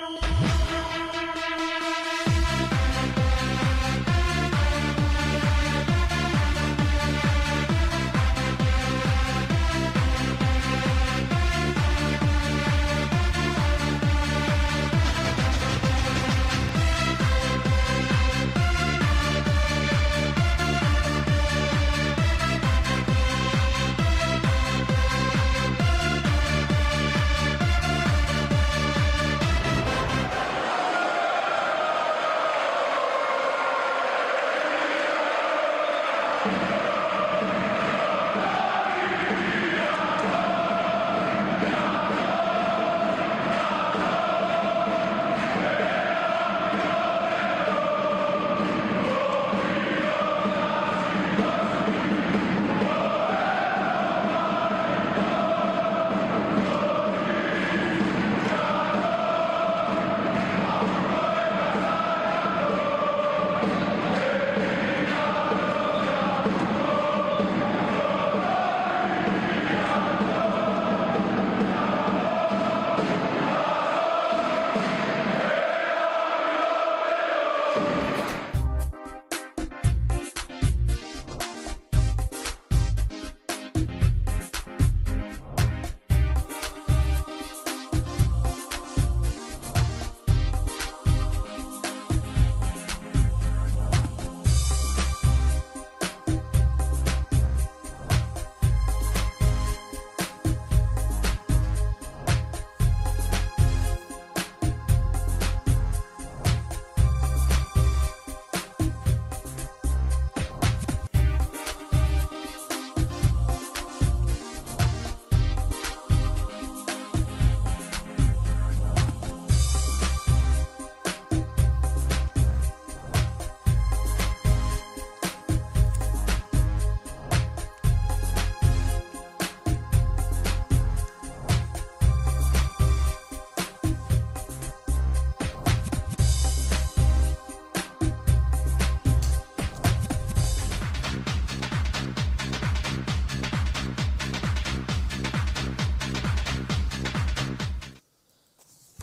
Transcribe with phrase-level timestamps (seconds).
[0.00, 0.59] Thank you.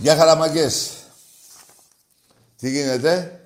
[0.07, 1.03] Γεια χαραμαγκές.
[2.55, 3.41] Τι γίνεται;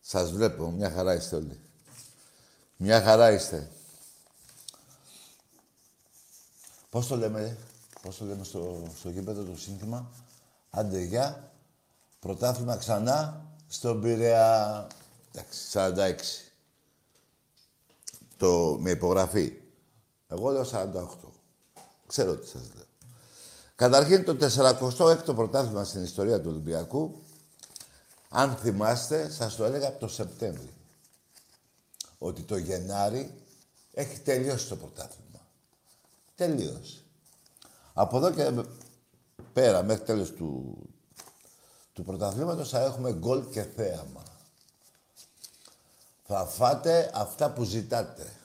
[0.00, 0.70] Σας βλέπω.
[0.70, 1.60] Μια χαρά είστε όλοι.
[2.76, 3.70] Μια χαρά είστε.
[6.90, 7.56] Πώς το λέμε,
[8.02, 10.10] πώς το λέμε στο, στο γήπεδο το σύνθημα;
[10.70, 11.52] Άντε γεια.
[12.18, 14.86] Πρωτάθλημα ξανά στον Πειραιά.
[15.32, 16.14] Εντάξει, 46.
[18.36, 19.52] Το, με υπογραφή.
[20.28, 21.06] Εγώ λέω 48.
[22.06, 22.85] Ξέρω τι σας λέω.
[23.76, 27.22] Καταρχήν το 46ο πρωτάθλημα στην ιστορία του Ολυμπιακού,
[28.28, 30.74] αν θυμάστε, σας το έλεγα από το Σεπτέμβρη,
[32.18, 33.42] ότι το Γενάρη
[33.92, 35.40] έχει τελειώσει το πρωτάθλημα.
[36.34, 37.00] Τελείωσε.
[37.92, 38.64] Από εδώ και
[39.52, 40.78] πέρα, μέχρι τέλος του,
[41.92, 44.22] του πρωταθλήματος, θα έχουμε γκολ και θέαμα.
[46.26, 48.35] Θα φάτε αυτά που ζητάτε.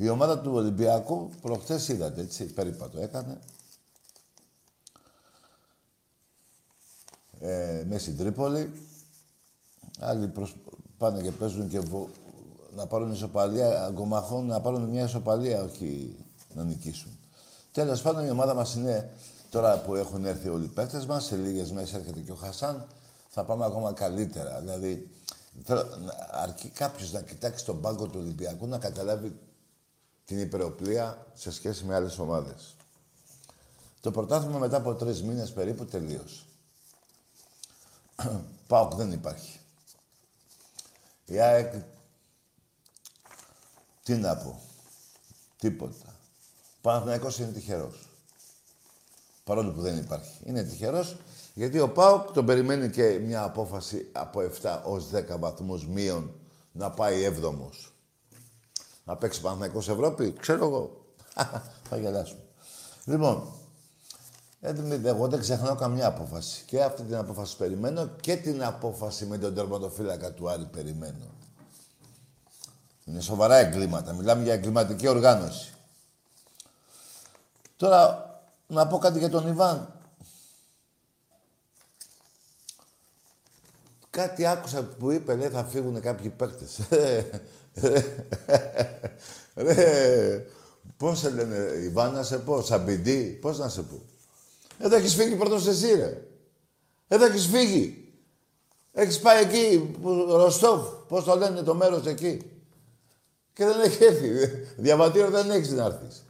[0.00, 3.38] Η ομάδα του Ολυμπιακού προχθές είδατε, έτσι, περίπατο έκανε.
[7.40, 8.72] Ε, μέσα στην Τρίπολη.
[9.98, 10.32] Άλλοι
[10.98, 11.80] πάνε και παίζουν και
[12.76, 16.16] να πάρουν ισοπαλία, αγκομαχών, να πάρουν μια ισοπαλία, όχι
[16.54, 17.18] να νικήσουν.
[17.72, 19.10] Τέλος πάντων, η ομάδα μας είναι
[19.50, 22.86] τώρα που έχουν έρθει όλοι οι παίκτες μας, σε λίγες μέρες έρχεται και ο Χασάν,
[23.28, 24.60] θα πάμε ακόμα καλύτερα.
[24.60, 25.10] Δηλαδή,
[26.30, 29.38] αρκεί κάποιος να κοιτάξει τον πάγκο του Ολυμπιακού να καταλάβει
[30.28, 32.76] την υπεροπλία σε σχέση με άλλες ομάδες.
[34.00, 36.44] Το πρωτάθλημα μετά από τρεις μήνες περίπου τελείωσε.
[38.66, 39.60] Πάοκ δεν υπάρχει.
[41.24, 41.74] Η ΑΕΚ,
[44.02, 44.60] τι να πω,
[45.58, 46.16] τίποτα.
[46.80, 48.08] Παναθηναϊκός είναι τυχερός.
[49.44, 50.40] Παρόλο που δεν υπάρχει.
[50.44, 51.16] Είναι τυχερός
[51.54, 56.34] γιατί ο ΠΑΟΚ τον περιμένει και μια απόφαση από 7 ως 10 βαθμούς μείον
[56.72, 57.92] να πάει έβδομος.
[59.08, 61.04] Να παίξει Παναθηναϊκός Ευρώπη, ξέρω εγώ.
[61.88, 62.40] θα γελάσουμε.
[63.04, 63.52] Λοιπόν,
[65.04, 66.64] εγώ δεν ξεχνάω καμιά απόφαση.
[66.66, 71.24] Και αυτή την απόφαση περιμένω και την απόφαση με τον τερματοφύλακα του Άρη περιμένω.
[73.04, 74.12] Είναι σοβαρά εγκλήματα.
[74.12, 75.74] Μιλάμε για εγκληματική οργάνωση.
[77.76, 78.30] Τώρα,
[78.66, 79.92] να πω κάτι για τον Ιβάν.
[84.18, 86.80] Κάτι άκουσα που είπε, λέει, θα φύγουν κάποιοι παίκτες.
[89.54, 90.46] Ρε,
[90.96, 94.02] Πώς σε λένε, Ιβάν να σε πω, Σαμπιντή, πώς να σε πω.
[94.78, 96.22] Εδώ έχεις φύγει πρώτος εσύ, ρε.
[97.08, 98.12] Εδώ έχεις φύγει.
[98.92, 99.94] Έχεις πάει εκεί,
[100.28, 102.50] Ροστόφ, πώς το λένε το μέρος εκεί.
[103.52, 104.28] Και δεν έχει έρθει.
[104.82, 106.24] Διαβατήριο δεν έχεις να έρθεις.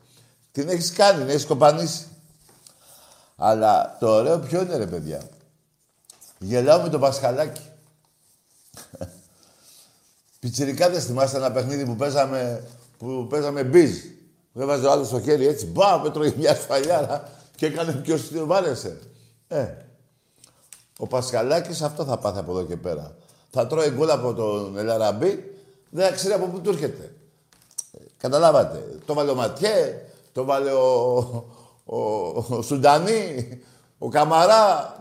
[0.53, 2.07] Την έχεις κάνει, την έχεις κοπανίσει.
[3.37, 5.29] Αλλά το ωραίο ποιο είναι ρε παιδιά.
[6.39, 7.68] Γελάω με το Πασχαλάκι.
[10.41, 12.65] Πιτσιρικάδες θυμάστε ένα παιχνίδι που παίζαμε,
[12.99, 13.99] που παίζαμε μπιζ.
[14.55, 18.47] Έβαζε ο άλλος στο χέρι έτσι, μπα, με τρώει μια σφαλιάρα και έκανε ποιος την
[18.47, 18.99] βάρεσε.
[19.49, 19.67] Ε,
[20.99, 23.17] ο Πασχαλάκης αυτό θα πάθει από εδώ και πέρα.
[23.51, 25.57] Θα τρώει γκολ από τον Ελαραμπή,
[25.91, 27.13] δεν θα ξέρει από πού του έρχεται.
[28.17, 28.99] Καταλάβατε.
[29.07, 30.01] Το βάλε ο Ματιέ,
[30.33, 31.17] το βάλε ο,
[31.85, 31.99] ο,
[32.49, 33.49] ο Σουντανί,
[33.99, 34.97] ο Καμαρά.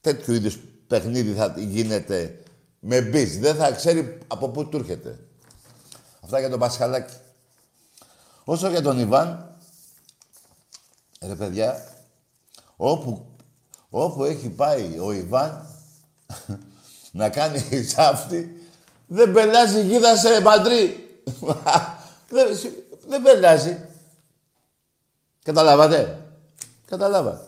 [0.00, 2.40] Τέτοιου είδους παιχνίδι θα γίνεται
[2.80, 3.36] με μπιζ.
[3.36, 5.18] Δεν θα ξέρει από πού του έρχεται.
[6.24, 7.14] Αυτά για τον Πασχαλάκη.
[8.44, 9.56] Όσο για τον Ιβάν,
[11.20, 11.94] ρε παιδιά,
[12.76, 13.26] όπου,
[13.90, 15.66] όπου έχει πάει ο Ιβάν
[17.12, 18.70] να κάνει σάφτη,
[19.06, 21.08] δεν πελάζει γίδα σε παντρί.
[22.30, 22.46] δεν,
[23.06, 23.78] δεν πελάζει.
[25.42, 26.22] Καταλάβατε;
[26.86, 27.47] Καταλάβατε.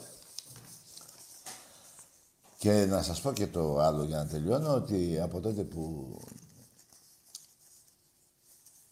[2.60, 6.16] Και να σας πω και το άλλο για να τελειώνω, ότι από τότε που...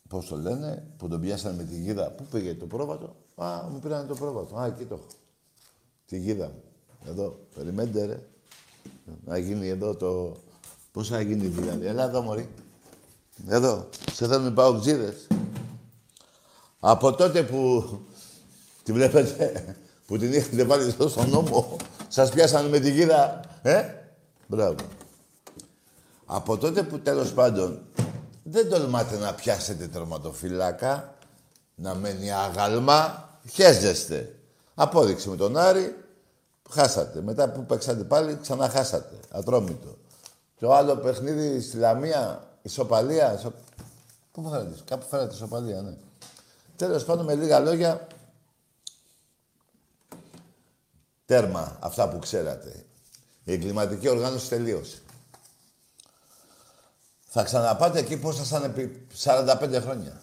[0.08, 2.10] Πώς το λένε, που τον πιάσανε με τη γίδα.
[2.10, 3.16] Πού πήγε το πρόβατο.
[3.34, 4.56] Α, μου πήρανε το πρόβατο.
[4.56, 5.06] Α, εκεί το έχω.
[6.06, 6.62] Τη γίδα μου.
[7.08, 7.38] Εδώ.
[7.54, 8.22] Περιμένετε, ρε.
[9.24, 10.36] Να γίνει εδώ το...
[10.92, 11.86] Πώς θα γίνει δηλαδή.
[11.86, 12.48] Έλα εδώ, μωρή.
[13.46, 13.88] Εδώ.
[14.12, 15.26] Σε θέλουν πάω ξύδες.
[16.80, 17.84] Από τότε που
[18.82, 19.64] Τη βλέπετε
[20.06, 21.76] που την είχατε βάλει εδώ στον νόμο.
[22.08, 23.40] Σας πιάσανε με τη γύρα.
[23.62, 23.84] Ε,
[24.46, 24.76] μπράβο.
[26.26, 27.82] Από τότε που τέλος πάντων
[28.42, 31.14] δεν τολμάτε να πιάσετε τερματοφύλακα,
[31.74, 34.34] να μένει άγαλμα, χέζεστε.
[34.74, 35.96] Απόδειξη με τον Άρη,
[36.70, 37.20] χάσατε.
[37.20, 39.14] Μετά που παίξατε πάλι, ξαναχάσατε.
[39.30, 39.96] Ατρόμητο.
[40.60, 43.34] Το άλλο παιχνίδι στη Λαμία, ισοπαλία.
[43.38, 43.52] Ισο...
[44.32, 45.94] Πού φέρατε, κάπου φέρατε ισοπαλία, ναι.
[46.76, 48.06] Τέλος πάντων, με λίγα λόγια,
[51.28, 52.84] Τέρμα αυτά που ξέρατε.
[53.44, 54.98] Η εγκληματική οργάνωση τελείωσε.
[57.28, 60.20] Θα ξαναπάτε εκεί πώς ήσασταν επί 45 χρόνια.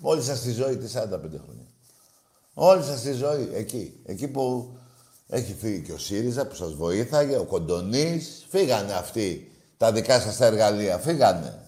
[0.00, 1.66] Όλη σας τη ζωή, τι 45 χρόνια.
[2.54, 4.00] Όλη σας τη ζωή, εκεί.
[4.04, 4.76] Εκεί που
[5.28, 8.46] έχει φύγει και ο ΣΥΡΙΖΑ που σας βοήθαγε, ο Κοντονής.
[8.48, 10.98] Φύγανε αυτοί τα δικά σας τα εργαλεία.
[10.98, 11.58] Φύγανε.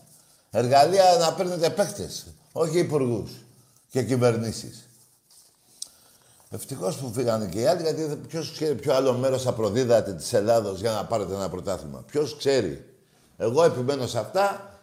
[0.50, 3.30] Εργαλεία να παίρνετε παίχτες, όχι υπουργούς
[3.90, 4.89] και κυβερνήσεις.
[6.52, 10.32] Ευτυχώς που φύγανε και οι άλλοι, γιατί ποιος ξέρει ποιο άλλο μέρος θα προδίδατε της
[10.32, 12.02] Ελλάδος για να πάρετε ένα πρωτάθλημα.
[12.06, 12.84] Ποιος ξέρει.
[13.36, 14.78] Εγώ επιμένω σε αυτά,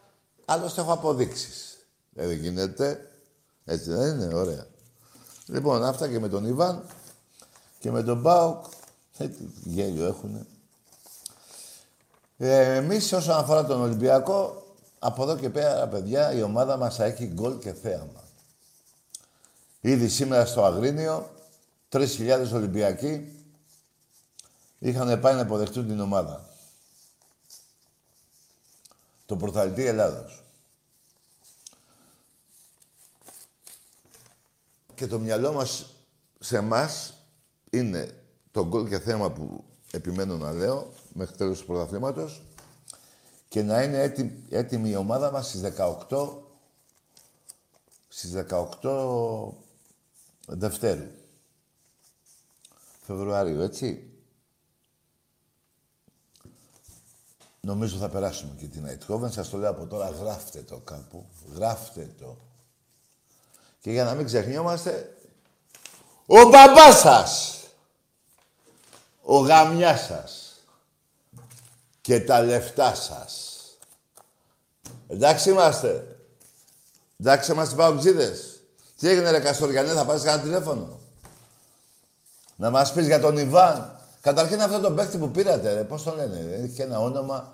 [0.46, 1.78] άλλωστε έχω αποδείξεις.
[2.10, 3.10] Δεν γίνεται.
[3.66, 4.66] Έτσι δεν είναι, ωραία.
[5.46, 6.84] Λοιπόν, αυτά και με τον Ιβάν
[7.80, 8.66] και με τον Μπάουκ.
[9.64, 10.48] Γέλιο έχουν.
[12.38, 14.66] Ε, Εμείς όσον αφορά τον Ολυμπιακό,
[15.00, 18.24] από εδώ και πέρα, παιδιά, η ομάδα μας θα έχει γκολ και θέαμα.
[19.82, 21.30] Ήδη σήμερα στο Αγρίνιο
[21.90, 23.32] 3.000 Ολυμπιακοί
[24.80, 26.50] είχαν πάει να αποδεχτούν την ομάδα.
[29.26, 30.44] Το πρωταθλητή Ελλάδος.
[34.96, 35.86] Και το μυαλό μας
[36.40, 36.90] σε εμά
[37.70, 42.42] είναι το γκολ και θέμα που επιμένω να λέω μέχρι τέλος του πρωταθλήματος
[43.48, 45.62] και να είναι έτοιμη, έτοιμη η ομάδα μας στις
[46.10, 46.46] 18
[48.08, 49.54] στις 18
[50.48, 51.08] Δευτέρου.
[53.08, 54.10] Φεβρουάριο, έτσι.
[57.60, 59.32] Νομίζω θα περάσουμε και την Αιτχόβεν.
[59.32, 61.26] Σας το λέω από τώρα, γράφτε το κάπου.
[61.54, 62.38] Γράφτε το.
[63.80, 65.18] Και για να μην ξεχνιόμαστε,
[66.26, 67.64] ο μπαμπάς σας,
[69.22, 70.64] ο γαμιάς σας
[72.02, 73.62] και τα λεφτά σας.
[75.08, 76.20] Εντάξει είμαστε.
[77.20, 78.62] Εντάξει είμαστε παουτζίδες.
[78.98, 81.00] Τι έγινε ρε Καστοριανέ, θα πάρεις κανένα τηλέφωνο;
[82.58, 84.00] Να μας πεις για τον Ιβάν.
[84.22, 87.54] Καταρχήν αυτό το παίκτη που πήρατε, ρε, πώς το λένε, έχει ένα όνομα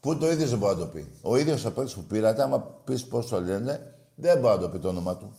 [0.00, 1.12] που το ίδιος δεν μπορεί να το πει.
[1.22, 4.68] Ο ίδιος ο παίκτης που πήρατε, άμα πεις πώς το λένε, δεν μπορεί να το
[4.68, 5.36] πει το όνομα του.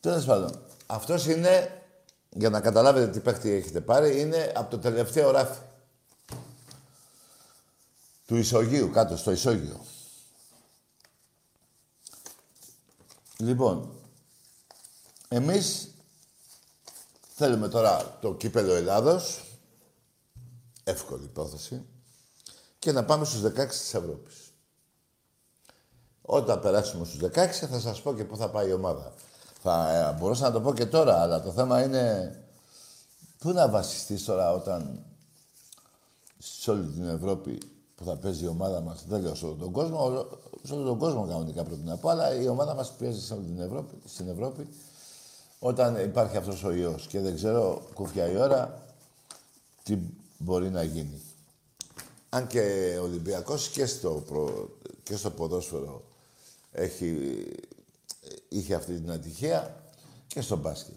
[0.00, 1.82] Τέλος πάντων, αυτός είναι,
[2.30, 5.58] για να καταλάβετε τι παίκτη έχετε πάρει, είναι από το τελευταίο ράφι.
[8.26, 9.80] Του Ισογείου, κάτω στο Ισόγειο.
[13.36, 13.92] Λοιπόν,
[15.28, 15.94] εμείς
[17.40, 19.44] Θέλουμε τώρα το κύπελο Ελλάδος,
[20.84, 21.86] εύκολη υπόθεση,
[22.78, 24.52] και να πάμε στους 16 της Ευρώπης.
[26.22, 29.12] Όταν περάσουμε στους 16 θα σας πω και πού θα πάει η ομάδα.
[29.60, 32.34] Θα ε, μπορούσα να το πω και τώρα, αλλά το θέμα είναι
[33.38, 35.04] πού να βασιστείς τώρα όταν
[36.38, 37.58] σε όλη την Ευρώπη
[37.94, 40.26] που θα παίζει η ομάδα μας, δεν λέω σε όλο τον κόσμο,
[40.62, 43.44] σε όλο τον κόσμο κανονικά πρέπει να πω, αλλά η ομάδα μας παίζει σε όλη
[43.44, 44.68] την Ευρώπη, στην Ευρώπη,
[45.58, 48.82] όταν υπάρχει αυτός ο ιός και δεν ξέρω, κουφιά η ώρα,
[49.82, 49.98] τι
[50.38, 51.22] μπορεί να γίνει.
[52.28, 54.24] Αν και ο Ολυμπιακός και στο,
[55.02, 56.04] και στο ποδόσφαιρο
[56.72, 57.42] έχει,
[58.48, 59.82] είχε αυτή την ατυχία
[60.26, 60.94] και στο μπάσκετ.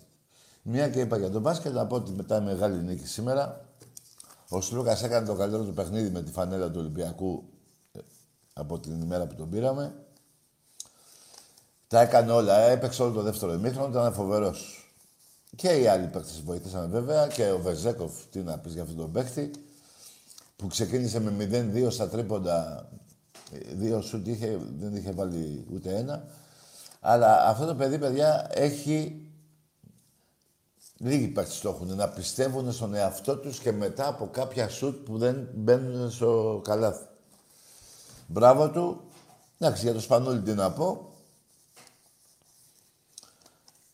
[0.61, 3.65] Μια και είπα για τον μπάσκετ, να πω ότι μετά η μεγάλη νίκη σήμερα,
[4.49, 7.43] ο Σλούκας έκανε το καλύτερο του παιχνίδι με τη φανέλα του Ολυμπιακού
[7.91, 7.99] ε,
[8.53, 9.93] από την ημέρα που τον πήραμε.
[11.91, 14.91] Τα έκανε όλα, έπαιξε όλο το δεύτερο ημίχρονο, ήταν φοβερός.
[15.55, 19.11] Και οι άλλοι παίχτε βοήθησαν βέβαια και ο Βεζέκοφ, τι να πεις για αυτόν τον
[19.11, 19.51] παίχτη,
[20.55, 21.31] που ξεκίνησε με
[21.85, 22.89] 0-2 στα τρίποντα.
[23.75, 26.25] Δύο σουτ είχε, δεν είχε βάλει ούτε ένα.
[26.99, 29.25] Αλλά αυτό το παιδί, παιδιά, έχει
[30.97, 35.17] Λίγοι παίκτες το έχουν, να πιστεύουν στον εαυτό τους και μετά από κάποια σουτ που
[35.17, 37.05] δεν μπαίνουν στο καλάθι.
[38.27, 39.01] Μπράβο του.
[39.57, 41.10] Εντάξει, για το Σπανούλη τι να πω.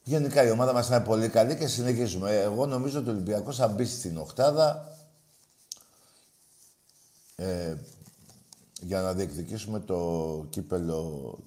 [0.07, 2.35] Γενικά η ομάδα μας είναι πολύ καλή και συνεχίζουμε.
[2.35, 4.97] Εγώ νομίζω ότι ο Ολυμπιακός θα μπει στην οχτάδα
[7.35, 7.75] ε,
[8.81, 11.37] για να διεκδικήσουμε το κύπελο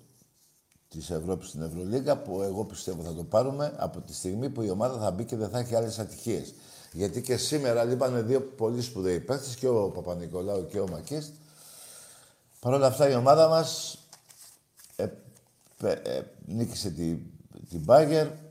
[0.88, 4.70] της Ευρώπης στην Ευρωλίγα που εγώ πιστεύω θα το πάρουμε από τη στιγμή που η
[4.70, 6.54] ομάδα θα μπει και δεν θα έχει άλλες ατυχίες.
[6.92, 11.32] Γιατί και σήμερα λείπανε δύο πολύ σπουδαίοι παίχτες και ο Παπα-Νικολάου και ο Μακής.
[12.60, 13.98] Παρ' όλα αυτά η ομάδα μας
[14.96, 15.06] ε,
[15.82, 17.16] ε, νίκησε τη,
[17.68, 18.48] την Μπάγκερ.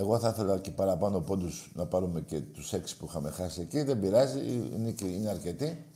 [0.00, 3.82] Εγώ θα ήθελα και παραπάνω πόντους να πάρουμε και τους έξι που είχαμε χάσει εκεί.
[3.82, 5.86] Δεν πειράζει, η νίκη είναι αρκετή.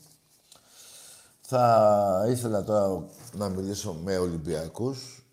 [1.40, 5.24] Θα ήθελα τώρα να μιλήσω με Ολυμπιακούς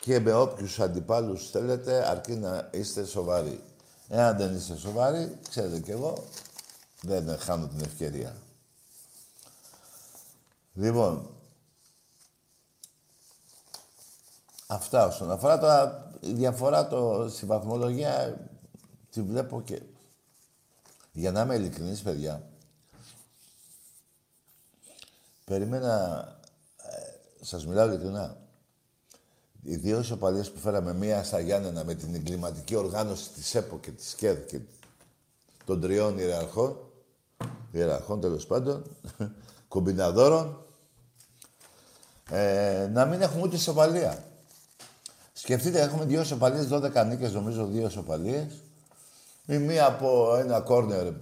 [0.00, 3.60] και με όποιους αντιπάλους θέλετε, αρκεί να είστε σοβαροί.
[4.08, 6.24] Εάν δεν είστε σοβαροί, ξέρετε κι εγώ,
[7.00, 8.36] δεν χάνω την ευκαιρία.
[10.74, 11.35] Λοιπόν,
[14.66, 18.40] αυτά όσον αφορά τώρα, η διαφορά το, στη βαθμολογία
[19.10, 19.82] τη βλέπω και...
[21.12, 22.42] Για να είμαι ειλικρινής, παιδιά,
[25.46, 26.24] Περιμένα,
[26.76, 28.36] ε, σας μιλάω ειλικρινά,
[29.62, 33.90] οι δύο ισοπαλίες που φέραμε, μία στα Γιάννενα με την εγκληματική οργάνωση της ΕΠΟ και
[33.90, 34.60] της ΚΕΔ και
[35.64, 36.78] των τριών ιεραρχών,
[37.72, 38.82] ιεραρχών τέλος πάντων,
[39.68, 40.64] κομπιναδόρων,
[42.30, 44.24] ε, να μην έχουμε ούτε ισοπαλία.
[45.38, 48.46] Σκεφτείτε, έχουμε δύο ισοπαλίες, 12 νίκες, νομίζω δύο ισοπαλίες.
[49.46, 51.12] Η μία από ένα κόρνερ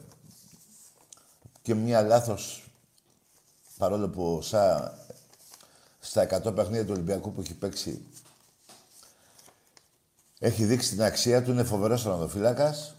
[1.63, 2.71] και μία λάθος
[3.79, 4.77] παρόλο που σα,
[6.01, 8.05] στα 100 παιχνίδια του Ολυμπιακού που έχει παίξει
[10.39, 12.95] έχει δείξει την αξία του, είναι φοβερός θερματοφύλακας.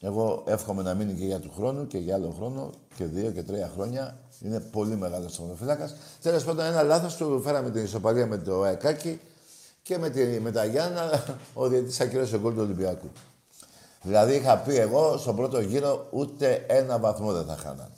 [0.00, 3.42] Εγώ εύχομαι να μείνει και για του χρόνου και για άλλο χρόνο και δύο και
[3.42, 4.18] τρία χρόνια.
[4.40, 5.90] Είναι πολύ μεγάλος θερματοφύλακα.
[6.22, 9.20] Τέλος πάντων, ένα λάθος του φέραμε την ισοπαλία με το ΑΕΚΑΚΙ
[9.82, 11.24] και με, τη, με τα Γιάννα
[11.54, 13.12] ο διαιτητή ακύρωσε γκολ του Ολυμπιακού.
[14.02, 17.94] Δηλαδή είχα πει εγώ στον πρώτο γύρο ούτε ένα βαθμό δεν θα χάνανε.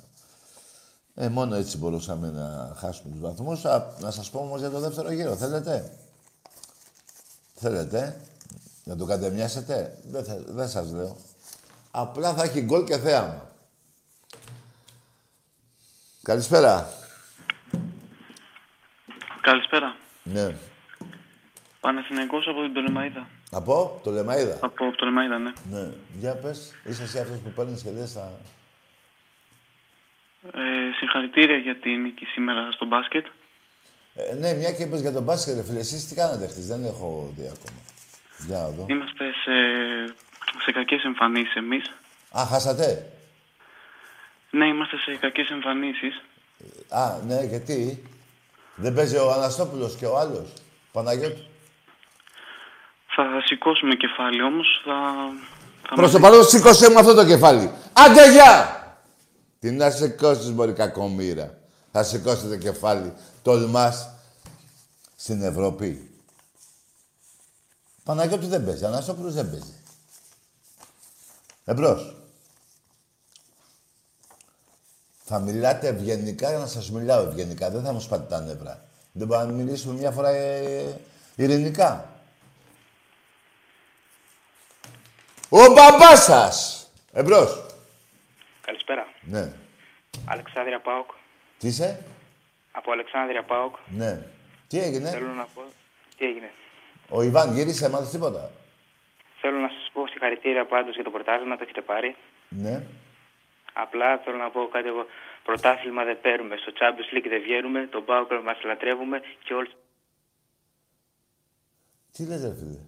[1.15, 3.63] Ε, μόνο έτσι μπορούσαμε να χάσουμε τους βαθμούς.
[3.99, 5.37] να σας πω όμως για το δεύτερο γύρο.
[5.37, 5.93] Θέλετε;
[7.55, 8.21] Θέλετε;
[8.85, 11.17] Να το κατεμιάσετε; Δεν, θα, δεν σας λέω.
[11.91, 13.51] Απλά θα έχει γκολ και θέαμα.
[16.23, 16.89] Καλησπέρα.
[19.41, 19.97] Καλησπέρα.
[20.23, 20.57] Ναι.
[21.85, 23.27] Παναθηναϊκός από την Τολεμαίδα.
[23.51, 24.59] Από το Λεμαίδα.
[24.61, 25.53] Από το Λεμαίδα, ναι.
[25.71, 25.89] Ναι.
[26.19, 26.75] Για πες.
[26.85, 28.33] Είσαι εσύ αυτός που παίρνεις και λες τα...
[30.53, 30.61] Ε,
[30.99, 33.27] συγχαρητήρια για την νίκη σήμερα στο μπάσκετ.
[34.15, 35.79] Ε, ναι, μια και είπες για τον μπάσκετ, φίλε.
[35.79, 37.81] Εσείς τι κάνατε χθες, δεν έχω δει ακόμα.
[38.47, 38.87] Για να δω.
[38.89, 39.55] Είμαστε σε,
[40.65, 41.93] σε κακές εμφανίσεις εμείς.
[42.39, 43.13] Α, χάσατε;
[44.51, 46.23] Ναι, είμαστε σε κακές εμφανίσεις.
[46.89, 48.03] Α, ναι, γιατί;
[48.75, 50.53] Δεν παίζει ο Αναστόπουλος και ο άλλος.
[50.93, 51.49] Παναγιώτης.
[53.17, 54.95] Θα σηκώσουμε κεφάλι όμως, θα...
[55.89, 57.71] θα Προς το παρόν σήκωσέ μου αυτό το κεφάλι.
[57.93, 58.79] Άντε, γεια!
[59.61, 61.59] Τι να σηκώσεις, μπορεί κακομήρα.
[61.93, 63.13] Θα σηκώσετε κεφάλι.
[63.43, 64.11] Τολμάς
[65.17, 66.11] στην Ευρώπη.
[68.05, 68.85] Παναγιώτη δεν παίζει.
[68.85, 69.75] Αναστόπουλος δεν παίζει.
[71.65, 72.17] Εμπρός.
[75.25, 77.71] Θα μιλάτε ευγενικά για να σας μιλάω ευγενικά.
[77.71, 78.85] Δεν θα μου σπάτε τα νεύρα.
[79.13, 81.01] Δεν μπορούμε να μιλήσουμε μια φορά ε,
[81.37, 82.14] ειρηνικά.
[85.57, 86.87] Ο μπαμπάς σας!
[87.13, 87.67] Εμπρός.
[88.61, 89.07] Καλησπέρα.
[89.21, 89.53] Ναι.
[90.29, 91.11] Αλεξάνδρεια Πάοκ.
[91.59, 92.05] Τι είσαι;
[92.73, 93.77] Από Αλεξάνδρεια Πάοκ.
[93.87, 94.27] Ναι.
[94.69, 95.63] Τι έγινε; Θέλω να πω.
[96.17, 96.53] Τι έγινε;
[97.09, 98.51] Ο Ιβάν γύρισε, μάθες τίποτα;
[99.41, 102.17] Θέλω να σας πω συγχαρητήρια πάντως για το πρωτάθλημα, το έχετε πάρει.
[102.49, 102.83] Ναι.
[103.73, 105.07] Απλά θέλω να πω κάτι εγώ.
[105.45, 106.57] Πρωτάθλημα δεν παίρνουμε.
[106.57, 107.87] Στο Champions League δεν βγαίνουμε.
[107.87, 109.71] Τον Πάοκ μας λατρεύουμε και όλοι.
[112.13, 112.79] Τι λες, ρε φίλε;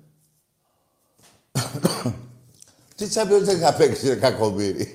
[2.97, 4.93] Τι τσάμπιος δεν είχα παίξει, ρε κακομύρι.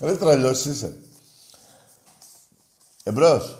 [0.00, 0.96] Ρε τρελός είσαι.
[3.02, 3.56] Εμπρός.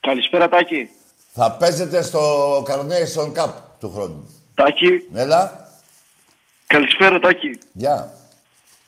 [0.00, 0.90] Καλησπέρα Τάκη.
[1.32, 4.28] Θα παίζετε στο Carnation Cup του χρόνου.
[4.54, 5.68] Τάκη, Έλα.
[6.66, 7.58] καλησπέρα Τάκη.
[7.72, 8.12] Γεια.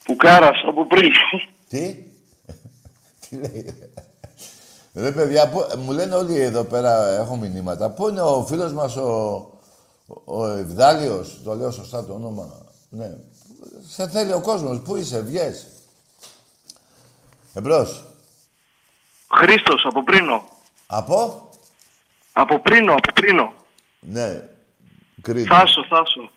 [0.05, 1.11] Πουκάρας από πριν.
[1.69, 1.97] Τι;
[3.29, 3.75] Τι λέει.
[4.95, 7.91] Ρε παιδιά, πού- μου λένε όλοι εδώ πέρα, έχω μηνύματα.
[7.91, 9.51] Πού είναι ο φίλος μας ο,
[10.25, 12.67] ο Ευδάλιος, το λέω σωστά το όνομα.
[12.89, 13.17] Ναι.
[13.89, 14.81] Σε θέλει ο κόσμος.
[14.81, 15.67] Πού είσαι, βγες.
[17.55, 18.05] Εμπρός.
[19.35, 20.49] Χρήστος από πρίνο.
[20.87, 21.49] Από;
[22.33, 23.53] Από πρίνο, από πρίνο.
[24.01, 24.49] Ναι.
[25.23, 25.49] Κρήτη.
[25.49, 26.31] Θάσο, Θάσο.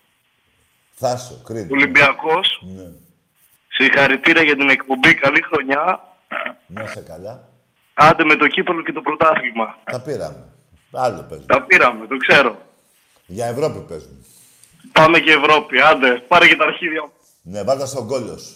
[0.93, 1.73] Θάσο, Κρήτη.
[1.73, 2.61] Ολυμπιακός.
[2.75, 2.91] Ναι.
[3.67, 5.13] Συγχαρητήρια για την εκπομπή.
[5.13, 5.99] Καλή χρονιά.
[6.67, 7.49] Να είσαι καλά.
[7.93, 9.77] Άντε με το κύπελο και το πρωτάθλημα.
[9.83, 10.45] Τα πήραμε.
[10.91, 11.53] Άλλο παίζουμε.
[11.53, 12.57] Τα πήραμε, το ξέρω.
[13.31, 14.17] Για Ευρώπη παίζουμε.
[14.91, 15.81] Πάμε και Ευρώπη.
[15.81, 17.12] Άντε, πάρε και τα αρχίδια.
[17.41, 18.55] Ναι, βάλτα στον κόλλο σου.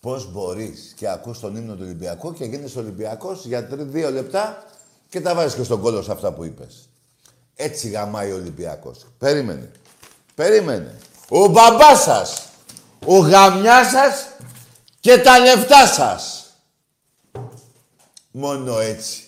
[0.00, 4.64] Πώς μπορείς και ακούς τον ύμνο του Ολυμπιακού και γίνεις Ολυμπιακός για τρι, δύο λεπτά
[5.08, 6.88] και τα βάζεις και στον κόλλο σου αυτά που είπες.
[7.54, 9.06] Έτσι γαμάει ο Ολυμπιακός.
[9.18, 9.70] Περίμενε.
[10.34, 10.98] Περίμενε.
[11.28, 12.48] Ο μπαμπάς σας,
[13.06, 14.28] ο γαμιάς σας
[15.00, 16.52] και τα λεφτά σας.
[18.30, 19.22] Μόνο έτσι.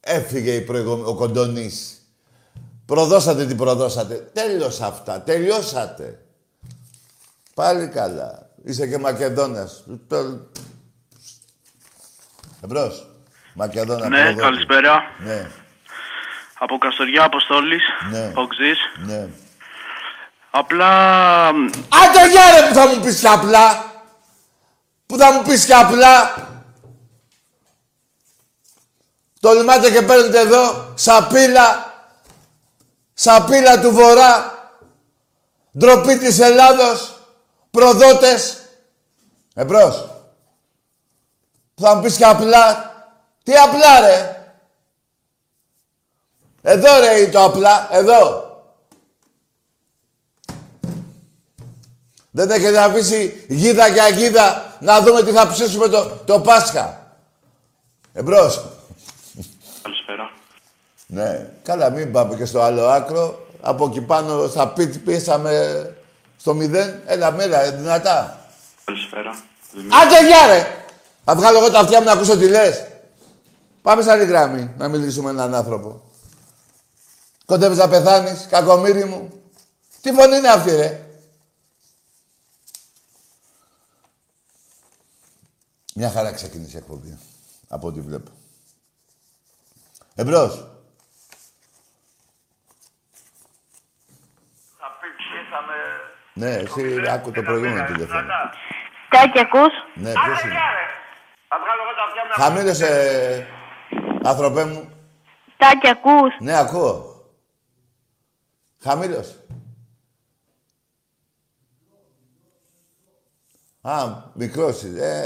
[0.00, 2.03] Έφυγε η προηγούμενη, ο Κοντονής.
[2.86, 4.14] Προδώσατε τι προδώσατε.
[4.14, 5.20] Τέλος αυτά.
[5.20, 6.18] Τελειώσατε.
[7.54, 8.48] Πάλι καλά.
[8.64, 9.84] Είσαι και Μακεδόνας.
[10.08, 10.48] Το-
[12.64, 13.06] Εμπρός.
[13.54, 14.08] Μακεδόνα.
[14.08, 14.40] Ναι, προδότη.
[14.40, 15.02] καλησπέρα.
[15.18, 15.50] Ναι,
[16.58, 18.32] Από Καστοριά Αποστόλης, Ναι.
[18.34, 18.78] Οξής.
[19.06, 19.28] ναι.
[20.50, 23.92] Απλά Άντε γεια ρε που θα μου πεις και απλά.
[25.06, 26.34] Που θα μου πεις και απλά.
[29.40, 31.92] Τολμάτε και παίρνετε εδώ σαπίλα.
[33.14, 34.52] Σαπίλα του Βορρά.
[35.78, 37.18] Ντροπή της Ελλάδος.
[37.70, 38.62] Προδότες.
[39.54, 40.08] Εμπρός.
[41.74, 42.92] Που θα μου πεις και απλά.
[43.42, 44.38] Τι απλά ρε.
[46.62, 47.88] Εδώ ρε είναι το απλά.
[47.90, 48.52] Εδώ.
[52.30, 57.16] Δεν έχετε αφήσει γίδα για γίδα να δούμε τι θα ψήσουμε το, το Πάσχα.
[58.12, 58.64] Εμπρός.
[59.82, 60.30] Καλησπέρα.
[61.14, 61.50] Ναι.
[61.62, 63.46] Καλά, μην πάμε και στο άλλο άκρο.
[63.60, 65.96] Από εκεί πάνω στα πίτ πέσαμε
[66.36, 67.02] στο μηδέν.
[67.06, 68.46] Έλα, μέρα, δυνατά.
[68.84, 69.30] Καλησπέρα.
[70.02, 70.84] Άντε, γεια ρε!
[71.24, 72.86] Θα βγάλω εγώ τα αυτιά μου να ακούσω τι λες.
[73.82, 76.02] Πάμε σε άλλη γράμμη να μιλήσουμε με έναν άνθρωπο.
[77.44, 79.42] Κοντεύεις να πεθάνεις, κακομύρι μου.
[80.00, 81.00] Τι φωνή είναι αυτή, ρε;
[85.94, 87.18] Μια χαρά ξεκίνησε η εκπομπή.
[87.68, 88.30] Από ό,τι βλέπω.
[90.14, 90.73] Εμπρός.
[96.34, 98.26] Ναι, εσύ άκου το προηγούμενο τηλέφωνο.
[99.08, 100.54] Τάκη, ακούς; Ναι, ποιος είναι;
[102.34, 103.46] Χαμήλωσε,
[104.24, 104.88] άνθρωπέ μου.
[105.56, 107.24] Τάκη, ακούς; Ναι, ακούω.
[108.82, 109.34] Χαμήλωσε.
[113.80, 114.82] Α, μικρός.
[114.82, 115.20] Ε,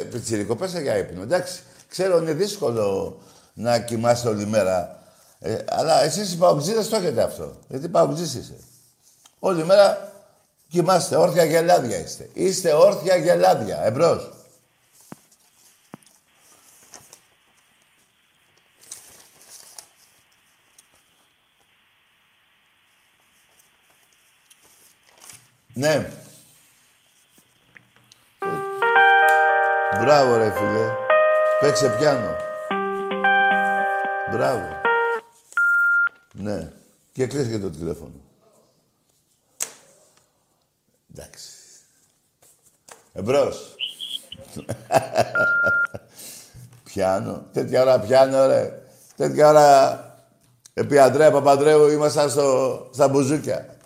[0.00, 1.22] ε, πιτσιρικό, πέσα για ύπνο.
[1.22, 3.18] Εντάξει, ξέρω είναι δύσκολο
[3.54, 5.02] να κοιμάσαι όλη μέρα.
[5.38, 7.56] Ε, αλλά εσείς οι παουτζίδες το έχετε αυτό.
[7.68, 8.56] Γιατί παουτζής είσαι.
[9.38, 10.11] Όλη μέρα
[10.72, 11.16] κοιμάστε.
[11.16, 12.30] Όρθια γελάδια είστε.
[12.32, 13.84] Είστε όρθια γελάδια.
[13.84, 14.30] Εμπρός.
[25.74, 26.10] Ναι.
[30.00, 30.90] Μπράβο ρε φίλε.
[31.60, 32.36] Παίξε πιάνο.
[34.30, 34.80] Μπράβο.
[36.32, 36.72] Ναι.
[37.12, 38.31] Και κλείσε και το τηλέφωνο.
[41.14, 41.48] Εντάξει.
[43.12, 43.74] Εμπρός.
[46.84, 47.46] πιάνο.
[47.52, 48.82] Τέτοια ώρα πιάνο ρε.
[49.16, 50.06] Τέτοια ώρα
[50.74, 53.76] επί Αντρέα Παπαντρέου ήμασταν στο, στα μπουζούκια.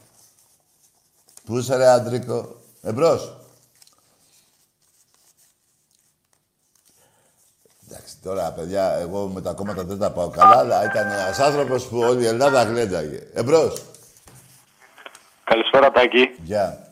[1.45, 2.61] Πού είσαι ρε Αντρίκο.
[2.83, 3.37] Εμπρός.
[7.89, 11.87] Εντάξει, τώρα παιδιά, εγώ με τα κόμματα δεν τα πάω καλά, αλλά ήταν ένας άνθρωπος
[11.87, 13.23] που όλη η Ελλάδα γλένταγε.
[13.33, 13.83] Εμπρός.
[15.45, 16.35] Καλησπέρα Τάκη.
[16.43, 16.86] Γεια.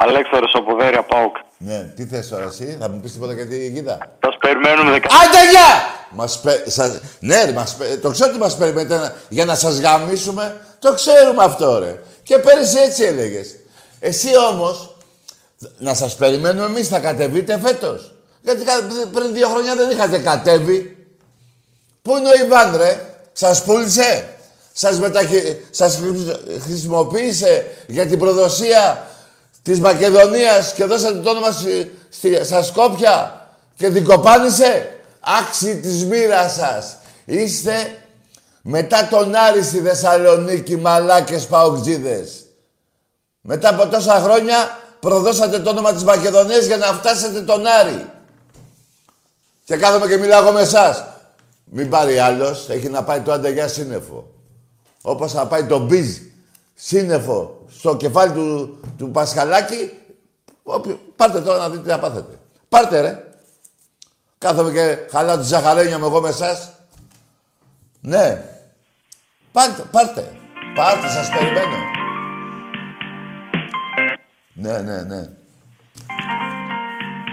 [0.00, 1.36] Αλέξανδρος από Βέρεια Πάοκ.
[1.58, 4.90] Ναι, τι θες τώρα εσύ, θα μου πεις τίποτα για τη γίδα; Θα σου περιμένουμε
[4.90, 5.08] δεκα...
[5.24, 5.70] Άντε, γεια!
[6.10, 6.62] Μας πε...
[6.66, 7.00] σας...
[7.20, 7.74] Ναι, ρε, μας...
[7.74, 10.60] πε- το ξέρω ότι μας περιμένετε να- για να σας γαμίσουμε.
[10.78, 12.00] Το ξέρουμε αυτό, ρε.
[12.22, 13.56] Και πέρυσι έτσι έλεγες.
[14.00, 14.96] Εσύ όμως,
[15.78, 20.96] να σας περιμένουμε εμείς, θα κατεβείτε φέτος; Γιατί κα- πριν δύο χρόνια δεν είχατε κατέβει.
[22.02, 23.00] Πού είναι ο Ιβάν, ρε;
[23.32, 24.28] Σας πούλησε;
[24.72, 25.60] Σας, μεταχει...
[25.70, 29.06] σας χρησι- χρησιμοποίησε για την προδοσία;
[29.68, 31.98] Της Μακεδονίας και δώσατε το όνομα στη...
[32.08, 32.44] στη...
[32.44, 34.98] στα Σκόπια και την κοπάνισε.
[35.20, 36.96] Άξιοι της μοίρας σας.
[37.24, 38.02] Είστε
[38.62, 42.46] μετά τον Άρη στη Θεσσαλονίκη, μαλάκες παοκτζίδες.
[43.40, 48.10] Μετά από τόσα χρόνια προδώσατε το όνομα της Μακεδονίας για να φτάσετε τον Άρη.
[49.64, 51.04] Και κάθομαι και μιλάω εγώ με εσάς.
[51.64, 54.26] Μην πάρει άλλος, έχει να πάει το αντεγιά σύννεφο.
[55.02, 56.16] Όπως να πάει το μπιζ
[56.80, 59.90] σύννεφο στο κεφάλι του, του Πασχαλάκη.
[60.62, 62.38] όποιο- Πάρτε τώρα να δείτε τι να πάθετε.
[62.68, 63.24] Πάρτε ρε.
[64.38, 66.72] Κάθομαι και χαλάω τη ζαχαρένια μου εγώ με εσάς.
[68.00, 68.44] Ναι.
[69.52, 70.32] Πάρτε, πάρτε.
[70.74, 71.76] Πάρτε, σας περιμένω.
[74.54, 75.28] Ναι, ναι, ναι.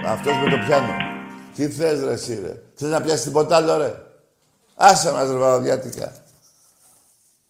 [0.08, 0.94] Αυτός με το πιάνο.
[1.56, 2.62] Τι θες ρε εσύ ρε.
[2.76, 3.96] Θες να πιάσεις τίποτα άλλο ρε.
[4.76, 6.14] Άσε μας ρε βαραδιάτικα.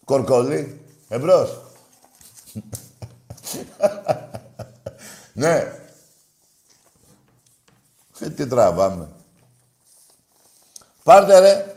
[0.04, 0.80] Κορκολί.
[1.08, 1.60] Εμπρός.
[5.32, 5.72] ναι.
[8.20, 9.08] Ε, τι τραβάμε.
[11.02, 11.76] Πάρτε ρε.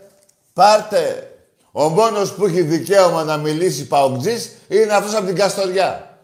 [0.54, 1.34] Πάρτε.
[1.72, 6.18] Ο μόνος που έχει δικαίωμα να μιλήσει παοκτζής είναι αυτός από την Καστοριά.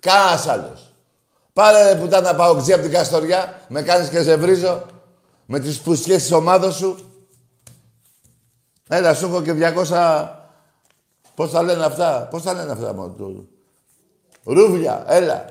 [0.00, 0.92] Κανένας άλλος.
[1.52, 3.60] Πάρε ρε πουτάνα παοκτζή από την Καστοριά.
[3.68, 4.86] Με κάνεις και σε βρίζω.
[5.46, 7.06] Με τις πουστιές της ομάδος σου.
[8.88, 10.28] Έλα, σου έχω και 200...
[11.34, 13.48] Πώς τα λένε αυτά; Πώς τα λένε αυτά μόνο του;
[14.44, 15.44] Ρούβλια, έλα.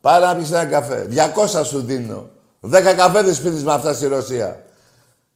[0.00, 1.08] Πάρε να πεις ένα καφέ.
[1.10, 2.30] 200 σου δίνω.
[2.60, 4.64] 10 καφέδες πίνεις με αυτά στη Ρωσία.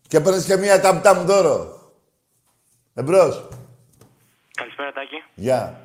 [0.08, 1.78] Και παίρνεις και μία ταμ-ταμ δώρο.
[2.94, 3.48] Εμπρός.
[4.54, 5.22] Καλησπέρα, Τάκη.
[5.34, 5.80] Γεια.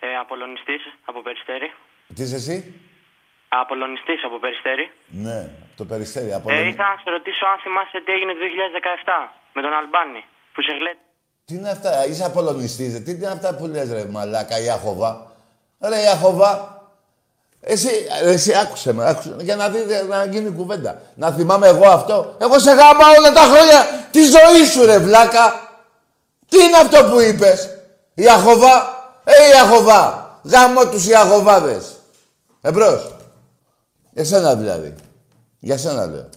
[0.00, 1.72] Ε, Απολωνιστής από Περιστέρη.
[2.14, 2.74] Τι είσαι εσύ;
[3.48, 4.90] Απολωνιστής από Περιστέρη.
[5.06, 6.32] Ναι, το περιστέρι.
[6.32, 10.24] Από Ε, ήθελα να σε ρωτήσω αν θυμάσαι τι έγινε το 2017 με τον Αλμπάνη.
[10.54, 10.98] Που σε γλέτ.
[11.44, 13.00] Τι είναι αυτά, είσαι απολωνιστής, ρε.
[13.00, 15.25] Τι είναι αυτά που λες ρε μαλάκα, Ιαχωβά;
[15.80, 16.80] Ρε Ιαχωβά,
[17.60, 17.88] εσύ,
[18.22, 21.00] ρε, εσύ άκουσε με, άκουσε με, για να δείτε, να γίνει κουβέντα.
[21.14, 22.34] Να θυμάμαι εγώ αυτό.
[22.38, 25.68] Εγώ σε γάμα όλα τα χρόνια τη ζωή σου ρε βλάκα.
[26.48, 27.68] Τι είναι αυτό που είπες,
[28.14, 31.96] Ιαχωβά; Ε, Ιαχωβά, γάμω τους Ιαχωβάδες.
[32.60, 33.14] Εμπρός.
[34.10, 34.94] Για σένα δηλαδή.
[35.58, 36.28] Για σένα λέω.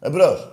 [0.00, 0.48] Εμπρός.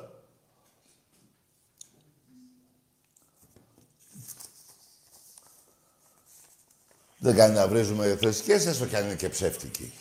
[7.25, 9.93] Δεν κάνει να βρίζουμε θρησκείες, έστω κι αν είναι και ψεύτικοι.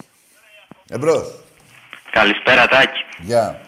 [0.88, 1.26] Εμπρός.
[2.10, 3.04] Καλησπέρα, Τάκη.
[3.18, 3.60] Γεια.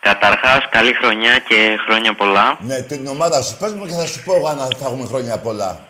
[0.00, 2.58] Καταρχάς, καλή χρονιά και χρόνια πολλά.
[2.60, 5.38] Ναι, την ομάδα σου πες μου και θα σου πω εγώ αν θα έχουμε χρόνια
[5.38, 5.88] πολλά.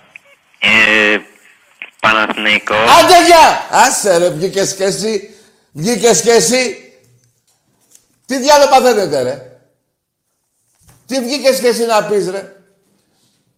[0.59, 1.16] Ε,
[2.00, 2.76] Παναθηναϊκός.
[2.76, 3.66] Άντε γεια!
[3.70, 5.35] Άσε ρε, βγήκες και εσύ.
[5.72, 6.92] Βγήκες και εσύ.
[8.26, 9.61] Τι διάλογο παθαίνετε ρε;
[11.07, 12.57] Τι βγήκες και εσύ να πεις ρε;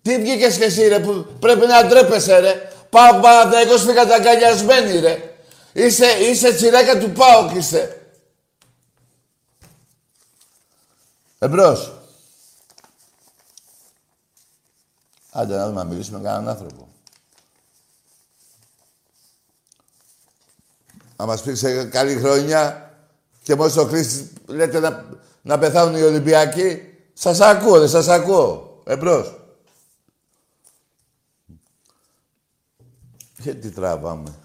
[0.03, 5.37] Τι βγήκες και εσύ ρε που πρέπει να ντρέπεσαι ρε; Πάω Παναθηναϊκός φύγατε αγκαλιασμένοι ρε.
[5.73, 8.11] Είσαι, είσαι τσιρέκα του ΠΑΟΚ είστε.
[11.39, 11.93] Εμπρός.
[15.31, 16.89] Άντε να δούμε να μιλήσουμε με κανέναν άνθρωπο.
[21.17, 22.95] Να μας πεις σε καλή χρονιά
[23.43, 25.05] και μόλις το κλείσει λέτε να,
[25.43, 26.83] να πεθάνουν οι Ολυμπιακοί.
[27.13, 28.83] Σας ακούω, δεν σας ακούω.
[28.87, 29.44] Εμπρός.
[33.45, 34.39] Και τι τραβάμε.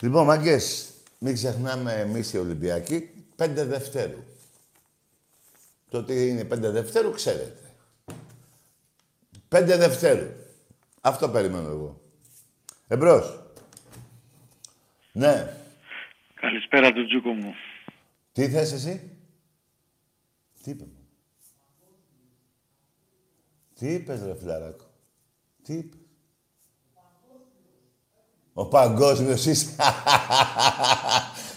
[0.00, 4.22] Λοιπόν, μαγκές, μην ξεχνάμε εμείς οι Ολυμπιακοί, 5 Δευτέρου.
[5.88, 7.74] Το ότι είναι 5 Δευτέρου, ξέρετε.
[9.48, 10.28] 5 Δευτέρου.
[11.00, 12.00] Αυτό περιμένω εγώ.
[12.86, 13.42] Εμπρός.
[15.12, 15.56] Ναι.
[16.34, 17.54] Καλησπέρα του Τζούκο μου.
[18.32, 19.16] Τι θες εσύ;
[20.62, 20.88] Τι είπες;
[23.74, 24.84] Τι είπες ρε φιλαράκο;
[25.62, 25.97] Τι είπες;
[28.58, 29.66] Ο παγκόσμιος είσαι.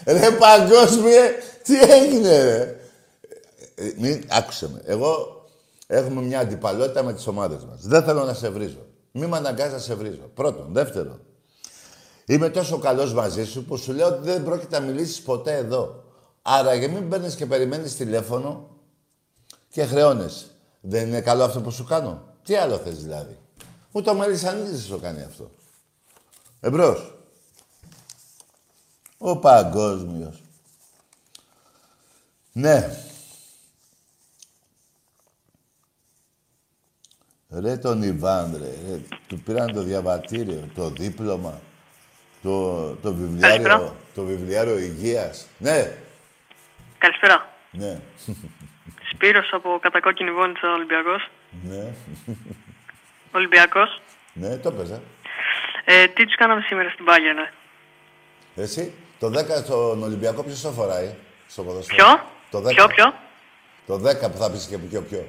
[0.06, 1.22] ρε παγκόσμιε,
[1.64, 2.76] τι έγινε ρε.
[3.76, 4.82] Ε, Μην, άκουσε με.
[4.86, 5.42] Εγώ
[5.88, 7.82] έχουμε μια αντιπαλότητα με τις ομάδες μας.
[7.82, 8.86] Δεν θέλω να σε βρίζω.
[9.12, 10.32] Μη με αναγκάζεις να σε βρίζω.
[10.34, 10.68] Πρώτον.
[10.72, 11.22] Δεύτερον.
[12.26, 16.04] Είμαι τόσο καλός μαζί σου που σου λέω ότι δεν πρόκειται να μιλήσεις ποτέ εδώ.
[16.42, 18.70] Άρα για μην παίρνεις και περιμένεις τηλέφωνο
[19.70, 20.46] και χρεώνεσαι.
[20.82, 22.24] Δεν είναι καλό αυτό που σου κάνω.
[22.44, 23.38] Τι άλλο θες δηλαδή.
[23.92, 25.52] Ούτε ο Μελισσανίδης σου κάνει αυτό.
[26.62, 27.14] Εμπρός.
[29.18, 30.42] Ο παγκόσμιος.
[32.52, 32.90] Ναι.
[37.50, 39.00] Ρε τον Ιβάν, ρε, ρε.
[39.28, 41.60] Του πήραν το διαβατήριο, το δίπλωμα,
[42.42, 43.96] το, το βιβλιάριο, Καλησπέρα.
[44.16, 45.48] το βιβλιάριο υγείας.
[45.58, 45.98] Ναι,
[46.98, 47.50] Καλησπέρα.
[47.72, 48.00] ναι,
[49.14, 51.30] Σπύρος από κατακόκκινη Βόνιτσα Ολυμπιακός.
[51.64, 51.94] ναι,
[53.32, 54.02] Ολυμπιακός.
[54.34, 55.02] ναι, το έπαιζα.
[55.86, 57.52] Ε, τι τους κάναμε σήμερα στην Πάγια, ναι.
[58.64, 61.16] Εσύ, το 10 στον Ολυμπιακό ποιος το φοράει
[61.48, 62.74] στο ποδόσφαιρο; Ποιο; Το 10.
[62.74, 63.14] Ποιο, ποιο;
[63.88, 65.28] Το 10 που θα πεις και ποιο, ποιο.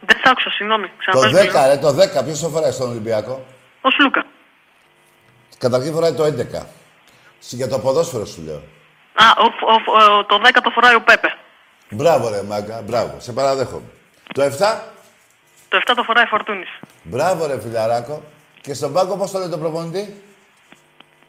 [0.00, 0.86] Δεν σ' άκουσα, συγγνώμη.
[0.86, 1.66] Το Ξαναπες 10, λίγο.
[1.66, 1.88] ρε, το
[2.20, 3.44] 10, ποιος το φοράει στον Ολυμπιακό;
[3.80, 4.26] Ο Σλούκα.
[5.58, 6.66] Καταρχήν φοράει το 11.
[7.38, 8.62] Συ- Για το ποδόσφαιρο σου λέω.
[9.14, 11.34] Α, ο, ο, ο- το 10 το φοράει ο Πέπε.
[11.90, 13.86] Μπράβο ρε μάγκα, μπράβο, σε παραδέχομαι.
[14.34, 14.48] Το 7,
[15.68, 16.68] Το 7 το φοράει Φορτούνης.
[17.02, 18.22] μπράβο ρε φιλαράκο.
[18.64, 20.22] Και στον πάγκο πώς το λέει το προπονητή;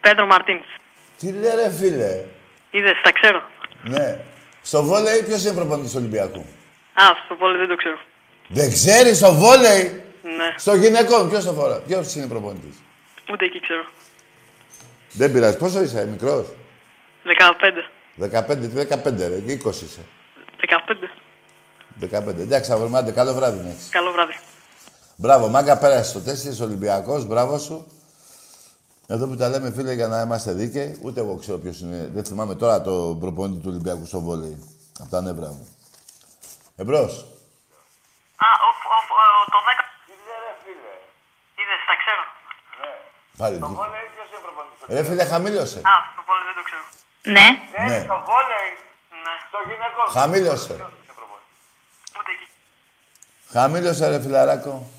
[0.02, 0.66] Πέντρο Μαρτίνς.
[1.18, 2.24] Τι λέει ρε φίλε;
[2.72, 3.42] Είδες, τα ξέρω.
[3.84, 4.20] Ναι.
[4.62, 6.46] Στο βόλεϊ ποιος είναι προπονητής του Ολυμπιακού;
[6.94, 7.98] Α, στο πόλι δεν το ξέρω.
[8.48, 11.80] Δεν ξέρεις στο βόλεϊ; Ναι, Στο γυναικών ποιος το φορά.
[11.80, 12.76] Ποιος είναι προπονητής;
[13.32, 13.86] ούτε εκεί ξέρω.
[15.12, 15.58] Δεν πειράζει.
[15.58, 16.48] Πόσο είσαι, μικρός;
[17.24, 17.90] 15.
[18.18, 20.02] 15, τι 15 ρε, 20 είσαι.
[20.60, 21.10] 15.
[22.00, 22.28] 15.
[22.28, 23.90] Εντάξει, αγορμάτε, καλό βράδυ να έχεις.
[23.90, 24.34] Καλό βράδυ.
[25.16, 27.88] Μπράβο, μάγκα πέρασε το τεστ, είσαι Ολυμπιακός, μπράβο σου.
[29.08, 32.10] Εδώ που τα λέμε φίλε για να είμαστε δίκαιοι, ούτε εγώ ξέρω ποιος είναι.
[32.14, 34.58] Δεν θυμάμαι τώρα το προπονητή του Ολυμπιακού στο βόλεϊ.
[35.00, 35.68] Από τα νεύρα μου.
[36.76, 37.14] Εμπρός.
[38.46, 39.84] Α, ο, ο, ο, το 10.
[41.60, 42.24] Είδες, τα ξέρω.
[43.38, 43.60] Πάλι.
[43.60, 44.96] Το βόλεϊ ποιος είναι προπονητής.
[44.96, 45.78] Ρε φίλε, χαμήλωσε.
[45.78, 46.86] Α, το πόλι δεν το ξέρω.
[47.36, 47.48] Ναι.
[47.88, 48.08] Ναι.
[50.12, 50.74] Χαμήλωσε.
[52.18, 52.48] Ούτε εκεί.
[53.52, 54.90] Χαμήλωσε ρε φιλαράκο.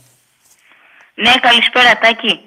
[1.24, 2.40] Ναι, καλησπέρα, Τάκη.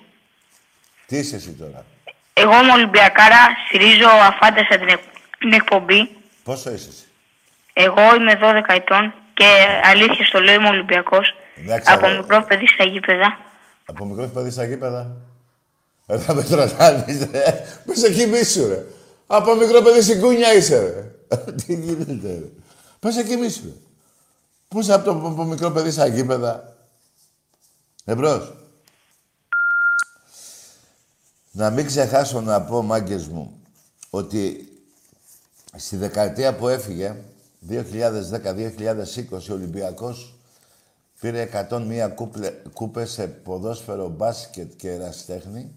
[1.07, 1.85] Τι είσαι εσύ τώρα;
[2.33, 6.09] Εγώ είμαι Ολυμπιακάρα, στηρίζω αφάνταστα την, εκ- την εκπομπή.
[6.43, 7.05] Πόσο είσαι εσύ;
[7.73, 9.45] Εγώ είμαι 12 ετών και
[9.83, 11.35] αλήθεια στο λέω είμαι Ολυμπιακός.
[11.57, 13.37] Εντάξει, Από αλλά- μικρό παιδί στα γήπεδα.
[13.85, 15.15] Από μικρό παιδί στα γήπεδα.
[16.07, 17.63] Ε, θα με τρελάνεις, ρε.
[17.85, 18.83] Πού σε κοιμήσου, ρε.
[19.27, 21.35] Από μικρό παιδί στην κούνια είσαι, ρε.
[21.65, 22.45] Τι γίνεται, ρε.
[22.99, 23.71] Πού σε κοιμήσου, ρε.
[24.67, 26.75] Πού είσαι από το από μικρό παιδί στα γήπεδα.
[28.05, 28.53] Εμπρός.
[31.51, 33.61] Να μην ξεχάσω να πω, μάγκες μου,
[34.09, 34.63] ότι
[35.75, 37.15] στη δεκαετία που έφυγε,
[37.69, 40.39] 2010-2020, ο Ολυμπιακός
[41.19, 45.71] πήρε 101 κούπλε, κούπες σε ποδόσφαιρο, μπάσκετ και εραστέχνη.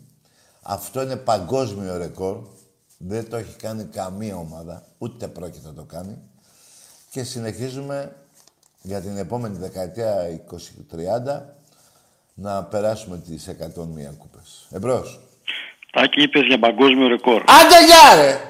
[0.63, 2.39] Αυτό είναι παγκόσμιο ρεκόρ.
[2.99, 6.19] Δεν το έχει κάνει καμία ομάδα, ούτε πρόκειται να το κάνει.
[7.11, 8.17] Και συνεχίζουμε
[8.83, 10.41] για την επόμενη δεκαετία
[10.91, 11.43] 20-30
[12.35, 14.69] να περάσουμε τις 101 κούπες.
[14.71, 15.21] Εμπρός.
[15.93, 17.43] Τάκη, είπες για παγκόσμιο ρεκόρ.
[17.47, 18.41] Άντε γεια ρε!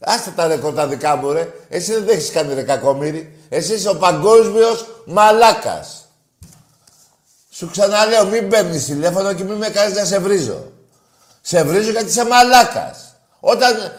[0.00, 1.52] Άστε τα ρεκόρ τα δικά μου ρε.
[1.68, 3.38] Εσύ δεν έχεις κάνει ρε κακομύρι.
[3.48, 6.08] Εσύ είσαι ο παγκόσμιος μαλάκας.
[7.50, 10.72] Σου ξαναλέω μην παίρνεις τηλέφωνο και μην με κάνεις να σε βρίζω.
[11.40, 13.16] Σε βρίζω γιατί είσαι μαλάκας.
[13.40, 13.92] Όταν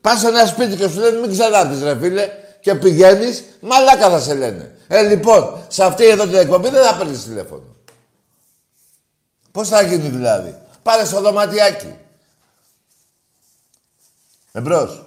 [0.00, 2.28] πας σε ένα σπίτι και σου λένε μην ξανάρθεις ρε φίλε
[2.60, 4.76] και πηγαίνεις, μαλάκα θα σε λένε.
[4.88, 7.76] Ε, λοιπόν, σε αυτή εδώ την εκπομπή δεν θα παίρνεις τηλέφωνο.
[9.52, 11.98] Πώς θα γίνει δηλαδή; Πάρε στο δωματιάκι.
[14.52, 15.02] Εμπρός.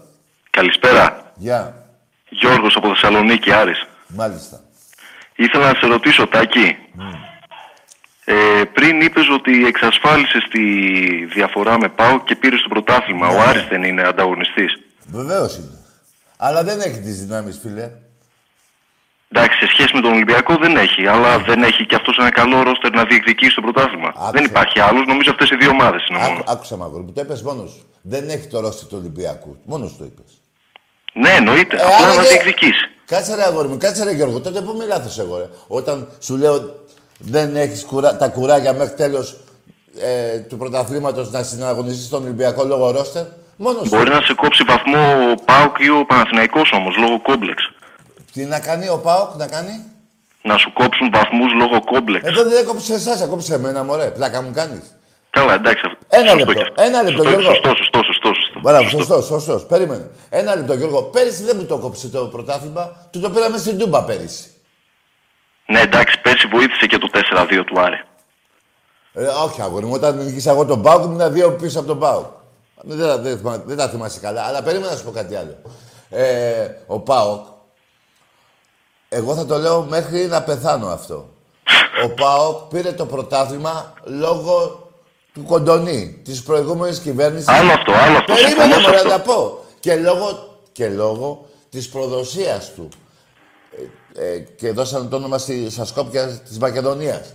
[0.50, 1.34] Καλησπέρα.
[1.36, 1.86] Γεια.
[2.30, 3.86] Γιώργος από Θεσσαλονίκη, Άρης.
[4.08, 4.60] Μάλιστα.
[5.36, 6.78] Ήθελα να σε ρωτήσω, Τάκη.
[8.26, 10.62] Ε, πριν είπες ότι εξασφάλισες τη
[11.26, 13.28] διαφορά με ΠΑΟ και πήρες το πρωτάθλημα.
[13.28, 14.80] Ο Άρης δεν είναι ανταγωνιστής.
[15.08, 15.78] Βεβαίως είναι.
[16.38, 17.92] Αλλά δεν έχει τις δυνάμεις, φίλε.
[19.32, 22.64] Εντάξει, σε σχέση με τον Ολυμπιακό δεν έχει, αλλά δεν έχει και αυτός ένα καλό
[22.64, 24.08] ρόστερ να διεκδικήσει το πρωτάθλημα.
[24.08, 24.32] Άκουσα.
[24.32, 26.40] Δεν υπάρχει άλλος, νομίζω αυτές οι δύο ομάδες είναι μόνος.
[26.40, 27.86] Άκου, άκουσα μαύρο μου, το είπες μόνος σου.
[28.02, 29.58] Δεν έχει το ρόστι του Ολυμπιακού.
[29.66, 30.32] Μόνος το είπες.
[31.14, 31.76] Ναι, εννοείται.
[31.76, 32.86] Ε, Απλά άρα να και- διεκδικήσει.
[33.06, 34.40] Κάτσε ρε αγόρι μου, κάτσε ρε Γιώργο.
[34.40, 35.46] Τότε πού λάθος εγώ ρε.
[35.68, 36.86] Όταν σου λέω
[37.18, 39.38] δεν έχεις κουρά, τα κουράγια μέχρι τέλος
[40.00, 43.24] ε, του πρωταθλήματος να συναγωνιστείς στον Ολυμπιακό λόγω ρόστερ.
[43.56, 43.96] Μόνος σου.
[43.96, 47.72] Μπορεί να σε κόψει βαθμό ο ΠΑΟΚ ή ο Παναθηναϊκός όμως, λόγω κόμπλεξ.
[48.34, 49.84] Τι να κάνει ο Πάοκ, να κάνει;
[50.44, 52.28] Να σου κόψουν βαθμούς λόγω κόμπλεξ.
[52.30, 54.06] Εδώ δεν έκοψες εσάς, έκοψες εμένα μωρέ.
[54.06, 54.82] Πλάκα μου κάνεις.
[55.32, 55.82] Καλά, εντάξει.
[55.86, 56.82] αυτό- Ένα σωστό λεπτό, και αυτό.
[56.84, 57.54] ένα λεπτό, Σωστό, Γιώργο.
[57.56, 58.34] Σωστό, σωστό, σωστό.
[58.34, 58.60] σωστό.
[58.60, 59.66] Μπράβο, σωστό, σωστό.
[59.68, 60.10] Περίμενε.
[60.30, 61.02] Ένα λεπτό, Γιώργο.
[61.04, 63.08] Πέρυσι δεν μου το κόψε το πρωτάθλημα.
[63.12, 64.52] Του το πήραμε στην Τούμπα πέρυσι.
[65.68, 68.02] Ναι, εντάξει, πέρσι βοήθησε και το 4-2 του Άρη.
[69.14, 69.94] Ε, όχι, αγόρι μου.
[69.94, 72.26] Όταν νικήσα εγώ τον Πάουκ, ήμουν δύο πίσω από τον Πάουκ.
[72.82, 75.58] Δεν, δεν, δεν, θυμά- δεν τα θυμάσαι καλά, αλλά περίμενα να σου πω κάτι άλλο.
[76.10, 77.46] Ε, ο Πάοκ,
[79.10, 81.30] εγώ θα το λέω μέχρι να πεθάνω αυτό.
[82.06, 84.81] Ο Πάοκ πήρε το πρωτάθλημα λόγω
[85.34, 87.48] του Κοντονή, της προηγούμενης κυβέρνησης.
[87.48, 88.34] Άλλο αυτό, άλλο αυτό.
[88.34, 89.10] Περίμενε συμφωνώ σε μωρέ, αυτό.
[89.10, 89.66] να πω.
[89.80, 92.90] Και λόγω, και λόγω της προδοσίας του.
[94.16, 97.34] Ε, ε, και δώσανε το όνομα στη, στα Σκόπια της Μακεδονίας.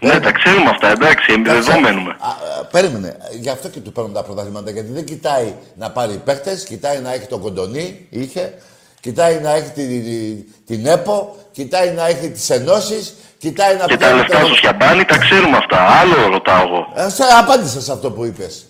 [0.00, 2.10] Ναι, τα ξέρουμε αυτά, εντάξει, εμείς εδώ μένουμε.
[2.10, 3.16] Α, α, περίμενε.
[3.40, 4.70] Γι' αυτό και του παίρνουν τα πρωταθλήματα.
[4.70, 8.54] Γιατί δεν κοιτάει να πάρει παίχτε, κοιτάει να έχει τον κοντονί, είχε,
[9.00, 13.90] κοιτάει να έχει τη- τη- την ΕΠΟ, κοιτάει να έχει τις ενώσεις, κοιτάει να Και
[13.92, 15.76] τα πιάνει λεφτά τον- στο σιαμπάνι τα ξέρουμε αυτά.
[16.00, 16.92] Άλλο ρωτάω εγώ.
[16.94, 18.66] Ε, σε απάντησα σε αυτό που είπες.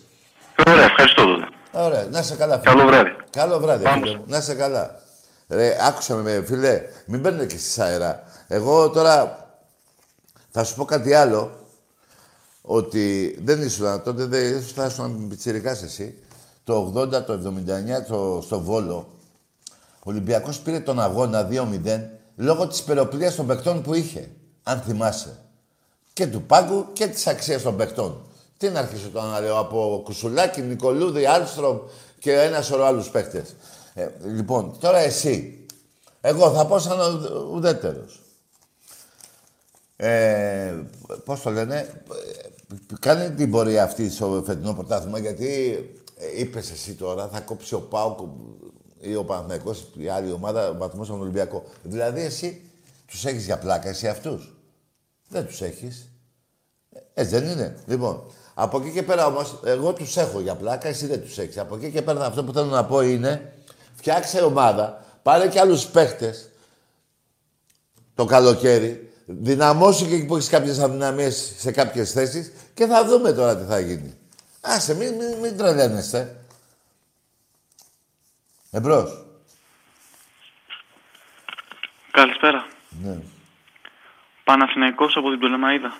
[0.67, 1.47] Ωραία, ευχαριστώ τότε.
[1.73, 2.59] Ωραία, να σε καλά.
[2.61, 2.75] φίλε.
[2.75, 3.11] Καλό βράδυ.
[3.31, 4.07] Καλό βράδυ, Πάμε.
[4.07, 4.25] φίλε μου.
[4.27, 5.01] Να σε καλά.
[5.49, 8.23] Ρε, άκουσα με, φίλε, μην μπαίνετε και στη αέρα.
[8.49, 9.47] Εγώ τώρα
[10.51, 11.51] θα σου πω κάτι άλλο.
[12.63, 16.15] Ότι δεν ήσουν τότε, δεν θα ήσουν πιτσιρικάς εσύ.
[16.65, 19.09] Το 80, το 79, το, στο Βόλο,
[20.09, 22.01] ο Ολυμπιακός πήρε τον αγώνα 2-0
[22.37, 24.31] λόγω της περοπλίας των παικτών που είχε.
[24.63, 25.39] Αν θυμάσαι.
[26.13, 28.27] Και του πάγκου και της αξίας των παικτών.
[28.57, 31.79] Τι να αρχίσω τώρα να λέω από Κουσουλάκη, Νικολούδη, Άλστρομ
[32.19, 33.55] και ένα σωρό άλλους παίκτες.
[33.95, 35.67] Ε, λοιπόν, τώρα εσύ.
[36.21, 38.21] Εγώ θα πω σαν ουδ- ουδέτερος.
[39.97, 40.75] Ε,
[41.25, 45.79] πώς το λένε, ε, κάνει την πορεία αυτή στο φετινό πρωτάθλημα γιατί
[46.19, 48.19] ε, είπες εσύ τώρα θα κόψει ο Πάουκ
[49.01, 51.65] ή ο Παναθηναϊκός η άλλη ομάδα βαθμός στον Ολυμπιακό.
[51.83, 52.71] Δηλαδή εσύ
[53.07, 54.55] τους έχεις για πλάκα εσύ αυτούς;
[55.29, 56.09] Δεν τους έχεις.
[57.15, 57.77] Έτσι δεν είναι.
[57.87, 58.23] Λοιπόν,
[58.55, 61.59] από εκεί και πέρα όμως, εγώ τους έχω για πλάκα, εσύ δεν τους έχεις.
[61.59, 63.53] Από εκεί και πέρα αυτό που θέλω να πω είναι,
[63.95, 66.49] φτιάξε ομάδα, πάρε και άλλους παίχτες,
[68.15, 73.33] το καλοκαίρι, δυναμώσου και εκεί που έχεις κάποιες αδυναμίες σε κάποιες θέσεις και θα δούμε
[73.33, 74.15] τώρα τι θα γίνει.
[74.61, 76.37] Άσε, μην, μην, μην τρελαίνεστε.
[78.71, 79.25] Εμπρός.
[82.11, 82.67] Καλησπέρα.
[83.03, 83.19] Ναι.
[84.45, 85.97] Παναθηναϊκός από την Πτολεμαίδα.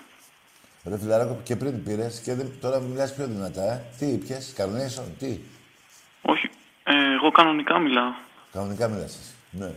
[0.85, 3.85] Ρε φιλαράκο, και πριν πήρες και δεν, τώρα μιλάς πιο δυνατά, ε.
[3.97, 5.39] Τι ήπιες, Carnation, τι;
[6.21, 6.49] Όχι,
[6.83, 8.13] ε, εγώ κανονικά μιλάω.
[8.51, 9.33] Κανονικά μιλάς εσύ.
[9.51, 9.71] Ναι.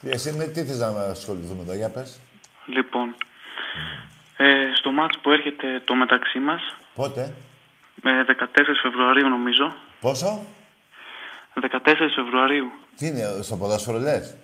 [0.00, 2.20] Τι, Εσύ με τι θες να ασχοληθούμε εδώ, για πες.
[2.66, 3.16] Λοιπόν,
[4.36, 7.34] ε, στο μάτς που έρχεται το μεταξύ μας, Πότε,
[8.02, 10.46] ε, 14 Φεβρουαρίου νομίζω, πόσο,
[11.60, 12.66] 14 Φεβρουαρίου.
[12.96, 14.34] τι είναι, στο ποδόσφαιρο λες;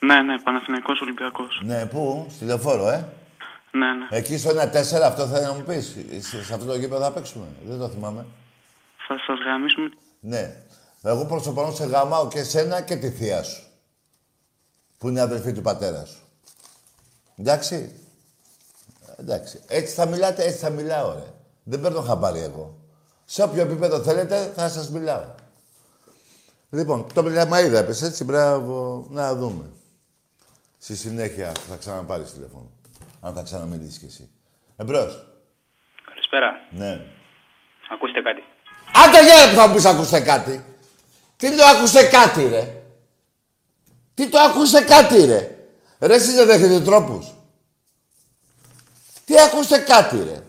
[0.00, 1.60] Ναι, ναι, Παναθηναϊκός Ολυμπιακός.
[1.64, 3.08] Ναι, πού, στη λεωφόρο, ε;
[3.70, 4.06] Ναι, ναι.
[4.10, 5.96] Εκεί στο 1-4 αυτό θα να μου πεις.
[6.20, 7.46] Σε, σε αυτό το γήπεδο θα παίξουμε.
[7.68, 8.26] Δεν το θυμάμαι.
[9.06, 9.90] Θα σας γαμίσουμε.
[10.20, 10.56] Ναι.
[11.02, 13.62] Εγώ προς το παρόν σε γαμάω και σένα και τη θεία σου.
[14.98, 16.18] Που είναι αδελφή του πατέρα σου.
[17.36, 17.92] Εντάξει;
[19.16, 19.60] Εντάξει.
[19.68, 21.24] Έτσι θα μιλάτε, έτσι θα μιλάω, ρε.
[21.62, 22.78] Δεν παίρνω χαμπάρι εγώ.
[23.24, 25.24] Σε όποιο επίπεδο θέλετε, θα σας μιλάω.
[26.70, 29.06] Λοιπόν, το Πελαμαίδα έπεσε έτσι, μπράβο.
[29.10, 29.70] Να δούμε.
[30.78, 32.70] Στη συνέχεια θα ξαναπάρεις τηλέφωνο.
[33.20, 34.30] Αν θα ξαναμιλήσεις κι εσύ.
[34.76, 35.26] Εμπρός.
[36.04, 36.52] Καλησπέρα.
[36.70, 37.00] Ναι.
[37.90, 38.42] Ακούστε κάτι.
[38.94, 40.64] Άντε για ρε που θα μου πεις ακούστε κάτι.
[41.36, 42.82] Τι το ακούστε κάτι ρε;
[44.14, 47.26] Τι το ακούστε κάτι ρε; Ρε εσείς δεν δέχετε τρόπους.
[49.24, 50.42] Τι ακούστε κάτι ρε;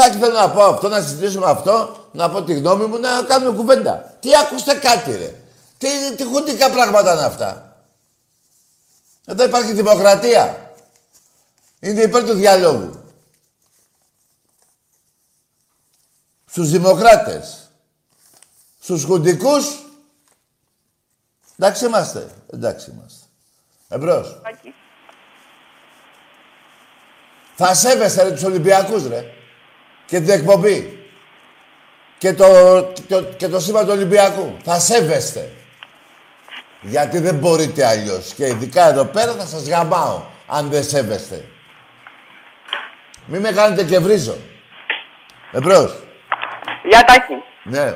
[0.00, 3.56] Τάκι θέλω να πω αυτό, να συζητήσουμε αυτό, να πω τη γνώμη μου, να κάνουμε
[3.56, 4.16] κουβέντα.
[4.20, 5.34] Τι ακούστε κάτι ρε.
[5.78, 7.76] Τι, τι χουντικά πράγματα είναι αυτά.
[9.26, 10.72] Εδώ υπάρχει δημοκρατία.
[11.80, 13.02] Είναι υπέρ του διαλόγου.
[16.46, 17.70] Στους δημοκράτες.
[18.80, 19.66] Στους χουντικούς.
[21.58, 22.34] Εντάξει είμαστε.
[22.52, 23.24] Εντάξει είμαστε.
[23.88, 24.40] Εμπρός.
[27.54, 29.34] Θα σέβεστε ρε τους Ολυμπιακούς ρε.
[30.10, 31.04] Και την εκπομπή.
[32.18, 32.44] Και το,
[32.94, 34.56] και το, και το σήμα του Ολυμπιακού.
[34.64, 35.50] Θα σέβεστε.
[36.80, 38.32] Γιατί δεν μπορείτε αλλιώς.
[38.34, 40.22] Και ειδικά εδώ πέρα θα σας γαμάω.
[40.46, 41.44] Αν δεν σέβεστε.
[43.26, 44.36] Μη με κάνετε και βρίζω.
[45.52, 46.02] Εμπρός.
[46.84, 47.34] Γεια Τάκη.
[47.62, 47.94] Ναι.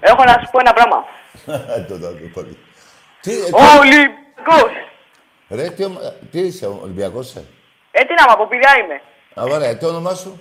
[0.00, 1.04] Έχω να σου πω ένα πράγμα.
[1.88, 2.58] το δω πολύ.
[3.20, 4.72] Τι, Ο τι, Ολυμπιακός.
[5.48, 6.00] ρε, τι, ομα-
[6.30, 7.44] τι είσαι, Ολυμπιακός είσαι;
[7.90, 9.00] Ε, τι να μου, από πηδιά είμαι.
[9.40, 10.40] Α, ωραία, τι όνομά σου;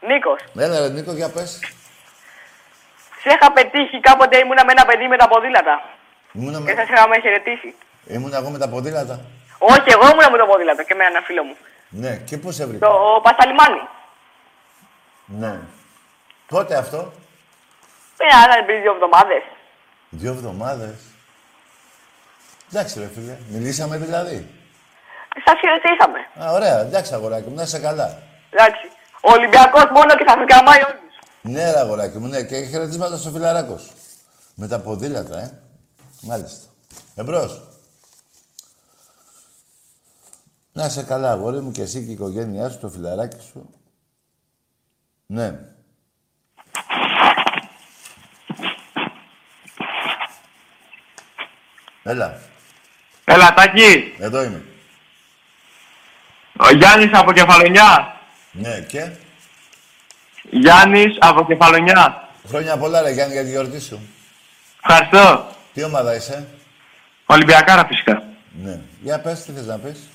[0.00, 0.40] Νίκος.
[0.58, 1.58] Έλα ρε Νίκο, για πες.
[3.22, 5.82] Σε είχα πετύχει κάποτε ήμουνα με ένα παιδί με τα ποδήλατα.
[6.32, 6.74] Ήμουνα, Και με...
[6.74, 7.74] σας είχαμε χαιρετήσει.
[8.06, 9.20] Ήμουνα εγώ με τα ποδήλατα.
[9.58, 11.56] Όχι, εγώ ήμουνα με το ποδήλατο και με ένα φίλο μου.
[11.88, 12.86] Ναι, και πού σε βρήκα.
[12.86, 13.88] Το Πασταλιμάνι.
[15.26, 15.58] Ναι.
[16.46, 17.12] Πότε αυτό;
[18.16, 19.42] Πήρα πριν δύο εβδομάδες.
[20.08, 20.94] Δύο εβδομάδες.
[22.72, 24.48] Εντάξει ρε φίλε, μιλήσαμε δηλαδή.
[25.44, 26.18] Σας χαιρετήσαμε.
[26.44, 28.18] Α, ωραία, εντάξει αγοράκι μου, να είσαι καλά.
[28.50, 28.90] Εντάξει.
[29.20, 30.98] Ο Ολυμπιακός μόνο και θα σας γαμάει όλους.
[31.42, 33.92] Ναι, ρε αγοράκι μου, ναι, και χαιρετίσματα στο φιλαράκος σου.
[34.54, 35.58] Με τα ποδήλατα, ε.
[36.20, 36.66] Μάλιστα.
[37.14, 37.62] Εμπρός.
[40.72, 43.74] Να είσαι καλά, αγόρι μου, και εσύ και η οικογένειά σου, το φιλαράκι σου.
[45.26, 45.58] Ναι.
[52.02, 52.38] Έλα,
[53.24, 54.14] Έλα, Τάκη.
[54.18, 54.64] εδώ είμαι.
[56.58, 58.19] Ο Γιάννης από Κεφαλονιά.
[58.52, 59.10] Ναι, και;
[60.50, 62.28] Γιάννης από Κεφαλονιά.
[62.48, 64.00] Χρόνια πολλά, ρε Γιάννη, για τη γιορτή σου.
[64.82, 65.46] Ευχαριστώ.
[65.74, 66.46] Τι ομάδα είσαι;
[67.26, 68.22] Ολυμπιακάρα φυσικά.
[68.62, 68.80] Ναι.
[69.02, 70.08] Για πες, τι θες να πεις.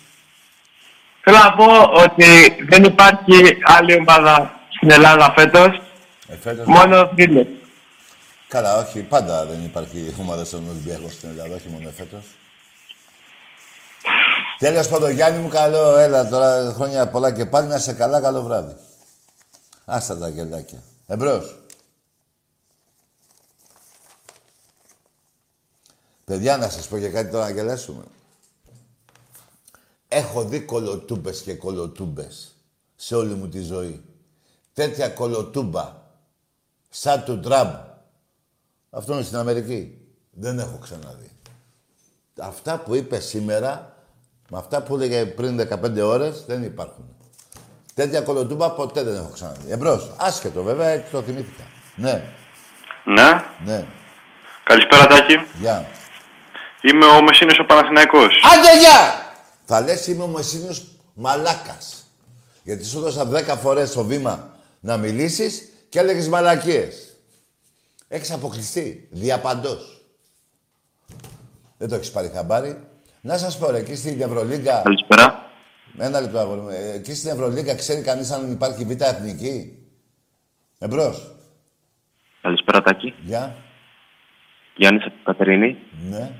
[1.22, 5.82] Θέλω να πω ότι δεν υπάρχει άλλη ομάδα στην Ελλάδα φέτος.
[6.28, 6.66] Ε, φέτος...
[6.66, 7.46] Μόνο φίλε.
[8.48, 9.00] Καλά, όχι.
[9.00, 12.24] Πάντα δεν υπάρχει ομάδα στον Ολυμπιακό στην Ελλάδα, όχι μόνο φέτος.
[14.60, 18.41] Τέλος πάντων, Γιάννη μου, καλό, έλα τώρα χρόνια πολλά και πάλι να σε καλά, καλό
[18.43, 18.76] βράδυ.
[19.86, 20.84] Άστα τα γελάκια.
[21.08, 21.60] Εμπρός.
[26.26, 28.03] Παιδιά, να σας πω και κάτι τώρα να γελάσουμε.
[30.08, 32.56] Έχω δει κολοτούμπες και κολοτούμπες
[32.95, 34.06] σε όλη μου τη ζωή.
[34.74, 35.95] Τέτοια κολοτούμπα,
[36.89, 37.74] σαν του Τραμπ.
[38.89, 39.99] Αυτό είναι στην Αμερική.
[40.32, 41.32] Δεν έχω ξαναδεί.
[42.39, 43.95] Αυτά που είπε σήμερα,
[44.50, 47.06] με αυτά που έλεγε πριν 15 ώρες, δεν υπάρχουν.
[47.93, 49.72] Τέτοια κολοτούμπα ποτέ δεν έχω ξαναδεί.
[49.72, 50.12] Εμπρός.
[50.18, 51.64] Άσχετο βέβαια, έτσι το θυμήθηκα.
[51.96, 52.24] Ναι,
[53.06, 53.43] Ναι.
[53.66, 53.86] ναι.
[54.64, 55.34] Καλησπέρα Τάκη.
[55.60, 55.86] Γεια.
[56.82, 58.34] Είμαι ο Μεσίνος ο Παναθηναϊκός.
[58.54, 59.32] Άντε, γεια!
[59.66, 62.06] Θα λες είμαι ο Μεσίνος μαλάκας.
[62.64, 67.18] Γιατί σου έδωσα 10 φορές το βήμα να μιλήσεις και έλεγες μαλακίες.
[68.08, 69.08] Έχεις αποκλειστεί.
[69.12, 70.06] Διαπαντός.
[71.78, 72.88] Δεν το έχεις πάρει χαμπάρι.
[73.26, 74.82] Να σας πω, ρε, εκεί στην Ευρωλίγκα...
[74.84, 75.49] Καλησπέρα.
[75.97, 76.69] Ένα λεπτό, αγόρι μου.
[76.69, 79.78] Ε, Εκεί στην Ευρωλίγκα ξέρει κανείς αν υπάρχει β' εθνική;
[80.80, 81.36] Εμπρός.
[82.41, 83.13] Καλησπέρα Τάκη.
[83.21, 83.55] Γεια.
[84.76, 85.78] Γιάννης από Κατερίνη.
[86.09, 86.32] Ναι.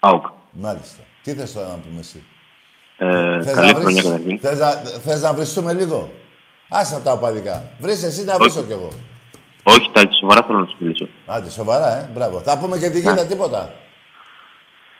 [0.00, 0.26] ΑΟΚ.
[0.50, 1.02] Μάλιστα.
[1.22, 2.24] Τι θες τώρα να πούμε εσύ;
[2.98, 4.38] Ε, Θες καλή να χρονιά βρεις, καταρχήν.
[4.40, 4.70] θες να,
[5.00, 6.12] θες να βριστούμε λίγο;
[6.68, 7.72] Άσε τα οπαδικά.
[7.78, 8.88] Βρεις εσύ να βρίσω κι εγώ.
[9.62, 11.08] Όχι Τάκη, σοβαρά θέλω να σου μιλήσω.
[11.26, 12.10] Άντε, σοβαρά, ε.
[12.14, 12.40] Μπράβο.
[12.40, 13.74] Θα πούμε και τη γίδα, τίποτα.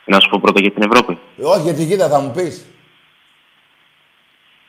[0.05, 1.19] Να σου πω πρώτα για την Ευρώπη.
[1.41, 2.65] Όχι, για τη γίδα θα μου πεις.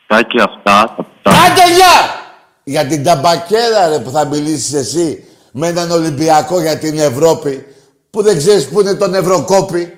[0.07, 1.07] Τάκη, αυτά τα...
[1.23, 1.31] τα...
[1.31, 2.21] Άντε, γεια!
[2.65, 7.67] Για την ταμπακέρα, ρε, που θα μιλήσεις εσύ με έναν Ολυμπιακό για την Ευρώπη,
[8.11, 9.97] που δεν ξέρεις που είναι τον Ευρωκόπη.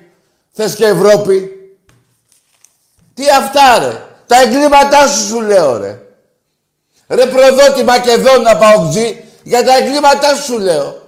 [0.53, 1.51] Θες και Ευρώπη.
[3.15, 4.03] Τι αυτά, ρε.
[4.27, 5.99] Τα εγκλήματά σου σου λέω, ρε.
[7.09, 11.03] Ρε προδότη Μακεδόνα Παοκτζή, για τα εγκλήματά σου σου λέω.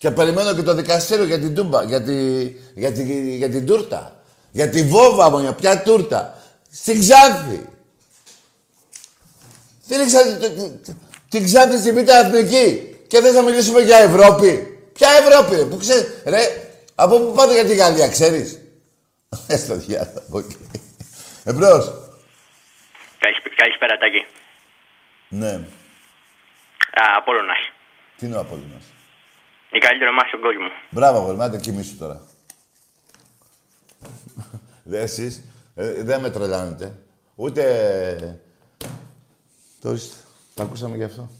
[0.00, 2.42] Και περιμένω και το δικαστήριο για την τούμπα, για, τη,
[2.74, 3.02] για, τη,
[3.36, 4.22] για την τούρτα.
[4.50, 6.38] Για τη βόβα μου, για ποια τούρτα.
[6.70, 7.66] Στην Ξάνθη.
[9.84, 10.96] Στήριξα την-
[11.28, 12.96] την Ξάνθη στη Β' Εθνική.
[13.06, 14.50] Και δεν θα μιλήσουμε για Ευρώπη.
[14.92, 18.58] Ποια Ευρώπη, ρε, που ξέρεις, ρε, από πού πάτε για τη Γαλλία, ξέρεις;
[19.46, 20.56] Έστω διάλογο από εκεί.
[21.44, 21.84] Εμπρός.
[23.18, 24.26] Καλησπ- Καλησπέρα, Τάκη.
[25.28, 25.52] Ναι.
[27.00, 27.58] Α, Απόλλωνας.
[28.18, 28.82] Τι είναι ο Απόλλωνας;
[29.72, 30.66] Η καλύτερη ομάδα στον κόσμο.
[30.90, 32.22] Μπράβο, αγόρι μου, άντε κοιμήσου τώρα.
[34.82, 35.42] Δε εσείς,
[35.74, 36.96] ε, δεν με τρελάνετε.
[37.34, 38.40] Ούτε...
[39.80, 40.16] Το ορίστε.
[40.54, 41.30] Τα ακούσαμε γι' αυτό.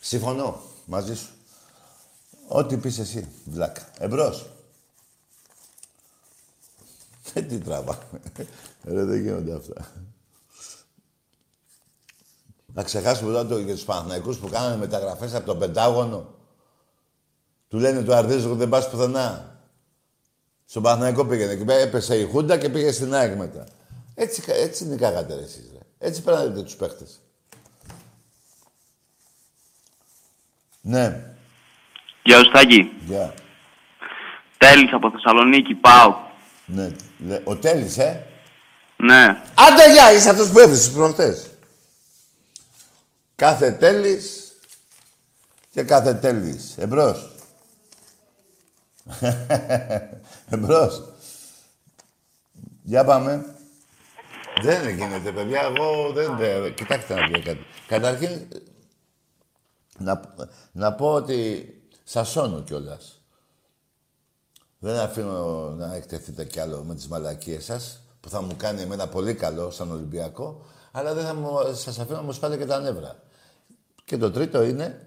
[0.00, 1.28] Συμφωνώ μαζί σου.
[2.48, 3.88] Ό,τι πεις εσύ, βλάκα.
[3.98, 4.46] Εμπρός.
[7.34, 8.20] Ε, τι τραβάμε.
[8.84, 9.92] Ρε, δεν γίνονται αυτά.
[12.78, 16.34] Να ξεχάσουμε τώρα το, για τους Παναθηναϊκούς που κάνανε μεταγραφές από το Πεντάγωνο.
[17.68, 19.58] Του λένε του Αρδίζου δεν πας πουθενά.
[20.66, 23.66] Στον Παναθηναϊκό πήγαινε και έπεσε η Χούντα και πήγε στην ΑΕΚ μετά.
[24.14, 25.78] Έτσι, έτσι νικάγατε ρε εσείς, ρε.
[26.08, 27.20] Έτσι παίρνατε τους παίχτες.
[30.80, 31.34] Ναι.
[32.22, 32.92] Γεια σου Τάκη.
[33.06, 33.34] Γεια.
[34.58, 36.16] Τέλης από Θεσσαλονίκη, πάω.
[36.66, 36.90] Ναι.
[37.26, 38.26] Λε- Ο Τέλης, ε.
[38.96, 39.42] Ναι.
[39.54, 41.50] Άντε γεια, είσαι αυτός που έβρισες προχτές.
[43.38, 44.52] Κάθε Τέλης
[45.70, 46.78] και κάθε Τέλης.
[46.78, 47.30] Εμπρός.
[50.50, 51.12] Εμπρός.
[52.82, 53.54] Για πάμε.
[54.62, 55.60] Δεν γίνεται, παιδιά.
[55.60, 56.36] Εγώ δεν...
[56.36, 57.60] δεν- Κοιτάξτε να δείτε κάτι.
[57.88, 58.48] Καταρχήν,
[59.98, 60.34] να,
[60.72, 61.68] να πω ότι
[62.04, 63.20] σας σώνω κιόλας.
[64.78, 69.08] Δεν αφήνω να εκτεθείτε κι άλλο με τις μαλακίες σας, που θα μου κάνει εμένα
[69.08, 72.80] πολύ καλό σαν Ολυμπιακό, αλλά δεν θα μου, σας αφήνω να μου σπάτε και τα
[72.80, 73.22] νεύρα.
[74.08, 75.06] Και το τρίτο είναι,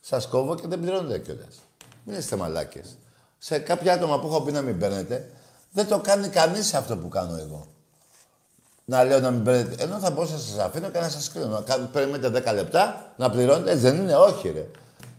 [0.00, 1.60] σας κόβω και δεν πληρώνετε κιόλας.
[2.04, 2.96] Μην είστε μαλάκες.
[3.38, 5.30] Σε κάποια άτομα που έχω πει να μην παίρνετε,
[5.70, 7.66] δεν το κάνει κανείς αυτό που κάνω εγώ.
[8.84, 9.82] Να λέω να μην παίρνετε.
[9.82, 11.46] Ενώ θα μπορούσα να σας αφήνω και να σας κρίνω.
[11.46, 13.70] Να κάνετε- περιμένετε 10 λεπτά, να πληρώνετε.
[13.70, 14.66] Έτσι δεν είναι, όχι ρε.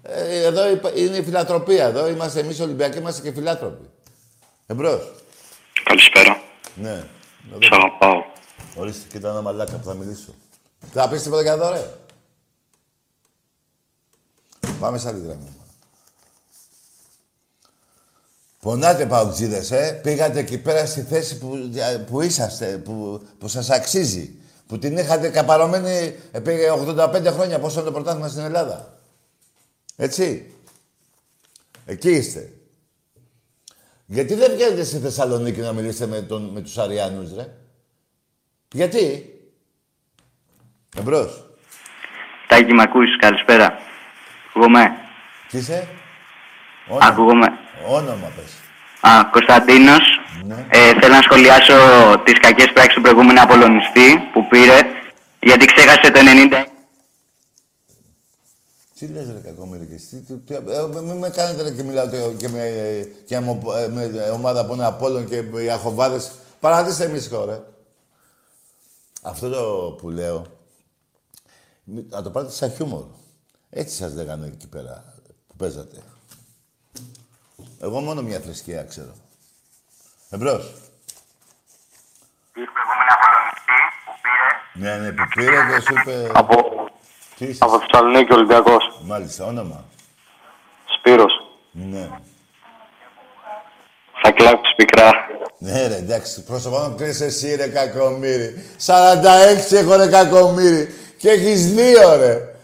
[0.02, 1.86] Ε, εδώ υπα- είναι η φιλατροπία.
[1.86, 3.90] Εδώ είμαστε εμείς Ολυμπιακοί, είμαστε και φιλάτροποι.
[4.68, 5.12] Εμπρός.
[5.84, 6.42] Καλησπέρα.
[6.76, 7.04] Ναι.
[7.60, 8.24] Σ' αγαπάω.
[8.76, 10.34] Ορίστε, κοίτα ένα μαλάκα που θα μιλήσω.
[10.94, 11.90] Θα πεις τίποτα για εδώ, ρε.
[14.86, 15.56] Πάμε σε άλλη γραμμή.
[18.60, 20.00] Πονάτε παουτζίδες, ε.
[20.04, 21.72] Πήγατε εκεί πέρα στη θέση που,
[22.08, 24.36] που είσαστε, που, που σας αξίζει.
[24.68, 26.58] Που την είχατε καπαρωμένη επί
[26.88, 29.00] 85 χρόνια, πόσο είναι το πρωτάθλημα στην Ελλάδα.
[29.96, 30.54] Έτσι.
[31.86, 32.54] Εκεί είστε.
[34.06, 37.48] Γιατί δεν βγαίνετε στη Θεσσαλονίκη να μιλήσετε με, τον, με τους Αριάνους, ρε;
[38.74, 39.34] Γιατί;
[40.98, 41.50] Εμπρός.
[42.48, 43.85] Τάκη, μ' ακούς, καλησπέρα.
[44.56, 44.92] Ακούγομαι;
[45.50, 45.88] Τι είσαι;
[47.02, 47.48] Ακούγομαι.
[47.88, 48.52] Όνομα πες.
[49.12, 50.02] Α, Κωνσταντίνος.
[50.44, 50.66] Ναι.
[50.70, 51.74] Ε, θέλω να σχολιάσω
[52.24, 54.80] τις κακές πράξεις του προηγούμενου Απολωνιστή που πήρε,
[55.42, 56.66] γιατί ξέχασε το 90.
[59.00, 62.10] Τι λες ρε κακόμοιρε και εσύ, τι- τι- ε, μην με κάνετε ρε, και μιλάω
[62.10, 62.64] το- και με,
[63.28, 66.32] και με, ε, με ομάδα που είναι Απόλλων και οι αχοβάδες.
[66.60, 67.60] Παρατήστε εμείς ρε.
[69.22, 70.46] Αυτό το που λέω,
[71.84, 73.04] μη- να το πάρετε σαν χιούμορ.
[73.78, 75.04] Έτσι σας λέγανε εκεί πέρα
[75.48, 75.98] που παίζατε.
[77.82, 79.14] Εγώ μόνο μια θρησκεία ξέρω.
[80.30, 80.74] Εμπρός.
[84.74, 86.30] Ναι, ναι, που πήρε και σου είπε...
[86.34, 86.56] Από,
[87.38, 89.00] Τι είσαι, από Θεσσαλονίκη Ολυμπιακός.
[89.04, 89.86] μάλιστα, όνομα.
[90.98, 91.34] Σπύρος.
[91.72, 92.10] Ναι.
[94.24, 95.12] Θα κλάψεις πικρά.
[95.58, 98.66] Ναι, ρε, εντάξει, πρόσωπα να κρίνεις εσύ, ρε, κακομύρι.
[98.86, 100.94] 46 έχω, ρε, κακομύρι.
[101.18, 102.55] Και έχεις δύο, ρε.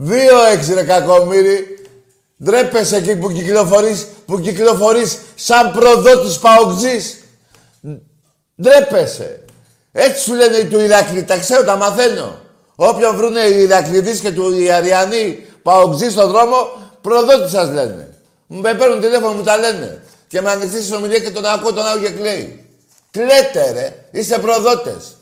[0.00, 1.82] Δύο έξι, ρε, κακομύρι.
[2.44, 7.18] Ντρέπεσαι εκεί που κυκλοφορείς, που κυκλοφορείς σαν προδότης παοκτζής.
[8.62, 9.44] Ντρέπεσαι.
[9.92, 12.40] Έτσι σου λένε οι του Ηρακλή, τα ξέρω, τα μαθαίνω.
[12.74, 16.56] Όποιον βρούνε οι Ηρακλήδεις και του οι Αριανοί παοκτζής στον δρόμο,
[17.00, 18.14] προδότης σας λένε.
[18.46, 20.02] Μου με παίρνουν τηλέφωνο, μου τα λένε.
[20.28, 22.66] Και με ανοιχτή συνομιλία και τον ακούω, τον άλλο και κλαίει.
[23.10, 25.16] Κλαίτε ρε, είστε προδότες.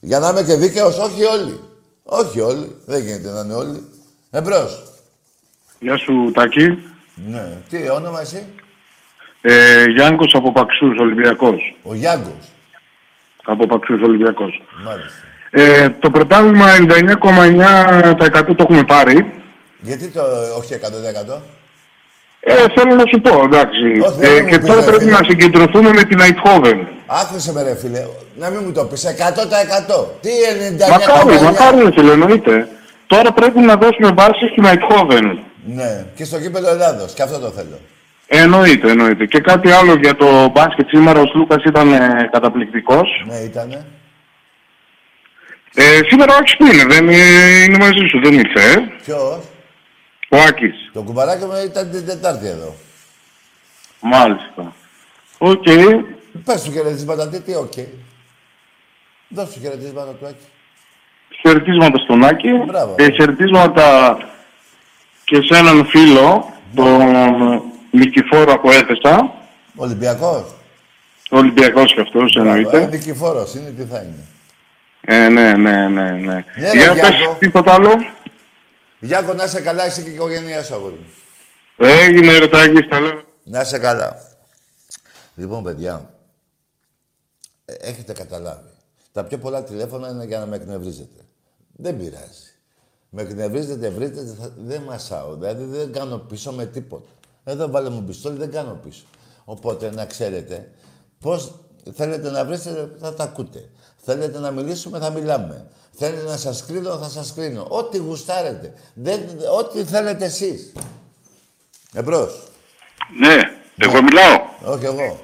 [0.00, 1.60] Για να είμαι και δίκαιος, όχι όλοι.
[2.08, 3.84] Όχι όλοι, δεν γίνεται να είναι όλοι.
[4.30, 4.82] Εμπρός.
[5.80, 6.78] Γεια σου, Τάκη.
[7.28, 7.46] Ναι.
[7.68, 8.46] Τι, όνομα εσύ;
[9.40, 11.76] Ε, Γιάνκος από Παξούς, Ολυμπιακός.
[11.82, 12.48] Ο Γιάνκος.
[13.44, 14.62] Από Παξούς, Ολυμπιακός.
[14.84, 15.10] Μάλιστα.
[15.50, 19.32] Ε, το πρωτάθλημα 99,9% το έχουμε πάρει.
[19.80, 20.22] Γιατί το
[20.58, 21.42] όχι 100%.
[22.40, 24.00] Ε, θέλω να σου πω, εντάξει.
[24.06, 25.16] Όχι, δεν Ε, μου και πεις, τώρα ρε, πρέπει φίλε.
[25.18, 26.88] να συγκεντρωθούμε με την Αιτχόβεν.
[27.06, 30.06] Άκουσε με ρε φίλε, να μην μου το πεις, 100%.
[30.20, 30.30] Τι
[30.76, 30.90] 99,9.
[30.90, 32.68] Μακάρι, μακάρι, ρε φίλε, εννοείται.
[33.06, 35.38] Τώρα πρέπει να δώσουμε βάση στην Αιτχόβεν.
[35.64, 37.80] Ναι, και στο κύπελο Ελλάδος, και αυτό το θέλω.
[38.26, 39.26] Εννοείται, εννοείται.
[39.26, 43.24] Και κάτι άλλο για το μπάσκετ σήμερα, ο Λούκας ήταν ε, καταπληκτικός.
[43.26, 43.86] Ναι, ήτανε.
[45.74, 49.38] Ε, σήμερα ο Άκης που είναι, δεν ε, είναι μαζί σου, δεν ήρθε, ε; Ποιος;
[50.28, 50.90] Ο Άκης.
[50.92, 52.74] Το κουμπαράκι μου ήταν την Τετάρτη εδώ.
[54.00, 54.72] Μάλιστα.
[55.38, 55.66] Οκ.
[56.44, 57.72] Πες του χαιρετίσματα, τι, τι, οκ.
[59.28, 60.44] Δώσ' του χαιρετίσματα του Άκη.
[61.40, 62.48] Χαιρετίσματα στον Άκη.
[62.66, 62.94] Μπράβο.
[62.98, 64.16] Ε, χαιρετίσματα
[65.24, 67.02] και σε έναν φίλο, τον
[67.90, 69.34] Νικηφόρο από Έδεσσα.
[69.76, 70.54] Ολυμπιακός.
[71.30, 72.86] Ολυμπιακός και αυτός, Ε, εννοείται.
[72.86, 74.24] Νικηφόρος είναι, τι θα είναι.
[75.00, 76.44] Ε, ναι, ναι, ναι, ναι.
[76.56, 77.36] Ναι, ρε, Για πες Γιάκο.
[77.38, 77.90] τίποτα άλλο.
[78.98, 81.06] Γιάκο, να είσαι καλά, εσύ και η οικογένειά σου, αγόρι μου.
[81.86, 83.22] Έγινε ρε Τάκη, στα λέω.
[83.44, 84.16] Να είσαι καλά.
[85.34, 86.15] Λοιπόν, παιδιά, ε,
[87.66, 88.68] έχετε καταλάβει.
[89.12, 91.20] Τα πιο πολλά τηλέφωνα είναι για να με εκνευρίζετε.
[91.76, 92.50] Δεν πειράζει.
[93.10, 95.34] Με εκνευρίζετε, βρείτε, θα- δεν μασάω.
[95.34, 97.08] Δηλαδή δεν κάνω πίσω με τίποτα.
[97.44, 99.04] Εδώ βάλε μου πιστόλι, δεν κάνω πίσω.
[99.44, 100.70] Οπότε να ξέρετε
[101.20, 101.54] πώς
[101.94, 103.68] θέλετε να βρείτε, θα τα ακούτε.
[103.96, 105.66] Θέλετε να μιλήσουμε, θα μιλάμε.
[105.98, 107.66] Θέλετε να σας κρίνω, θα σας κρίνω.
[107.68, 108.72] Ό,τι γουστάρετε.
[108.94, 109.20] Δεν,
[109.58, 110.72] ό,τι θέλετε εσείς.
[111.94, 112.48] Εμπρός.
[113.20, 113.34] Ναι,
[113.86, 114.40] εγώ μιλάω.
[114.74, 115.20] Όχι εγώ.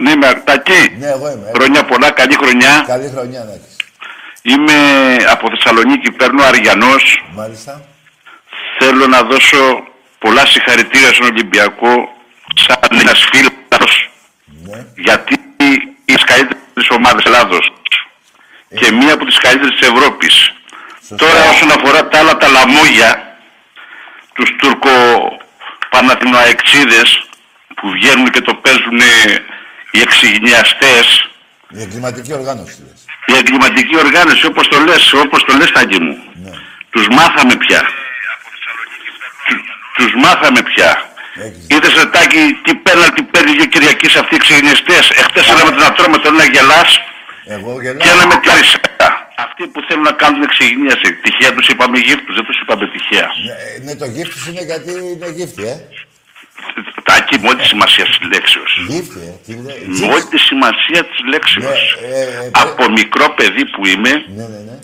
[0.00, 0.96] Ναι, είμαι Αρτάκη.
[0.98, 1.50] Ναι, εγώ είμαι.
[1.54, 2.84] Χρόνια πολλά, καλή χρονιά.
[2.86, 3.76] Καλή χρονιά να έχεις.
[4.42, 4.74] Είμαι
[5.30, 7.24] από Θεσσαλονίκη, παίρνω Αριανός.
[7.34, 7.82] Μάλιστα.
[8.78, 9.84] Θέλω να δώσω
[10.18, 12.08] πολλά συγχαρητήρια στον Ολυμπιακό
[12.54, 14.10] σαν ένας φίλος.
[14.64, 14.86] Ναι.
[14.96, 17.72] Γιατί είναι τις καλύτερες ομάδες Ελλάδος.
[18.78, 20.52] Και μία από τις καλύτερες της Ευρώπης.
[21.16, 23.36] Τώρα όσον αφορά τα άλλα τα λαμόγια,
[24.32, 27.28] τους τουρκο-παναθηνοαεξίδες
[27.74, 29.00] που βγαίνουν και το παίζουν
[29.90, 31.28] οι εξηγνιαστές,
[31.68, 32.98] Η εγκληματική οργάνωση λες.
[33.26, 36.16] η εγκληματική οργάνωση, όπως το λες, όπως το λες Τάκη μου.
[36.90, 37.80] Τους μάθαμε πια.
[39.46, 39.64] Του-
[39.96, 40.90] Τους μάθαμε πια.
[41.68, 45.10] Είδες ρε Τάκη τι πέναλτι παίρνει και Κυριακής αυτοί οι ξενιστές.
[45.10, 46.90] Εχθές ένα με τον ατρό με τον ένα γελάς
[47.46, 47.96] Εγώ γελάω.
[48.02, 49.08] και ένα με την αριστερά.
[49.46, 51.08] Αυτοί που θέλουν να κάνουν εξηγήνιαση.
[51.22, 53.28] Τυχαία τους είπαμε γύφτους, δεν τους είπαμε τυχαία.
[53.48, 55.74] Ναι, ναι, το γύφτη σου είναι γιατί είναι γύφτη, ε.
[57.08, 58.72] Τάκη με ό,τι σημασία της λέξεως.
[58.88, 59.32] Γύφτη, ε.
[59.46, 59.82] Τι λέει.
[60.00, 61.80] Με ό,τι σημασία της λέξεως.
[62.12, 64.76] ε, Από μικρό παιδί που είμαι, Ναι, ναι, ναι.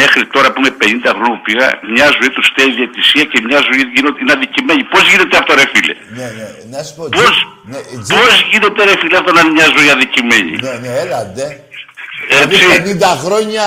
[0.00, 3.60] μέχρι τώρα που είμαι 50 χρόνια που πήγα, μια ζωή του στέλνει διαιτησία και μια
[3.68, 4.82] ζωή γίνονται, είναι αδικημένοι.
[4.92, 7.02] Πώς γίνεται αυτό, ρε φίλε; Ναι, ναι, να σου πω.
[7.18, 7.34] Πώς,
[7.70, 7.78] Ναι,
[8.14, 10.52] πώς γίνεται, ρε φίλε, αυτό να είναι μια ζωή αδικημένη.
[10.66, 11.46] Ναι, ναι, έλα, ντε.
[12.40, 12.56] Έτσι.
[12.58, 13.66] Δηλαδή 50 χρόνια,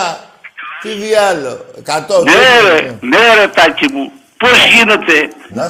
[0.82, 1.54] τι διάλο,
[1.86, 2.24] 100.
[2.30, 4.06] Ναι, ρε, ναι, ρε, τάκι μου.
[4.42, 5.16] Πώς γίνεται;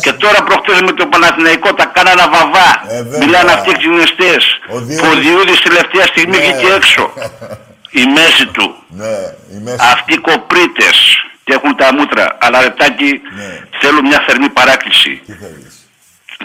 [0.01, 2.69] Και τώρα προχτές με το Παναθηναϊκό τα κάνανε βαβά.
[2.89, 3.19] Ε, βέβαια.
[3.25, 4.59] Μιλάνε αυτοί οι εξηγνιστές.
[4.67, 6.43] Που ο Διούδης τελευταία στιγμή Ναι.
[6.43, 7.13] βγήκε έξω.
[8.01, 8.75] Η μέση του.
[8.87, 9.15] Ναι,
[9.55, 9.77] η μέση.
[9.93, 10.95] Αυτοί οι κοπρίτες
[11.43, 12.37] και έχουν τα μούτρα.
[12.41, 13.21] Αλλά ρετάκι
[13.79, 15.21] θέλω μια θερμή παράκληση.
[15.25, 15.35] Ναι.
[15.35, 15.75] Τι θέλεις.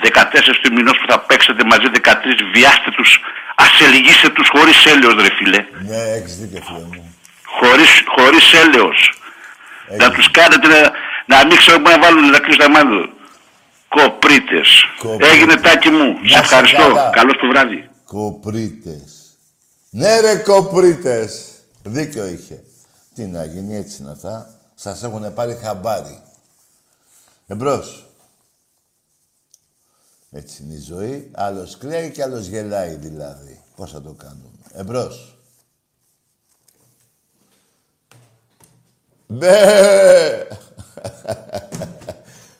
[0.02, 3.20] 14 του μηνός που θα παίξετε μαζί 13 βιάστε τους,
[3.54, 5.64] ασελγίστε τους χωρίς έλεος ρε φίλε.
[5.88, 7.14] Ναι, έχεις δίκιο, φίλε μου.
[7.44, 9.12] Χωρίς, χωρίς έλεος.
[9.98, 10.90] Να τους κάνετε
[11.26, 13.14] να, να μην ξέρουν πού να βάλουν να κλείσουν τα μάτια.
[13.88, 14.84] Κοπρίτες.
[14.98, 15.32] Κοπρίτες.
[15.32, 16.12] Έγινε τάκι μου.
[16.12, 16.76] Να Σε σε ευχαριστώ.
[16.76, 17.10] καλά.
[17.10, 17.90] Καλώς το βράδυ.
[18.04, 19.38] Κοπρίτες.
[19.90, 21.50] Ναι ρε κοπρίτες.
[21.82, 22.62] Δίκιο είχε.
[23.14, 24.50] Τι να γίνει, έτσι είναι αυτά.
[24.74, 26.22] Σας έχουν πάρει χαμπάρι.
[27.46, 28.06] Εμπρός.
[30.32, 31.30] Έτσι είναι η ζωή.
[31.34, 33.60] Άλλος κλαίει και άλλος γελάει δηλαδή.
[33.76, 34.48] Πώς θα το κάνουμε.
[34.72, 35.36] Εμπρός.
[39.26, 40.46] Μπε!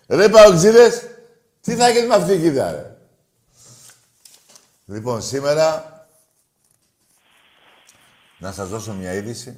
[0.09, 1.03] Ρε παοξίδες,
[1.61, 2.97] τι θα γίνει με αυτή η κοίτα, ρε;
[4.87, 5.95] Λοιπόν, σήμερα
[8.39, 9.57] να σας δώσω μια είδηση.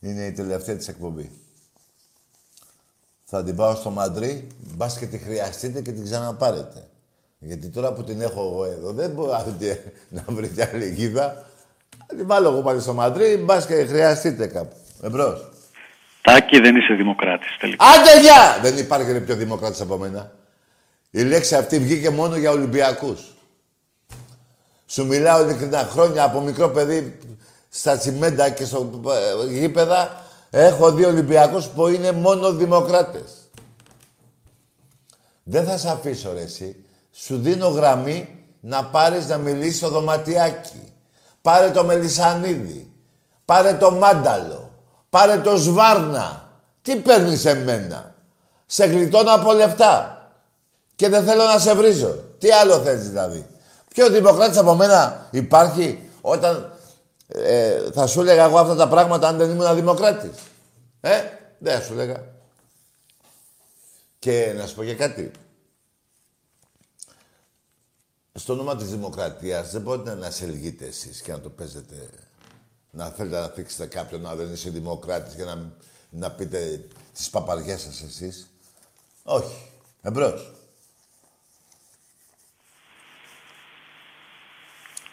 [0.00, 1.30] Είναι η τελευταία της εκπομπή.
[3.24, 6.88] Θα την πάω στο Μαντρί, μπας και τη χρειαστείτε και την ξαναπάρετε.
[7.38, 11.46] Γιατί τώρα που την έχω εγώ εδώ, δεν μπορείτε να βρείτε άλλη γίδα.
[12.06, 14.76] Θα την βάλω εγώ πάλι στο Μαντρί, μπας και χρειαστείτε κάπου.
[15.02, 15.53] Εμπρός.
[16.24, 17.84] Τάκη δεν είσαι δημοκράτης τελικά.
[17.84, 18.58] Άντε γεια!
[18.62, 20.32] Δεν υπάρχει ρε πιο δημοκράτης από μένα.
[21.10, 23.34] Η λέξη αυτή βγήκε μόνο για Ολυμπιακούς.
[24.86, 27.18] Σου μιλάω ειλικρινά χρόνια από μικρό παιδί
[27.68, 30.24] στα τσιμέντα και στο ε, γήπεδα.
[30.50, 33.32] Έχω δει Ολυμπιακούς που είναι μόνο δημοκράτες.
[35.42, 36.84] Δεν θα σε αφήσω ρε εσύ.
[37.12, 40.92] Σου δίνω γραμμή να πάρεις να μιλήσεις στο δωματιάκι.
[41.42, 42.92] Πάρε το Μελισανίδη.
[43.44, 44.63] Πάρε το Μάνταλο.
[45.14, 46.48] Πάρε το Σβάρνα.
[46.82, 48.14] Τι παίρνεις εμένα;
[48.66, 50.22] Σε γλιτώνω από λεφτά.
[50.94, 52.24] Και δεν θέλω να σε βρίζω.
[52.38, 53.46] Τι άλλο θέλεις δηλαδή;
[53.88, 56.78] Ποιο δημοκράτης από μένα υπάρχει όταν
[57.26, 60.38] ε, θα σου έλεγα εγώ αυτά τα πράγματα αν δεν ήμουν δημοκράτης.
[61.00, 61.22] Ε,
[61.58, 62.24] δεν θα σου έλεγα.
[64.18, 65.30] Και να σου πω και κάτι.
[68.34, 72.08] Στο όνομα της δημοκρατίας δεν μπορείτε να σε ελγείτε εσείς και να το παίζετε.
[72.96, 75.72] Να θέλετε να θίξετε κάποιον να δεν είσαι δημοκράτης και να,
[76.10, 78.50] να πείτε τις παπαριές σας εσείς.
[79.22, 79.70] Όχι.
[80.02, 80.52] Εμπρός.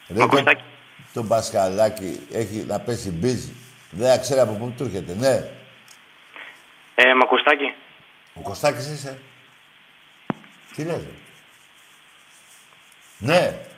[0.07, 0.43] Ρε, το,
[1.13, 3.45] το μπασκαλάκι έχει να πέσει μπίζ.
[3.91, 5.13] Δεν ξέρει από πού του έρχεται.
[5.13, 5.51] Ναι.
[6.95, 7.73] Ε, Μακουστάκη.
[8.33, 9.21] Ο Κωστάκης είσαι.
[10.75, 10.95] Τι λες.
[10.97, 11.11] ρε;
[13.17, 13.70] Ναι.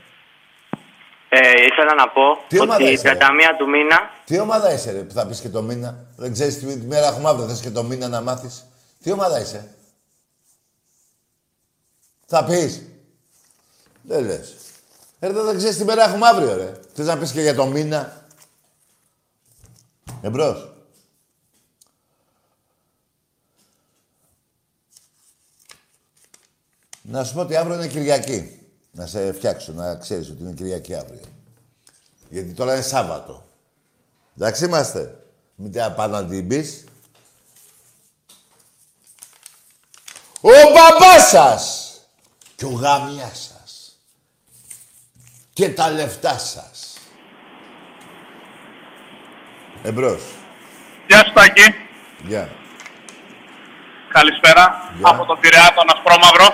[1.36, 3.24] Ε, ήθελα να πω Τι ομάδα ότι είσαι, ρε; 31
[3.58, 6.66] του μήνα Τι ομάδα είσαι, ρε, που θα πεις και το μήνα; Δεν ξέρεις τι
[6.66, 8.66] μέρα έχουμε αύριο, θες και το μήνα να μάθεις;
[9.04, 9.76] Τι ομάδα είσαι;
[12.26, 12.82] Θα πεις.
[14.02, 14.56] Δεν λες.
[15.20, 16.80] Ε, Ρε, δεν ξέρεις τι μέρα έχουμε αύριο, ρε.
[16.94, 18.26] Θες να πεις και για το μήνα;
[20.22, 20.68] Εμπρός.
[27.02, 28.62] Να σου πω ότι αύριο είναι Κυριακή.
[28.96, 31.22] Να σε φτιάξω, να ξέρεις ότι είναι Κυριακή αύριο.
[32.30, 33.46] Γιατί τώρα είναι Σάββατο.
[34.38, 35.24] Εντάξει είμαστε.
[35.56, 36.84] Μην τα πάνω να την πεις.
[40.41, 41.94] Ο μπαμπάς σας
[42.56, 44.00] και ο γαμιάς σας
[45.54, 46.98] και τα λεφτά σας.
[49.84, 50.22] Εμπρός.
[51.08, 51.76] Γεια σου Τάκη.
[52.28, 52.50] Γεια.
[54.14, 54.94] Καλησπέρα.
[55.02, 56.54] Από τον Πειραιά, τον Ασπρόμαυρο.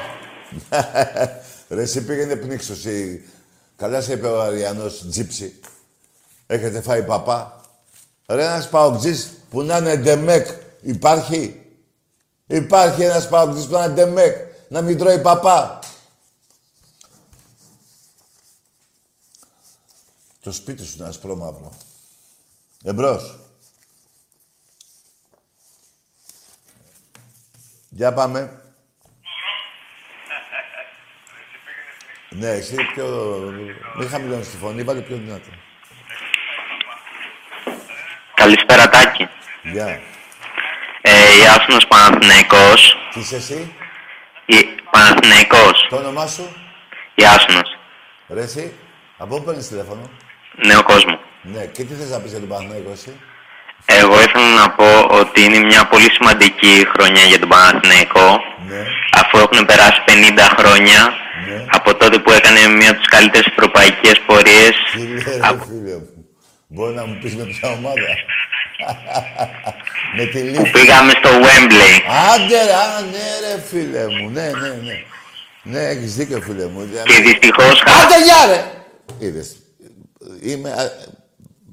[1.70, 3.28] Ρε, εσύ πήγαινε πνίξωση.
[3.76, 5.60] Καλά σε είπε ο Αριανός Τζίψη.
[6.48, 7.62] Έχετε φάει παπά.
[8.28, 10.48] Ρε, ένας παοκτζής που να είναι ντεμεκ.
[10.82, 11.66] Υπάρχει;
[12.48, 14.48] Υπάρχει ένας παοκτζής που να είναι ντεμεκ.
[14.70, 15.80] Να μην τρώει παπά;
[20.42, 21.74] Το σπίτι σου είναι ασπρόμαυρο.
[22.84, 23.40] Εμπρός.
[27.90, 28.64] Για πάμε.
[32.30, 33.06] Ναι, εσύ πιο...
[33.98, 35.50] Μην χαμηλώνεις τη φωνή, βάλε πιο δυνατό.
[38.34, 39.28] Καλησπέρα Τάκη.
[39.64, 40.00] Γεια.
[41.02, 41.12] Ε,
[41.44, 42.98] Ιάσονος Παναθηναϊκός.
[43.14, 43.74] Τι είσαι εσύ,
[44.46, 44.56] Η...
[44.92, 45.88] Παναθηναϊκός.
[45.90, 46.56] το όνομά σου,
[47.16, 47.78] Ιάσονος.
[48.30, 48.74] ρε εσύ,
[49.18, 50.10] από πού παίρνεις τηλέφωνο;
[50.66, 51.20] Νέο κόσμο.
[51.42, 53.20] Ναι, και τι θες να πεις για τον Παναθηναϊκό εσύ;
[53.86, 58.42] Εγώ ήθελα να πω ότι είναι μια πολύ σημαντική χρονιά για τον Παναθηναϊκό.
[59.12, 61.14] Αφού έχουν περάσει 50 χρόνια
[61.72, 64.74] από τότε που έκανε μια από τις καλύτερες ευρωπαϊκές πορείες.
[64.94, 66.26] Τι λέει, ρε φίλε μου.
[66.68, 68.08] Μπορεί να μου πεις με ποια ομάδα.
[70.18, 70.72] με τη Που Λίφη.
[70.72, 71.94] πήγαμε στο Wembley.
[72.34, 74.30] Άντε, ρε, α, ναι, ρε, φίλε μου.
[74.30, 75.04] Ναι, ναι, ναι.
[75.64, 76.90] Ναι, έχεις δίκιο, φίλε μου.
[77.06, 78.64] Και δυστυχώς Άντε, γεια, ρε!
[79.26, 79.56] Είδες.
[80.42, 80.70] Είμαι...
[80.72, 80.92] α,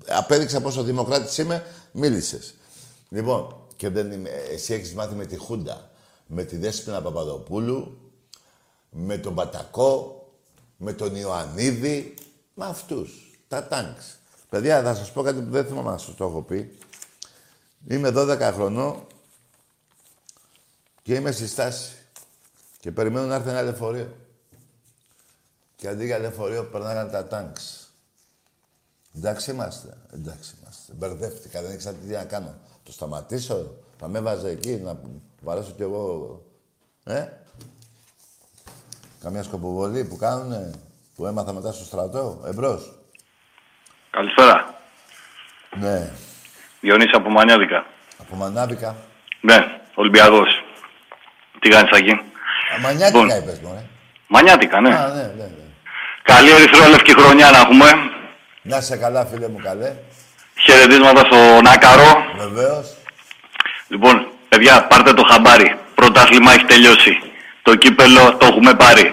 [0.09, 2.55] Απέδειξα πόσο δημοκράτης είμαι, μίλησες.
[3.09, 4.31] Λοιπόν, και δεν είμαι...
[4.53, 5.91] Εσύ έχεις μάθει με τη Χούντα,
[6.27, 8.06] με τη Δέσποινα Παπαδοπούλου,
[8.99, 10.27] με τον Πατακό,
[10.77, 12.15] με τον Ιωαννίδη,
[12.55, 13.39] με αυτούς.
[13.49, 14.19] Τα τάγκς.
[14.49, 16.79] Παιδιά, θα σας πω κάτι που δεν θυμάμαι να σας το έχω πει.
[17.89, 19.07] Είμαι 12 χρονών
[21.03, 21.93] και είμαι στη στάση.
[22.81, 24.17] Και περιμένω να έρθει ένα λεωφορείο.
[25.77, 27.91] Και αντί για λεωφορείο περνάγανε τα τάγκς.
[29.17, 29.97] Εντάξει είμαστε.
[30.13, 30.93] Εντάξει είμαστε.
[30.93, 32.55] Μπερδεύτηκα, δεν ήξερα τι να κάνω.
[32.83, 35.01] Το σταματήσω, θα με έβαζε εκεί να
[35.41, 36.43] βαρέσω κι εγώ.
[37.05, 37.29] Ε;
[39.27, 40.71] Καμιά σκοποβολή που κάνουνε,
[41.17, 42.43] που έμαθα μετά στο στρατό.
[42.47, 42.93] Εμπρός.
[44.11, 44.75] Καλησπέρα.
[45.77, 46.11] Ναι.
[46.81, 47.87] Διονύση από Μανιάδικα.
[48.21, 48.97] Από Μανάβικα.
[49.41, 49.59] Ναι,
[49.95, 50.49] Ολυμπιακός.
[51.61, 52.21] Τι κάνεις εκεί.
[52.83, 53.39] Μανιάτικα Λοιπόν.
[53.39, 53.85] είπες, μωρέ.
[54.27, 54.95] Μανιάτικα, ναι.
[54.95, 55.65] Α, ναι, ναι, ναι.
[56.23, 57.87] Καλή ερυθρόλευκη χρονιά να έχουμε.
[58.63, 59.97] Να σε καλά, φίλε μου, καλέ.
[60.65, 62.25] Χαιρετίσματα στον Άκαρο.
[62.37, 62.97] Βεβαίως.
[63.89, 65.79] Λοιπόν, παιδιά, πάρτε το χαμπάρι.
[65.95, 67.21] Πρωτάθλημα έχει τελειώσει.
[67.67, 69.05] Το κύπελο το έχουμε πάρει.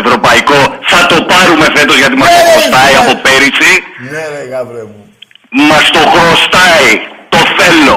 [0.00, 0.58] Ευρωπαϊκό
[0.90, 3.72] θα το πάρουμε φέτος γιατί μας το χρωστάει από πέρυσι.
[4.12, 5.00] Ναι, ρε, γάβρε μου.
[5.70, 6.90] Μας το χρωστάει.
[7.34, 7.96] Το θέλω.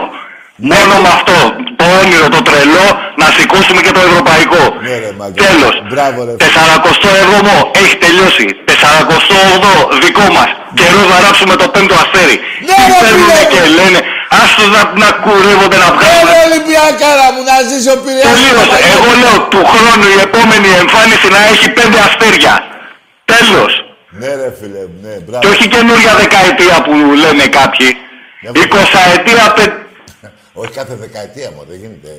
[0.72, 1.36] Μόνο με αυτό
[1.80, 2.88] το όνειρο, το τρελό,
[3.22, 4.62] να σηκώσουμε και το ευρωπαϊκό.
[4.86, 5.40] Ναι, ρε, μαγκά.
[5.46, 5.76] Τέλος.
[5.92, 6.34] Μπράβο, ρε.
[6.46, 8.46] 47ο έχει τελειώσει.
[8.72, 9.72] 48ο
[10.04, 10.50] δικό μας.
[10.80, 12.38] Καιρός να ράψουμε το πέμπτο αστέρι.
[12.68, 13.76] Ναι, Τι ρε, παίρνουνε φίλε και μου.
[13.80, 14.00] λένε,
[14.42, 16.28] άστος να, να κουρεύονται να βγάλουν.
[16.32, 18.26] Έλα, Ολυμπιακάρα μου, να ζήσει ο Πειραιάς.
[18.34, 18.78] Τελείωσε.
[18.96, 22.54] Εγώ λέω του χρόνου η επόμενη εμφάνιση να έχει πέντε αστέρια.
[23.34, 23.72] Τέλος.
[24.20, 25.42] Ναι, ρε, φίλε μου, ναι, μπράβο.
[25.44, 27.90] Και όχι καινούργια δεκαετία που λένε κάποιοι.
[28.64, 29.64] Εικοσαετία πε...
[30.62, 32.12] Όχι κάθε δεκαετία μου, δεν γίνεται.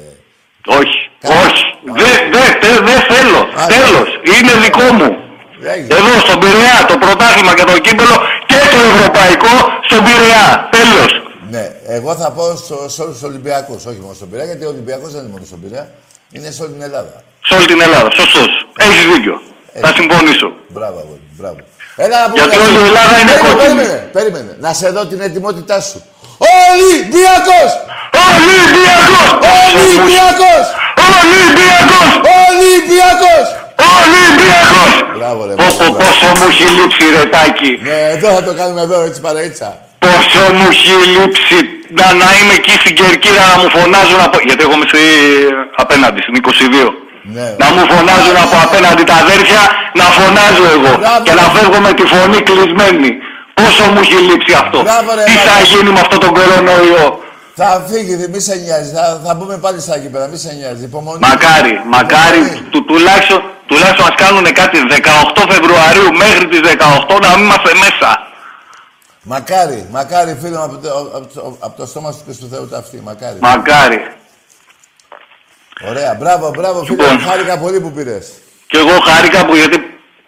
[0.81, 0.99] Όχι.
[1.45, 1.65] Όχι.
[1.99, 3.41] Δεν δε, δε, δε θέλω.
[3.75, 4.09] Τέλος.
[4.35, 5.09] Είναι δικό μου.
[5.99, 9.55] Εδώ στον Πειραιά το πρωτάθλημα και το κύπελο και το ευρωπαϊκό
[9.89, 10.69] στον Πειραιά.
[10.77, 11.11] Τέλος.
[11.51, 14.69] Ναι, εγώ θα πω στο, σε όλους τους Ολυμπιακούς, όχι μόνο στον Πειραιά, γιατί ο
[14.69, 15.91] Ολυμπιακός δεν είναι μόνο στον Πειραιά,
[16.33, 17.23] είναι σε όλη την Ελλάδα.
[17.47, 18.11] Σε όλη την Ελλάδα.
[18.11, 18.49] Σωστός.
[18.79, 19.41] Έχεις δίκιο.
[19.81, 20.49] Θα συμφωνήσω.
[20.69, 21.57] Μπράβο, αγόρι, μπράβο.
[21.97, 22.69] Έλα να πούμε Γιατί κάτι.
[22.69, 23.75] όλη η Ελλάδα είναι Περίμενε, κόκκινη.
[23.77, 24.53] Περίμενε, περίμενε.
[24.65, 25.99] Να σε δω την ετοιμότητά σου.
[26.69, 27.71] Ολυμπιακός!
[28.27, 29.29] Ολυμπιακός!
[29.55, 30.65] Ολυμπιακός!
[31.07, 32.09] Ολυμπιακός!
[32.47, 33.47] Ολυμπιακός!
[33.97, 34.93] Ολυμπιακός!
[35.17, 35.55] Μπράβο, ρε.
[35.55, 35.97] Πόσο, μπράβο.
[35.97, 37.71] πόσο μου έχει λείψει ρε Τάκη.
[37.83, 39.86] Ναι, εδώ θα το κάνουμε εδώ, έτσι παραίτσα.
[40.07, 41.59] Πόσο μου έχει λείψει
[41.99, 44.37] να, να είμαι εκεί στην Κερκύρα να μου φωνάζουν από...
[44.47, 45.03] Γιατί εγώ είμαι στη...
[45.83, 46.93] απέναντι, στην 22.
[47.37, 47.47] Ναι.
[47.63, 49.63] Να μου φωνάζουν από απέναντι τα αδέρφια,
[50.01, 50.93] να φωνάζω εγώ.
[51.27, 53.11] Και να φεύγω με τη φωνή κλεισμένη.
[53.59, 54.79] Πόσο μου έχει λείψει αυτό.
[54.87, 55.69] Μπράβο, ρε, Τι θα μάνα.
[55.71, 57.07] γίνει με αυτό τον κορονοϊό;
[57.61, 58.91] Θα φύγει, μη σε νοιάζει.
[58.99, 60.85] Θα, θα μπούμε πάλι στα γήπεδα, μη σε νοιάζει.
[60.91, 61.19] Υπομονή.
[61.29, 62.43] Μακάρι, μακάρι,
[62.73, 64.77] του, τουλάχιστον, τουλάχιστον ας κάνουν κάτι
[65.39, 66.61] 18 Φεβρουαρίου μέχρι τις
[67.15, 68.09] 18 να μην είμαστε μέσα.
[69.29, 72.69] Μακάρι, μακάρι φίλε μου από το, από το, από το στόμα σου και του Θεού
[72.69, 73.01] τα αυτή.
[73.05, 73.39] Μακάρι.
[73.41, 73.99] Μακάρι.
[75.89, 77.17] Ωραία, μπράβο, μπράβο φίλε Λοιπόν.
[77.21, 77.29] μου.
[77.29, 78.27] Χάρηκα πολύ που πήρες.
[78.67, 79.77] Και εγώ χάρηκα που γιατί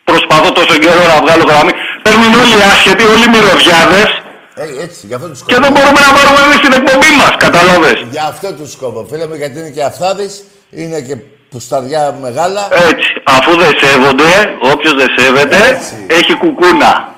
[0.04, 1.72] προσπαθώ τόσο καιρό να βγάλω γραμμή.
[2.02, 4.08] Παίρνουν όλοι άσχετοι, όλοι μυρωδιάδες
[4.54, 8.06] Ε, έτσι, γι' αυτό τους και δεν μπορούμε να πάρουμε εμείς την εκπομπή μας, καταλάβες.
[8.10, 11.16] Γι' αυτό τους σκόβω, φίλε μου, γιατί είναι και αυθάδης, είναι και
[11.50, 12.68] πουσταριά μεγάλα.
[12.90, 14.30] Έτσι, αφού δεν σέβονται,
[14.72, 17.14] όποιος δεν σέβεται, έχει κουκούνα.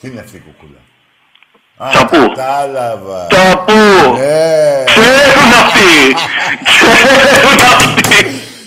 [0.00, 0.80] Τι είναι αυτή η κουκούλα;
[1.90, 2.16] Τσαπού.
[2.34, 3.26] Κατάλαβα.
[3.30, 3.82] Τσαπού.
[4.18, 4.84] Ναι.
[4.84, 5.96] Ξέρουν αυτοί.
[6.70, 8.18] Ξέρουν αυτοί.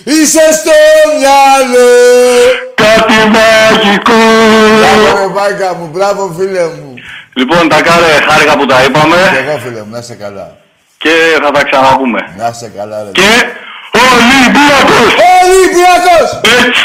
[0.04, 0.76] Είσαι στο
[1.18, 1.90] μυαλό.
[2.84, 4.20] Κάτι μαγικό.
[4.78, 6.94] Μπράβο, ρε μάγκα μου, μπράβο, φίλε μου.
[7.34, 10.56] Λοιπόν, τα κάρε, χάρηκα που τα είπαμε Και εγώ, φίλε μου, να είσαι καλά.
[10.98, 12.20] και θα τα ξαναπούμε.
[12.38, 13.10] Να είσαι καλά, ρε.
[13.10, 13.30] Και
[14.12, 15.10] Ολυμπιακός!
[15.42, 16.28] Ολυμπιακός!
[16.66, 16.82] Έτσι!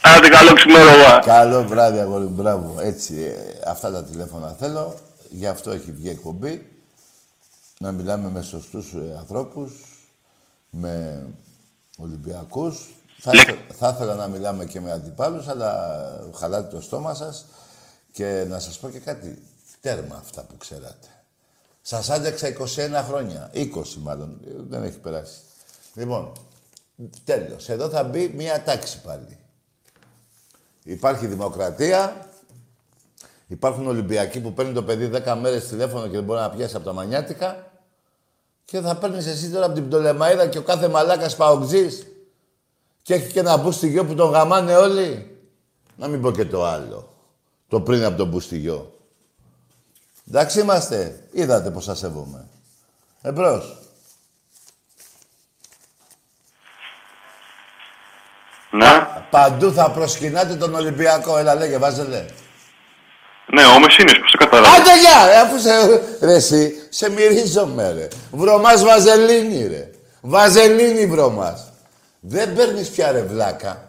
[0.00, 1.22] Άντε καλό ξημέρωμα.
[1.26, 2.74] Καλό βράδυ, αγόρι μου, μπράβο.
[2.84, 4.94] Έτσι, ε, αυτά τα τηλέφωνα θέλω.
[5.30, 6.70] Γι' αυτό έχει βγει εκπομπή.
[7.80, 9.72] Να μιλάμε με σωστούς ε, ανθρώπους,
[10.70, 11.26] με
[11.98, 12.94] Ολυμπιακούς.
[13.18, 16.00] Θα, ήθε- θα ήθελα να μιλάμε και με αντιπάλους, αλλά
[16.34, 17.46] χαλάτε το στόμα σας.
[18.12, 19.42] Και να σας πω και κάτι,
[19.80, 21.06] τέρμα αυτά που ξέρατε.
[21.82, 25.36] Σας άντεξα 21 χρόνια, 20 μάλλον, ε, δεν έχει περάσει.
[25.94, 26.32] Λοιπόν,
[27.24, 27.68] τέλος.
[27.68, 29.38] Εδώ θα μπει μία τάξη πάλι.
[30.82, 32.25] Υπάρχει δημοκρατία.
[33.46, 36.84] Υπάρχουν Ολυμπιακοί που παίρνουν το παιδί 10 μέρες τηλέφωνο και δεν μπορεί να πιάσει από
[36.84, 37.70] τα μανιάτικα.
[38.64, 42.06] Και θα παίρνεις εσύ τώρα από την Πτολεμαίδα και ο κάθε μαλάκας παοξής.
[43.02, 45.38] Και έχει και ένα μπουστιγιό που τον γαμάνε όλοι.
[45.96, 47.14] Να μην πω και το άλλο.
[47.68, 48.98] Το πριν από τον μπουστιγιό.
[50.28, 51.28] Εντάξει είμαστε.
[51.32, 52.48] Είδατε πως σας σέβομαι.
[53.22, 53.78] Εμπρός.
[58.70, 58.86] Ναι.
[59.30, 61.38] Παντού θα προσκυνάτε τον Ολυμπιακό.
[61.38, 62.26] Έλα λέγε, βάζελε.
[63.52, 64.74] Ναι, ο Μεσίνης, πώς το κατάλαβα.
[64.76, 65.70] Άντε γεια, ρε, αφού σε...
[66.26, 68.08] Ρε εσύ, σε μυρίζομαι ρε.
[68.30, 69.90] Βρωμάς βαζελίνη ρε.
[70.20, 71.72] Βαζελίνη βρωμάς.
[72.20, 73.88] Δεν παίρνεις πια ρε βλάκα.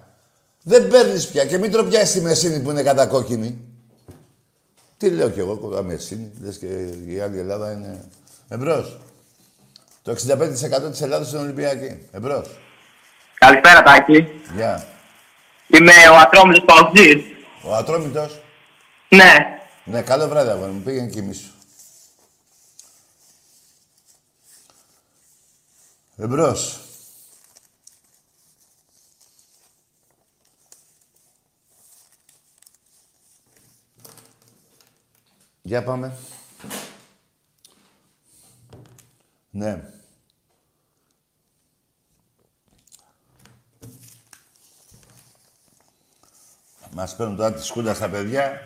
[0.63, 1.45] Δεν παίρνεις πια.
[1.45, 3.57] Και μην τροπιάσεις τη Μεσίνη που είναι κατακόκκινη.
[4.97, 6.31] Τι λέω κι εγώ, κοντά Μεσίνη.
[6.43, 6.65] Λες και
[7.13, 8.03] η άλλη Ελλάδα είναι...
[8.49, 8.99] Εμπρός.
[10.01, 11.97] Το 65% της Ελλάδας είναι Ολυμπιακή.
[12.11, 12.47] Εμπρός.
[13.33, 14.27] Καλησπέρα, Τάκη.
[14.55, 14.87] Γεια.
[15.67, 17.23] Είμαι ο Ατρόμητος Παουτζής.
[17.63, 18.39] Ο Ατρόμητος.
[19.09, 19.59] Ναι.
[19.85, 20.81] Ναι, καλό βράδυ, αγόρι μου.
[20.81, 21.51] Πήγαινε κοιμήσου.
[26.17, 26.81] Εμπρός.
[35.61, 36.17] Για πάμε.
[39.49, 39.83] Ναι.
[46.91, 48.61] Μας παίρνουν τώρα τη σκούντα στα παιδιά.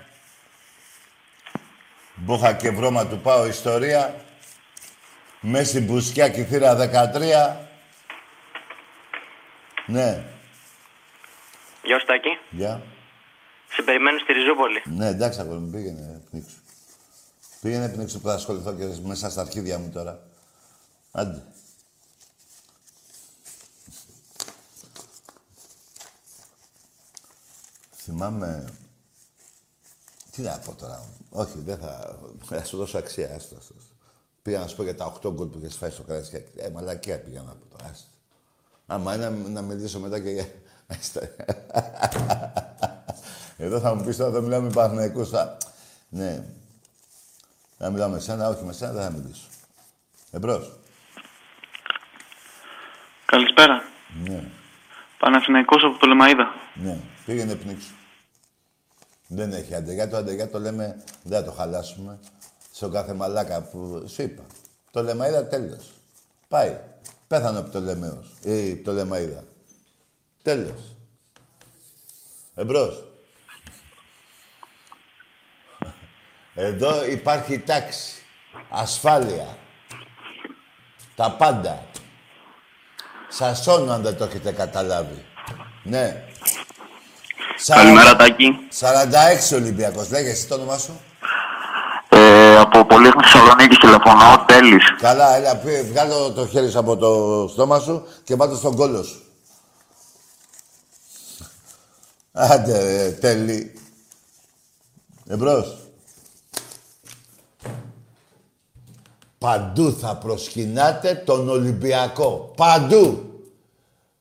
[2.24, 4.16] Μπούχα και βρώμα του πάω ιστορία.
[5.42, 7.58] Μέση μπουσκιά και θύρα 13.
[9.86, 10.24] Ναι.
[11.84, 12.30] Γεια σου Τάκη.
[12.50, 12.82] Γεια.
[13.70, 14.82] Σε περιμένω στη Ριζούπολη.
[14.86, 16.58] Ναι, εντάξει, αγόρι μου, πήγαινε πνίξου.
[17.62, 20.20] Πήγαινε πνίξου που θα ασχοληθώ και μέσα στα αρχίδια μου τώρα.
[21.12, 21.44] Άντε.
[27.92, 28.81] Θυμάμαι...
[30.42, 31.04] Τι να πω τώρα.
[31.30, 32.20] Όχι, δεν θα...
[32.44, 33.74] Θα σου δώσω αξία, άστο, άστο.
[34.42, 36.52] Πήγα να σου πω για τα 8 γκολ που είχες φάει στο Καραϊσκάκι.
[36.56, 37.90] Ε, μαλακία πήγα να πω τώρα.
[37.92, 38.08] άστο.
[38.86, 40.46] Άμα είναι να, να μιλήσω μετά και για...
[43.66, 45.30] Εδώ θα μου πεις τώρα, δεν μιλάμε με Παναθηναϊκούς.
[45.30, 45.58] Θα...
[46.10, 46.44] Ναι.
[47.78, 49.48] Να μιλάω με σένα, όχι με σένα, δεν θα μιλήσω.
[50.32, 50.80] Εμπρός.
[53.26, 53.84] Καλησπέρα.
[54.24, 54.44] Ναι.
[55.18, 56.46] Παναθηναϊκός από το Λεμαΐδα.
[56.74, 57.00] Ναι.
[57.26, 57.94] Πήγαινε πνίξου.
[59.34, 60.10] Δεν έχει αντεγιά.
[60.10, 62.20] Το αντεγιά το λέμε, δεν θα το χαλάσουμε.
[62.72, 64.44] Στον κάθε μαλάκα που σου είπα.
[64.92, 65.92] Το Λεμαΐδα τέλος.
[66.48, 66.80] Πάει.
[67.28, 68.34] Πέθανε από το Λεμαίος.
[68.44, 69.44] Ή το Λεμαΐδα.
[70.42, 70.96] Τέλος.
[72.56, 73.04] Εμπρός.
[76.56, 78.22] Εδώ υπάρχει τάξη.
[78.70, 79.58] Ασφάλεια.
[81.16, 81.86] Τα πάντα.
[83.30, 85.26] Σας σώνω αν δεν το έχετε καταλάβει.
[85.84, 86.26] Ναι.
[87.66, 88.58] Καλημέρα, Τάκη.
[89.52, 90.10] 46 Ολυμπιακός.
[90.10, 91.00] Λέγεσαι το όνομά σου;
[92.10, 94.84] Ε, από Πολύχνη Θεσσαλονίκης τηλεφωνώ, Τέλης.
[94.98, 99.04] Καλά, έλα, πει, βγάλω το χέρι σου από το στόμα σου και πάτε στον κόλλο
[99.04, 99.22] σου.
[102.32, 103.74] Άντε, ρε, τέλει.
[105.28, 105.78] Εμπρός.
[109.38, 112.54] Παντού θα προσκυνάτε τον Ολυμπιακό.
[112.56, 113.32] Παντού.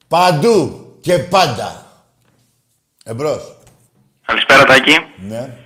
[0.08, 1.79] Παντού και πάντα.
[3.10, 3.56] Εμπρός.
[4.26, 4.96] Καλησπέρα Τάκη.
[5.28, 5.56] Ναι.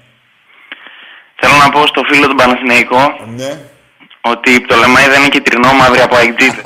[1.41, 2.99] Θέλω να πω στο φίλο του Παναθηναϊκό
[3.37, 3.71] Ναι.
[4.23, 6.63] ότι το Λεμάι δεν είναι κυτρινό μαύρη από αεκτζίδες.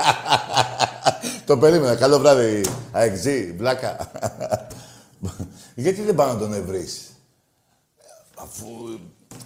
[1.47, 1.97] Το περίμενα.
[1.97, 4.11] Καλό βράδυ, αεξή, βλάκα.
[5.75, 7.11] Γιατί δεν πάω να τον ευρύς;
[8.37, 8.67] Αφού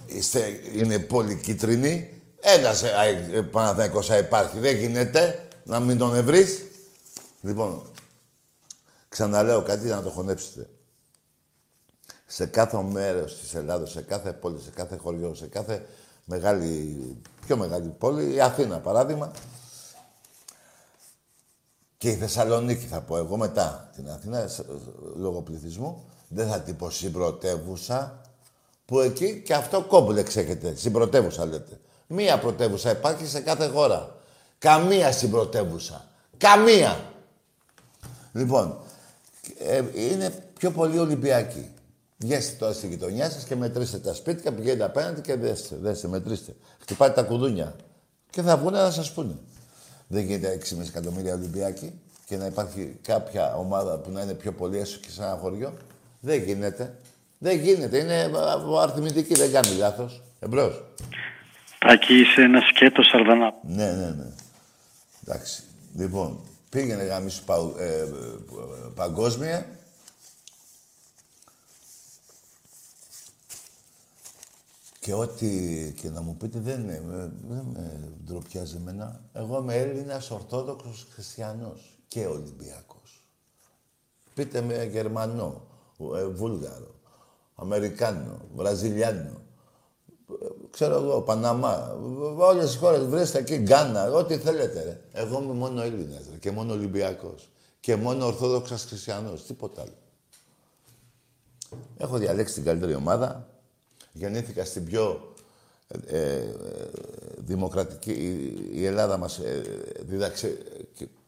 [0.05, 2.91] είστε, είναι πολύ κίτρινοι, ένας ε,
[3.33, 4.59] ε, Παναθηναϊκός θα υπάρχει.
[4.59, 6.63] Δεν γίνεται να μην τον ευρύς.
[7.41, 7.91] Λοιπόν,
[9.09, 10.67] ξαναλέω κάτι για να το χωνέψετε.
[12.35, 15.85] Σε κάθε μέρος της Ελλάδος, σε κάθε πόλη, σε κάθε χωριό, σε κάθε
[16.25, 16.97] μεγάλη,
[17.45, 19.31] πιο μεγάλη πόλη, η Αθήνα παράδειγμα,
[21.97, 24.65] και η Θεσσαλονίκη θα πω εγώ μετά την Αθήνα, σ-
[25.15, 28.21] λόγω πληθυσμού, δεν θα την πω συμπρωτεύουσα,
[28.85, 30.75] που εκεί και αυτό κόμπλεξ έχετε.
[30.75, 31.79] Συμπρωτεύουσα λέτε.
[32.07, 34.15] Μία πρωτεύουσα υπάρχει σε κάθε χώρα.
[34.57, 36.05] Καμία συμπρωτεύουσα.
[36.37, 37.03] Καμία.
[38.33, 38.77] Λοιπόν,
[39.59, 41.72] ε, είναι πιο πολύ Ολυμπιακοί.
[42.23, 46.55] Βγαίνετε τώρα στη γειτονιά σας και μετρήστε τα σπίτια, πηγαίνετε απέναντι και δέστε, δέστε, μετρήστε.
[46.79, 47.75] Χτυπάτε τα κουδούνια.
[48.29, 49.35] Και θα βγουν να σας πούνε.
[50.07, 51.93] Δεν γίνεται 6,5 εκατομμύρια Ολυμπιακοί
[52.25, 55.73] και να υπάρχει κάποια ομάδα που να είναι πιο πολύ έσω και σε ένα χωριό.
[56.19, 56.95] Δεν γίνεται.
[57.37, 57.97] Δεν γίνεται.
[57.97, 58.31] Είναι ε,
[58.81, 60.21] αριθμητική, δεν κάνει λάθος.
[60.39, 60.83] Εμπρός.
[61.79, 63.53] Τάκη, είσαι ένας σκέτος Σαρδανά.
[63.61, 64.27] Ναι, ναι, ναι.
[65.27, 65.63] Εντάξει.
[65.95, 68.07] Λοιπόν, πήγαινε γάμισου πα, ε, ε,
[68.95, 69.65] παγκόσμια.
[75.03, 75.47] Και ό,τι
[76.01, 79.21] και να μου πείτε δεν, είναι, δεν με ντροπιάζει εμένα.
[79.33, 83.23] Εγώ είμαι Έλληνας Ορθόδοξος Χριστιανός και Ολυμπιακός.
[84.33, 85.61] Πείτε με Γερμανό,
[86.15, 86.95] ε, Βούλγαρο,
[87.55, 89.41] Αμερικάνο, Βραζιλιάνο,
[90.69, 91.97] ξέρω εγώ, Παναμά,
[92.37, 94.83] όλες τις χώρες, βρέστε εκεί, Γκάνα, ό,τι θέλετε.
[94.83, 95.21] Ρε.
[95.21, 97.49] Εγώ είμαι μόνο Έλληνας ρε, και μόνο Ολυμπιακός.
[97.79, 99.97] Και μόνο Ορθόδοξας Χριστιανός, τίποτα άλλο.
[101.97, 103.52] Έχω διαλέξει την καλύτερη ομάδα.
[104.13, 105.33] Γεννήθηκα στην πιο
[106.05, 106.43] ε, ε
[107.37, 108.11] δημοκρατική...
[108.73, 109.61] Η Ελλάδα μας ε,
[109.99, 110.57] δίδαξε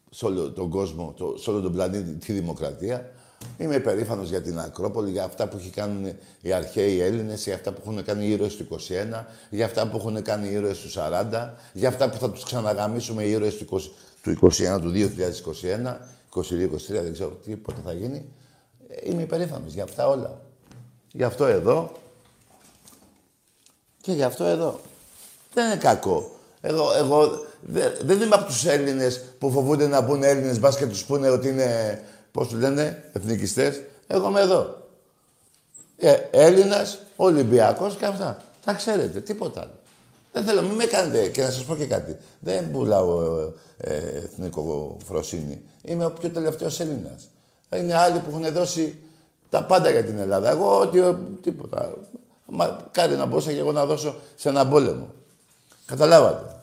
[0.10, 3.12] σε όλο τον κόσμο, το, σε όλο τον πλανήτη τη δημοκρατία.
[3.58, 7.72] Είμαι υπερήφανος για την Ακρόπολη, για αυτά που έχει κάνει οι αρχαίοι Έλληνες, για αυτά
[7.72, 10.90] που έχουν κάνει οι ήρωες του 21, για αυτά που έχουν κάνει οι ήρωες του
[10.92, 13.80] 40, για αυτά που θα τους ξαναγαμίσουμε οι ήρωες του, 20,
[14.22, 15.98] του 21, του 2021,
[16.34, 16.42] 22-23,
[16.88, 18.26] δεν ξέρω τι, πότε θα γίνει.
[19.04, 20.42] Είμαι υπερήφανος για αυτά όλα.
[21.12, 21.92] Γι' αυτό εδώ
[24.06, 24.80] και γι' αυτό εδώ.
[25.54, 26.32] Δεν είναι κακό.
[26.62, 27.46] Εγώ, εγώ
[28.02, 31.48] δεν, είμαι από τους Έλληνες που φοβούνται να πούνε Έλληνες μπας και τους πούνε ότι
[31.48, 32.02] είναι,
[32.32, 33.82] πώς τους λένε, εθνικιστές.
[34.08, 34.78] Εγώ είμαι εδώ.
[35.98, 38.42] Ε, Έλληνας, Ολυμπιακός και αυτά.
[38.66, 39.80] Τα ξέρετε, τίποτα άλλο.
[40.32, 42.18] Δεν θέλω, μην με κάνετε και να σας πω και κάτι.
[42.40, 43.40] Δεν πουλάω
[43.78, 45.62] ε, εθνικό φροσύνη.
[45.82, 47.30] Είμαι ο πιο τελευταίος Έλληνας.
[47.76, 48.98] Είναι άλλοι που έχουν δώσει
[49.50, 50.50] τα πάντα για την Ελλάδα.
[50.50, 51.94] Εγώ ότι, τίποτα.
[52.46, 55.10] Μα κάτι να μπορούσα και εγώ να δώσω σε έναν πόλεμο.
[55.86, 56.62] Καταλάβατε.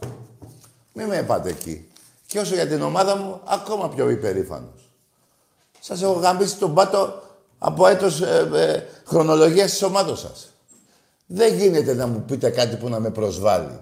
[0.92, 1.88] Μην με πάτε εκεί.
[2.26, 4.90] Και όσο για την ομάδα μου, ακόμα πιο υπερήφανος.
[5.80, 7.22] Σας έχω γαμίσει τον πάτο
[7.58, 10.48] από έτος ε, ε, χρονολογίας της ομάδος σας.
[11.26, 13.80] Δεν γίνεται να μου πείτε κάτι που να με προσβάλλει.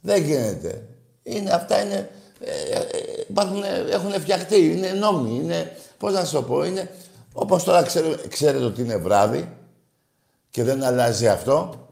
[0.00, 0.86] Δεν γίνεται.
[1.22, 2.10] Είναι, αυτά είναι...
[2.40, 5.76] Ε, ε έχουν φτιαχτεί, είναι νόμοι, είναι...
[5.98, 6.90] Πώς να σου το πω, είναι...
[7.32, 7.86] Όπως τώρα
[8.28, 9.57] ξέρετε ότι είναι βράδυ
[10.58, 11.86] και δεν αλλάζει αυτό.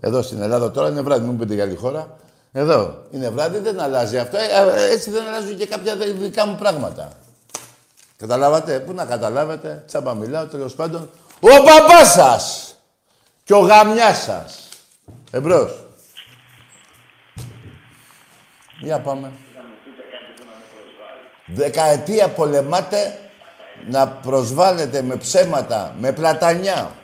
[0.00, 2.16] Εδώ στην Ελλάδα τώρα είναι βράδυ, μην πείτε για άλλη χώρα.
[2.52, 4.36] Εδώ είναι βράδυ, δεν αλλάζει αυτό.
[4.36, 7.12] Ε, ε, έτσι δεν αλλάζουν και κάποια δικά μου πράγματα.
[8.16, 11.10] Καταλάβατε, πού να καταλάβετε, τσάμπα μιλάω, τέλος πάντων.
[11.40, 12.74] Ο παπά σας
[13.44, 14.68] και ο γαμιάς σας.
[15.30, 15.86] Εμπρός.
[18.80, 19.32] Για πάμε.
[21.46, 23.18] Δεκαετία πολεμάτε
[23.86, 27.02] να προσβάλλετε με ψέματα, με πλατανιά,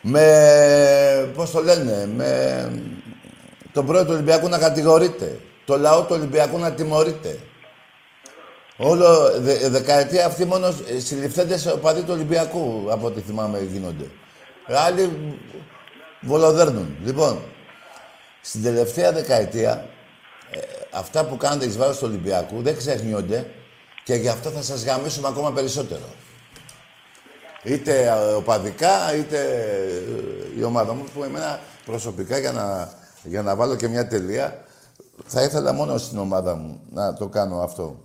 [0.00, 2.70] με, πώς το λένε, με
[3.72, 7.38] τον πρόεδρο του Ολυμπιακού να κατηγορείται, το λαό του Ολυμπιακού να τιμωρείται.
[8.76, 14.10] Όλο δε, δεκαετία αυτή μόνος συλληφθέντες οπαδοί του Ολυμπιακού, από ό,τι θυμάμαι γίνονται.
[14.66, 15.10] Άλλοι
[16.20, 16.96] βολοδέρνουν.
[17.04, 17.38] Λοιπόν,
[18.40, 19.88] στην τελευταία δεκαετία,
[20.50, 20.58] ε,
[20.90, 23.50] αυτά που κάνετε εις βάρος του Ολυμπιακού δεν ξεχνιόνται
[24.04, 26.14] και γι' αυτό θα σας γαμίσουμε ακόμα περισσότερο.
[27.68, 32.92] Είτε ε, οπαδικά, είτε ε, η ομάδα μου, που εμένα προσωπικά για να,
[33.22, 34.64] για να βάλω και μια τελεία,
[35.24, 38.00] θα ήθελα μόνο στην ομάδα μου να το κάνω αυτό.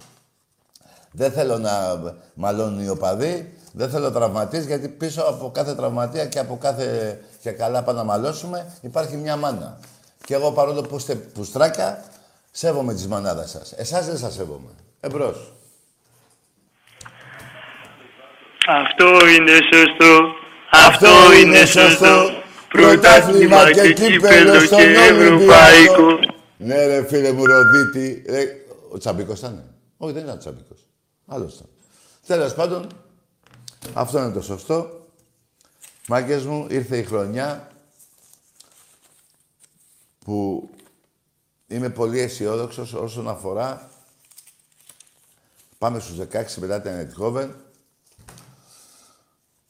[1.12, 2.02] Δεν θέλω να
[2.34, 7.52] μαλώνουν οι οπαδοί, δεν θέλω τραυματίες, γιατί πίσω από κάθε τραυματία και από κάθε και
[7.52, 9.80] καλά πάμε να μαλώσουμε, υπάρχει μια μάνα.
[10.26, 12.04] Και εγώ παρόλο που είστε πουστράκια,
[12.52, 13.74] σέβομαι τις μανάδες σας.
[13.76, 14.70] Εσάς δεν σας σέβομαι.
[15.00, 15.54] Εμπρός.
[18.68, 20.34] Αυτό είναι σωστό.
[20.70, 22.44] Αυτό είναι σωστό.
[22.70, 26.20] Πρωτάθλημα και κύπελο στον Ευρωπαϊκό.
[26.58, 28.24] Ναι ρε φίλε μου Ροδίτη.
[28.26, 28.46] Ε,
[28.90, 29.76] ο Τσαμπίκος ήταν.
[29.98, 30.88] Όχι δεν ήταν ο Τσαμπίκος.
[31.28, 31.68] Άλλος ήταν.
[32.28, 32.88] Τέλος πάντων,
[33.94, 35.08] αυτό είναι το σωστό.
[36.08, 37.68] Μάγκες μου, ήρθε η χρονιά
[40.26, 40.70] που
[41.68, 43.92] είμαι πολύ αισιόδοξος όσον αφορά
[45.84, 47.56] Πάμε στους 16 μετά την Ετχόβεν.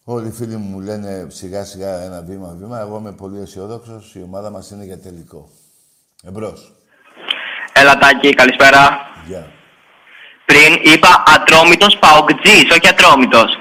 [0.03, 2.79] Όλοι οι φίλοι μου λένε σιγά σιγά ένα βήμα βήμα.
[2.79, 4.15] Εγώ είμαι πολύ αισιόδοξος.
[4.15, 5.49] Η ομάδα μας είναι για τελικό.
[6.23, 6.73] Εμπρός.
[7.73, 8.97] Έλα Τάκη, καλησπέρα.
[9.27, 9.51] Γεια.
[10.45, 13.57] Πριν είπα ατρόμητος παοκτζή, όχι ατρόμητος.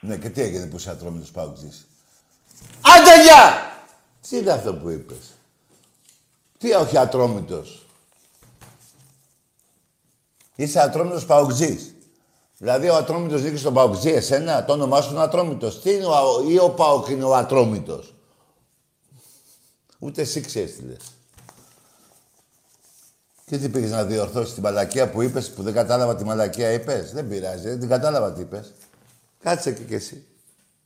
[0.00, 1.70] Ναι, και τι έγινε που είσαι ατρόμητος παοκτζή.
[2.80, 3.72] Άντε γεια!
[4.28, 5.32] Τι είναι αυτό που είπες;
[6.58, 7.86] Τι όχι ατρόμητος;
[10.54, 11.97] Είσαι ατρόμητος παοκτζή.
[12.58, 15.80] Δηλαδή ο Ατρόμητος δίκησε στον Παοκτζή, εσένα, το όνομά σου είναι Ατρόμητος.
[15.80, 18.14] Τι είναι ο, ή ο Πάοκ είναι ο Ατρόμητος;
[19.98, 21.12] Ούτε εσύ ξέρεις τι λες.
[23.44, 27.12] Και τι πήγες να διορθώσεις την μαλακία που είπες, που δεν κατάλαβα τη μαλακία είπες;
[27.12, 28.74] Δεν πειράζει, δεν κατάλαβα τι είπες.
[29.42, 30.26] Κάτσε εκεί κι εσύ.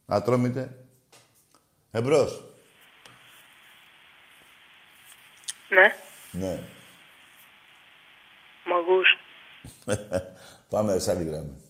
[0.06, 0.76] Ατρόμητε.
[1.90, 2.44] Εμπρός.
[5.68, 5.94] Ναι.
[6.30, 6.62] Ναι.
[8.64, 9.08] Μαγούς.
[10.70, 11.61] Πάμε σε άλλη γραμμή.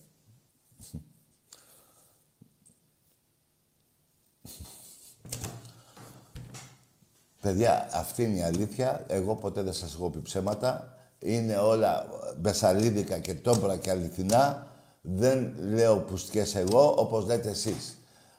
[7.42, 9.04] Παιδιά, αυτή είναι η αλήθεια.
[9.06, 10.96] Εγώ ποτέ δεν σας έχω πει ψέματα.
[11.18, 14.66] Είναι όλα μπεσαλίδικα και τόμπρα και αληθινά.
[15.00, 17.98] Δεν λέω πουστιές εγώ, όπως λέτε εσείς.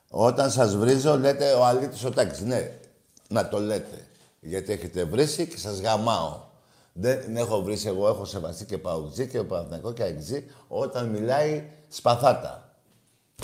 [0.10, 2.40] Όταν σας βρίζω, λέτε ο αλήτης ο τάκης.
[2.40, 2.72] Ναι,
[3.30, 4.08] να το λέτε.
[4.40, 6.40] Γιατί έχετε βρίσει και σας γαμάω.
[6.94, 12.76] Δεν έχω βρει εγώ, έχω σεβαστεί και παουτζή και Παναθηναϊκό και αεξή όταν μιλάει σπαθάτα.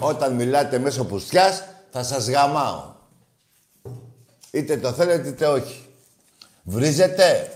[0.01, 2.97] Όταν μιλάτε μέσω πουστιάς, θα σας γαμάω.
[4.51, 5.85] Είτε το θέλετε είτε όχι.
[6.63, 7.53] Βρίζετε.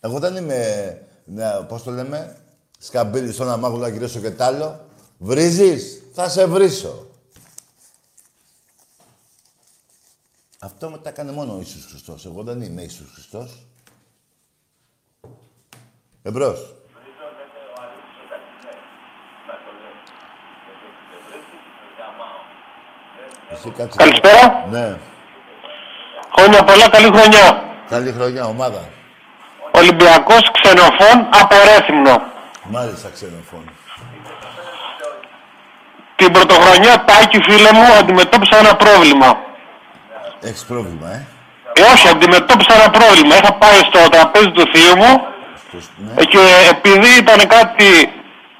[0.00, 2.36] Εγώ δεν είμαι, ναι, πώς το λέμε,
[2.78, 4.80] σκαμπίλης στον αμάγουλο να γυρίσω και τ' άλλο.
[5.18, 7.06] Βρίζεις, θα σε βρίσω.
[10.58, 12.26] Αυτό μετά κάνει μόνο ο Ιησούς Χριστός.
[12.26, 13.66] Εγώ δεν είμαι Ιησούς Χριστός.
[16.22, 16.74] Εμπρός.
[23.50, 23.98] Εσύ κάτσε.
[23.98, 24.66] Καλησπέρα.
[24.70, 24.98] Ναι.
[26.36, 27.62] Χρόνια πολλά, καλή χρονιά.
[27.90, 28.80] Καλή χρονιά, ομάδα.
[29.70, 32.22] Ολυμπιακός ξενοφών από Ρέθυμνο.
[32.62, 33.64] Μάλιστα, ξενοφών.
[36.16, 39.36] Την πρωτοχρονιά, Τάκη, φίλε μου, αντιμετώπισα ένα πρόβλημα.
[40.40, 41.26] Έχεις πρόβλημα, ε;
[41.78, 43.34] Ε, όχι, αντιμετώπισα ένα πρόβλημα.
[43.36, 45.12] Είχα πάει στο τραπέζι του θείου μου
[45.96, 46.12] Ναι.
[46.22, 46.38] ε, και
[46.70, 47.88] επειδή ήταν κάτι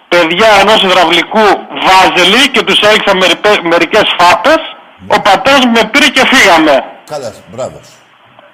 [0.09, 1.47] παιδιά ενός υδραυλικού
[1.87, 4.61] βάζελη και τους έριξα μερικέ- μερικές φάπες,
[5.07, 6.85] ο πατέρας μου με πήρε και φύγαμε.
[7.11, 7.86] Καλά, μπράβος.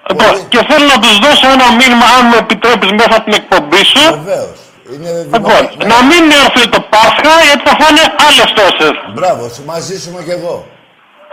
[0.09, 3.83] Λοιπόν, και θέλω να τους δώσω ένα μήνυμα, αν μου επιτρέπεις, μέσα από την εκπομπή
[3.85, 4.05] σου.
[4.11, 4.59] Βεβαίως.
[4.93, 8.95] Είναι Λοιπόν, να μην έρθει το Πάσχα, γιατί θα φάνε άλλες τόσες.
[9.15, 10.67] Μπράβος, σου μαζί σου είμαι κι εγώ.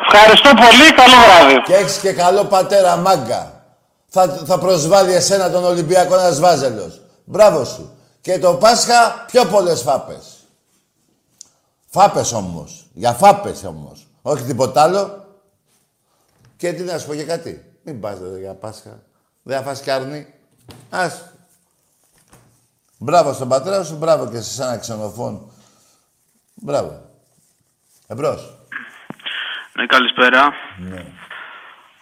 [0.06, 1.62] Ευχαριστώ πολύ, καλό βράδυ.
[1.62, 3.54] Και έχεις και καλό πατέρα μάγκα.
[4.08, 7.02] Θα, θα προσβάλλει εσένα τον Ολυμπιακό ένας βάζελος.
[7.26, 7.98] Μπράβο σου.
[8.22, 10.26] Και το Πάσχα πιο πολλές φάπες.
[11.90, 12.86] Φάπες όμως.
[12.94, 14.08] Για φάπες όμως.
[14.22, 15.24] Όχι τίποτα άλλο.
[16.60, 17.66] Και τι να σου πω και κάτι.
[17.84, 19.04] Μην πας ρε, για Πάσχα.
[19.44, 20.34] Δεν θα φας κάρνη.
[20.90, 21.34] Ας.
[22.98, 25.52] Μπράβο στον πατέρα σου, μπράβο και σε ένα ξενοφόν.
[26.54, 27.10] Μπράβο.
[28.08, 28.58] Εμπρός.
[29.74, 30.54] Ναι, καλησπέρα.
[30.78, 31.06] Ναι.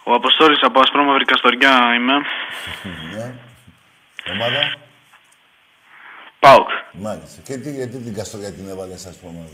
[0.04, 2.12] Ο Αποστόλης από Ασπρόμαυρη Καστοριά είμαι.
[3.14, 3.34] Ναι.
[4.32, 4.76] Ομάδα;
[6.38, 6.68] ΠΑΟΚ.
[6.92, 7.40] Μάλιστα.
[7.42, 9.48] Και τι, γιατί την Καστοριά την έβαλες, ας πούμε.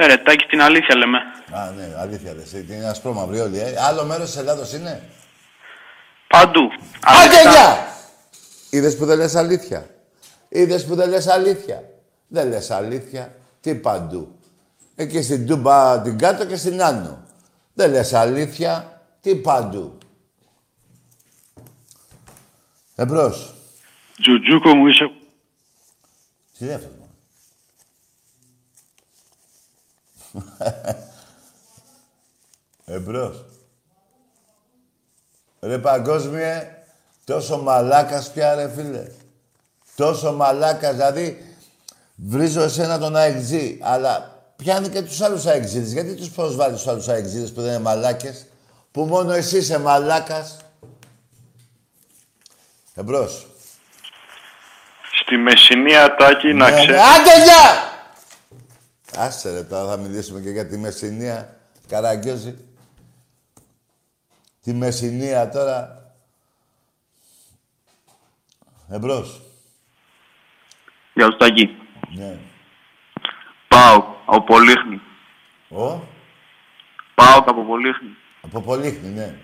[0.00, 1.18] Ε, ρε, Τάκη, την αλήθεια λέμε.
[1.50, 2.52] Α, ναι, αλήθεια λες.
[2.52, 3.74] Ε, Είναι ασπρόμαυρη όλοι, ε.
[3.78, 5.08] Άλλο μέρος της Ελλάδος είναι;
[6.28, 6.60] Παντού.
[7.02, 7.96] Άντε, γεια!
[8.70, 9.90] Είδες που δεν λες αλήθεια;
[10.48, 11.82] Είδες που δεν λες αλήθεια;
[12.28, 13.36] Δεν λες αλήθεια.
[13.60, 14.38] Τι παντού.
[14.94, 17.24] Εκεί στην Τούμπα την κάτω και στην Άνω.
[17.74, 19.02] Δεν λες αλήθεια.
[19.20, 19.98] Τι παντού.
[22.94, 23.54] Εμπρός.
[24.20, 25.10] Τζουτζούκο μου είσαι...
[26.58, 26.97] Τι δεύτερο.
[32.84, 33.44] Εμπρός.
[35.60, 36.76] Ρε παγκόσμιε,
[37.24, 39.06] τόσο μαλάκας πια ρε φίλε.
[39.94, 41.56] Τόσο μαλάκας, δηλαδή
[42.14, 45.92] βρίζω εσένα τον αεξή, αλλά πιάνει και τους άλλους αεξίδες.
[45.92, 48.46] Γιατί τους προσβάλλεις τους άλλους αεξίδες που δεν είναι μαλάκες,
[48.92, 50.56] που μόνο εσύ είσαι μαλάκας;
[52.94, 53.46] Εμπρός.
[55.22, 56.90] Στη Μεσσηνία, Τάκη, να Ναι, ξέρει.
[56.92, 56.98] ναι.
[56.98, 57.96] Άντε, γεια!
[59.18, 61.56] Άσε ρε, τώρα θα μιλήσουμε και για τη Μεσσηνία.
[61.88, 62.58] Καραγκιόζη.
[64.62, 66.02] Τη Μεσσηνία τώρα.
[68.88, 69.42] Εμπρός.
[71.14, 71.76] Γεια σου Τάκη.
[72.16, 72.38] Ναι.
[73.68, 75.00] Πάω από Πολύχνη.
[75.68, 76.00] Ο;
[77.14, 78.16] Πάω από Πολύχνη.
[78.42, 79.38] Από Πολύχνη, ναι.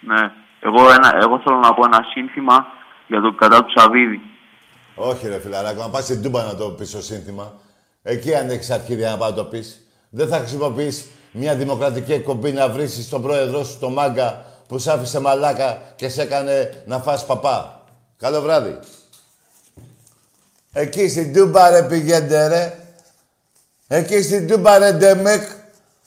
[0.00, 0.32] Ναι.
[0.60, 2.66] Εγώ, ένα, εγώ θέλω να πω ένα σύνθημα
[3.06, 4.20] για το κατά του Σαββίδη.
[4.94, 7.66] Όχι ρε φιλαράκο, να πας στην Τούμπα να το πεις το σύνθημα.
[8.10, 9.80] Εκεί αν έχεις αρχίδια να πάει να το πεις.
[10.10, 14.88] Δεν θα χρησιμοποιείς μια δημοκρατική εκπομπή να βρήσεις τον πρόεδρό σου, τον μάγκα, που σ'
[14.88, 17.84] άφησε μαλάκα και σε έκανε να φας παπά.
[18.18, 18.78] Καλό βράδυ.
[20.72, 22.78] Εκεί στην Τούμπα ρε πηγαίνετε ρε.
[23.88, 25.42] Εκεί στην Τούμπα ρε Ντεμεκ,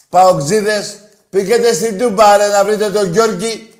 [0.10, 1.00] παοξίδες.
[1.30, 3.74] Πήγαινε στην Τούμπα ρε να βρείτε τον Γιώργη.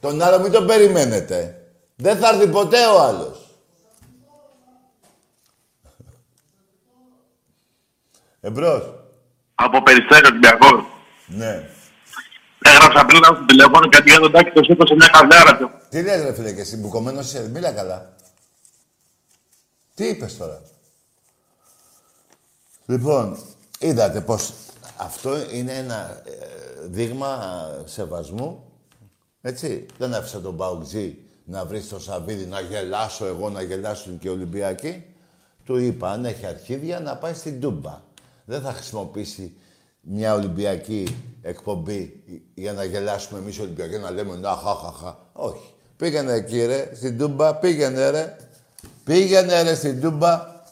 [0.00, 1.60] Τον άλλο μην τον περιμένετε.
[1.96, 3.47] Δεν θα έρθει ποτέ ο άλλος.
[8.40, 8.94] Εμπρός.
[9.54, 10.84] Από Περιστέρι Ολυμπιακός.
[11.26, 11.68] Ναι.
[12.62, 15.70] Έγραψα πριν στο τηλέφωνο γιατί για τον Τάκη το σήκωσε μια καβλιάρα του.
[15.88, 18.12] Τι λες ρε φίλε και εσύ, μπουκωμένος είσαι, μίλα καλά.
[19.94, 20.62] Τι είπες τώρα.
[22.86, 23.38] Λοιπόν,
[23.78, 24.52] είδατε πως
[24.96, 26.32] αυτό είναι ένα ε,
[26.84, 27.38] δείγμα
[27.84, 28.72] σεβασμού.
[29.40, 34.28] Έτσι, δεν άφησα τον Μπαουτζή να βρει στο Σαββίδι να γελάσω εγώ, να γελάσουν και
[34.28, 35.04] οι Ολυμπιακοί.
[35.64, 38.00] Του είπα, αν έχει αρχίδια, να πάει στην Τούμπα.
[38.48, 39.52] Δεν θα χρησιμοποιήσει
[40.00, 42.22] μια Ολυμπιακή εκπομπή
[42.54, 45.74] για να γελάσουμε εμείς οι Ολυμπιακοί, να λέμε να χα, Όχι.
[45.96, 48.36] Πήγαινε εκεί ρε, στην Τούμπα, πήγαινε ρε.
[49.04, 50.62] Πήγαινε ρε στην Τούμπα.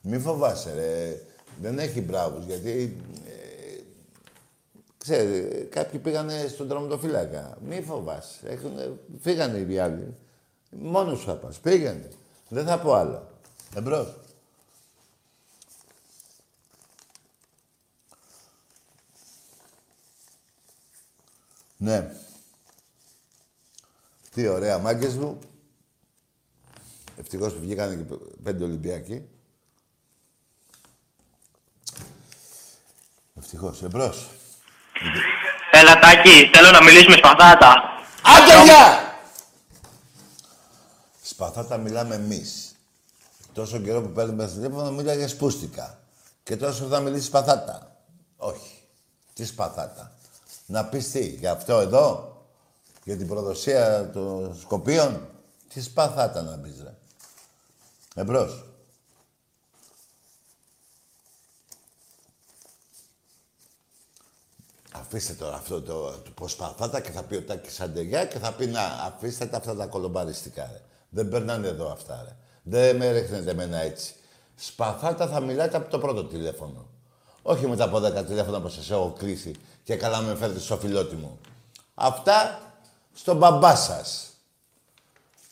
[0.00, 1.20] Μη φοβάσαι ρε.
[1.60, 2.96] Δεν έχει μπράβους, γιατί...
[3.26, 3.80] Ε,
[4.98, 7.58] ξέρει, κάποιοι πήγανε στον τροματοφύλακα.
[7.68, 8.38] Μη φοβάσαι.
[8.44, 10.14] Έχουν, φύγανε οι άλλοι.
[10.70, 11.58] Μόνος σου θα πας.
[11.58, 12.08] Πήγαινε.
[12.48, 13.26] Δεν θα πω άλλο.
[13.76, 14.14] Εμπρός.
[21.82, 22.10] Ναι.
[24.34, 25.38] Τι ωραία μάγκες μου.
[27.18, 29.28] Ευτυχώς που βγήκαν και πέντε Ολυμπιακοί.
[33.34, 33.82] Ευτυχώς.
[33.82, 34.28] Εμπρός.
[35.70, 37.74] Έλα Τάκη, θέλω να μιλήσουμε σπαθάτα.
[38.22, 39.16] Άντε γεια!
[41.22, 42.74] Σπαθάτα μιλάμε εμείς.
[43.52, 45.98] Τόσο καιρό που παίρνουμε τηλέφωνο μίλαγε σπούστικα.
[46.42, 47.96] Και τόσο θα μιλήσεις σπαθάτα.
[48.36, 48.82] Όχι.
[49.34, 50.16] Τι σπαθάτα.
[50.66, 52.36] Να πεις τι, για αυτό εδώ,
[53.04, 55.28] για την προδοσία των Σκοπίων;
[55.68, 56.94] Τι σπαθάτα να πεις, ρε.
[58.14, 58.64] Εμπρός.
[64.92, 68.52] Αφήστε τώρα αυτό το, το πως σπαθάτα και θα πει ο Τάκης Αντεγιά και θα
[68.52, 70.80] πει να αφήστε τα αυτά τα κολομπαριστικά, ρε.
[71.08, 72.36] Δεν περνάνε εδώ αυτά, ρε.
[72.62, 74.14] Δεν με ρίχνετε εμένα έτσι.
[74.56, 76.86] Σπαθάτα θα μιλάτε από το πρώτο τηλέφωνο.
[77.42, 79.54] Όχι μετά από 10 τηλέφωνα που σας έχω κλείσει
[79.84, 81.38] και καλά με φέρετε στο φιλότιμο.
[81.94, 82.60] Αυτά
[83.14, 84.26] στον μπαμπά σας.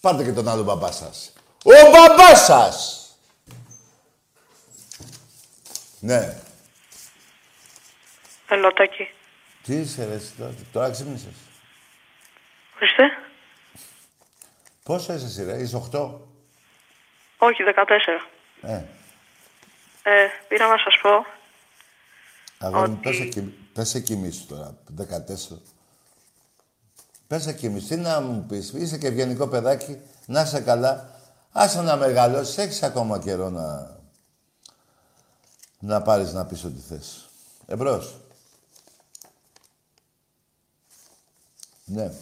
[0.01, 1.33] Πάρτε και τον άλλο μπαμπά σας.
[1.65, 3.05] Ο μπαμπάς σας!
[6.01, 6.37] Ναι.
[8.49, 9.09] Έλα, Τάκη.
[9.63, 11.33] Τι είσαι ρε εσύ τώρα, τώρα ξύπνησες;
[12.77, 13.03] Ορίστε.
[14.83, 16.21] Πόσο είσαι εσύ ρε, είσαι 8.
[17.39, 18.29] Όχι, 14.
[18.63, 18.83] Ε,
[20.03, 21.27] Ε, πήρα να σας πω.
[22.59, 25.59] αγόρι μου, πες εκεί, πες εκεί μίσου τώρα, 14.
[27.27, 31.11] Πες εκεί μίσου, τι να μου πεις, είσαι και ευγενικό παιδάκι, να είσαι καλά.
[31.53, 33.97] Άσε να μεγαλώσεις, έχεις ακόμα καιρό να...
[35.79, 37.29] να πάρεις να πεις ό,τι θες.
[37.67, 38.21] Εμπρός.
[41.85, 42.13] Ναι.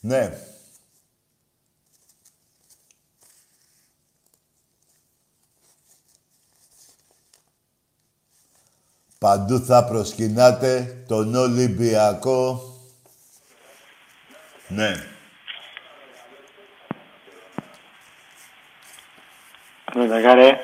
[0.00, 0.53] Ναι.
[9.24, 12.62] Παντού θα προσκυνάτε τον Ολυμπιακό.
[14.68, 14.92] Ναι.
[19.84, 20.58] Άντε γεια ρε.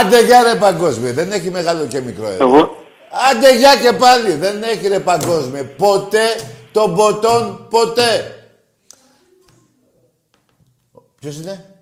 [0.00, 1.12] Άντε γεια ρε παγκόσμιο.
[1.12, 2.44] Δεν έχει μεγάλο και μικρό εδώ.
[2.44, 2.84] Εγώ.
[3.30, 4.32] Άντε γεια και πάλι.
[4.32, 5.64] Δεν έχει ρε παγκόσμιο.
[5.64, 6.26] Ποτέ
[6.72, 8.34] τον ποτόν ποτέ.
[11.20, 11.74] Ποιος είναι;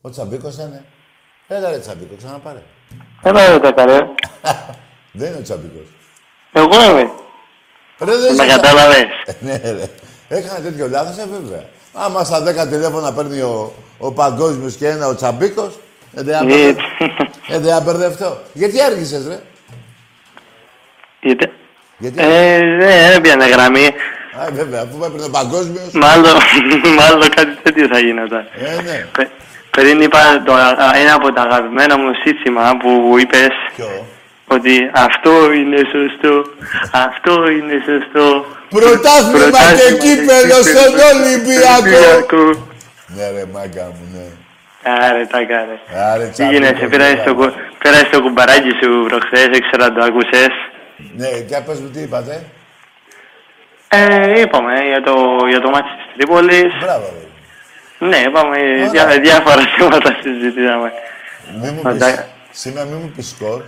[0.00, 0.84] Ο Τσαμπίκος είναι.
[1.48, 2.62] Έλα ρε Τσαμπίκο, ξαναπάρε.
[3.22, 3.98] Έλα ρε τα ρε.
[5.18, 5.86] Δεν είναι ο Τσαμπίκος.
[6.52, 7.10] Εγώ είμαι.
[8.00, 9.06] Ρε, δεν Με είσαι- κατάλαβες.
[9.40, 9.84] ναι, ρε.
[10.28, 11.64] Έκανα τέτοιο λάθος, ε, βέβαια.
[11.92, 15.78] Άμα στα 10 τηλέφωνα παίρνει ο, ο Παγκόσμιος και ένα ο Τσαμπίκος,
[16.14, 16.78] ε, δεν απερδε-
[17.54, 18.38] ε, δεν απερδευτώ.
[18.52, 19.38] Γιατί άργησες, ρε;
[21.20, 21.50] Γιατί;
[21.98, 23.86] Γιατί Ε, δεν έπιανε γραμμή.
[24.40, 25.90] Α, βέβαια, αφού έπαιρνε ο Παγκόσμιος.
[25.92, 26.32] Μάλλον,
[27.00, 28.46] μάλλον κάτι τέτοιο θα γινόταν.
[28.58, 29.06] Ε, ναι.
[29.16, 29.30] Πε-
[29.70, 34.06] Πριν είπα το, α, ένα από τα αγαπημένα μου σύστημα που είπες Ποιο;
[34.48, 36.44] Ότι αυτό είναι σωστό,
[36.92, 38.44] αυτό είναι σωστό.
[38.68, 41.82] Πρωτάθλημα και κύπελος στον Ολυμπιακό.
[41.82, 42.66] Ολυμπιακό.
[43.16, 44.26] Ναι, ρε, μάγκα μου, ναι.
[45.06, 45.76] Άρε, τα κάρε.
[46.12, 49.94] Άρε, Τι Τσαμπίκο, γίνεσαι, πέρασες το, κου- πέρασες το κουμπαράκι σου προχθές, δεν ξέρω αν
[49.94, 50.52] το άκουσες.
[51.16, 52.44] Ναι, για πες μου τι είπατε.
[53.88, 55.14] Ε, είπαμε για το,
[55.48, 56.72] για το μάτι της Τρίπολης.
[56.80, 57.26] Μπράβο, ρε.
[58.08, 58.56] Ναι, είπαμε
[58.92, 60.92] διά, διάφορα θέματα συζητήσαμε.
[61.62, 63.62] Μη μου Φαντα- πεις, σήμερα μη μου πεις σκορ.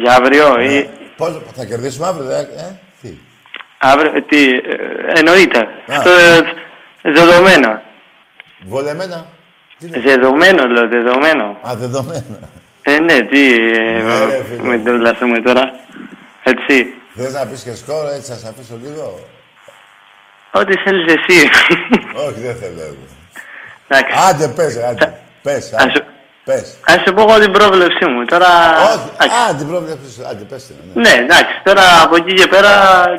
[0.00, 0.64] Για αύριο Ναι.
[0.64, 3.08] ή Πώς, θα κερδίσουμε αύριο, δε, ε, τι;
[3.78, 4.58] αύριο, τι, ε,
[5.18, 5.58] εννοείται.
[5.58, 5.66] Α.
[5.86, 6.40] Αυτό ε,
[7.12, 7.80] δεδομένο.
[8.66, 9.26] Βολεμένα.
[9.78, 11.58] Δεδομένο, λέω, δεδομένο.
[11.68, 12.38] Α, δεδομένα.
[12.82, 14.62] Ε, ναι, τι, ε, Ναι, ρε, φίλε.
[14.62, 15.70] με τρελαθούμε τώρα.
[16.42, 16.94] Έτσι.
[17.14, 19.18] Θες να πεις και σκορ, έτσι θα σε αφήσω λίγο;
[20.50, 21.48] Ό,τι θέλεις εσύ.
[22.26, 23.06] Όχι, δεν θέλω εγώ.
[23.88, 24.14] Εντάξει.
[24.28, 25.18] Άντε, πες, ρε, άντε.
[25.42, 26.04] Πες, Ας άντε.
[26.48, 26.76] Σου- Πες.
[26.86, 28.24] Ας σου πω εγώ την πρόβλεψή μου.
[28.24, 28.48] Τώρα...
[29.20, 30.26] Όχι, α, την πρόβλεψη σου.
[30.30, 30.74] Άντε, πες την.
[30.94, 31.00] ναι.
[31.10, 32.70] Ναι, εντάξει, τώρα από εκεί και πέρα...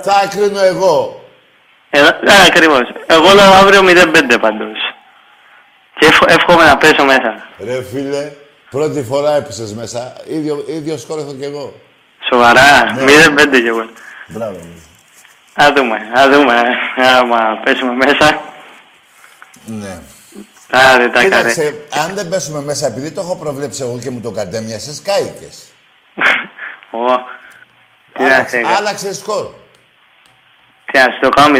[0.01, 1.23] Θα κρίνω εγώ.
[1.89, 2.81] Ε, ναι, ακριβώς.
[3.07, 4.77] Εγώ λέω αύριο 0-5 πάντως.
[5.99, 7.47] Και εύχο- εύχομαι να πέσω μέσα.
[7.65, 8.31] Ρε φίλε,
[8.69, 10.13] πρώτη φορά έπεσες μέσα.
[10.27, 11.73] Ίδιο, ίδιος σκορ έχω κι εγώ.
[12.31, 13.03] Σοβαρά, Ναι.
[13.03, 13.85] 0-5 κι εγώ.
[14.27, 14.57] Μπράβο.
[15.63, 16.53] Α δούμε, α δούμε.
[17.19, 18.41] Άμα πέσουμε μέσα.
[19.65, 19.97] Ναι.
[20.71, 21.23] Άρε, τα καρέ.
[21.23, 21.75] Κοίταξε,
[22.05, 25.63] αν δεν πέσουμε μέσα, επειδή το έχω προβλέψει εγώ και μου το κατέμοιασες, κάηκες.
[26.91, 27.05] Ω,
[28.13, 28.75] τι να σε κάνω.
[28.77, 29.45] Άλλαξε σκορ.
[30.91, 31.59] Τι να σου το κάνω 0-6.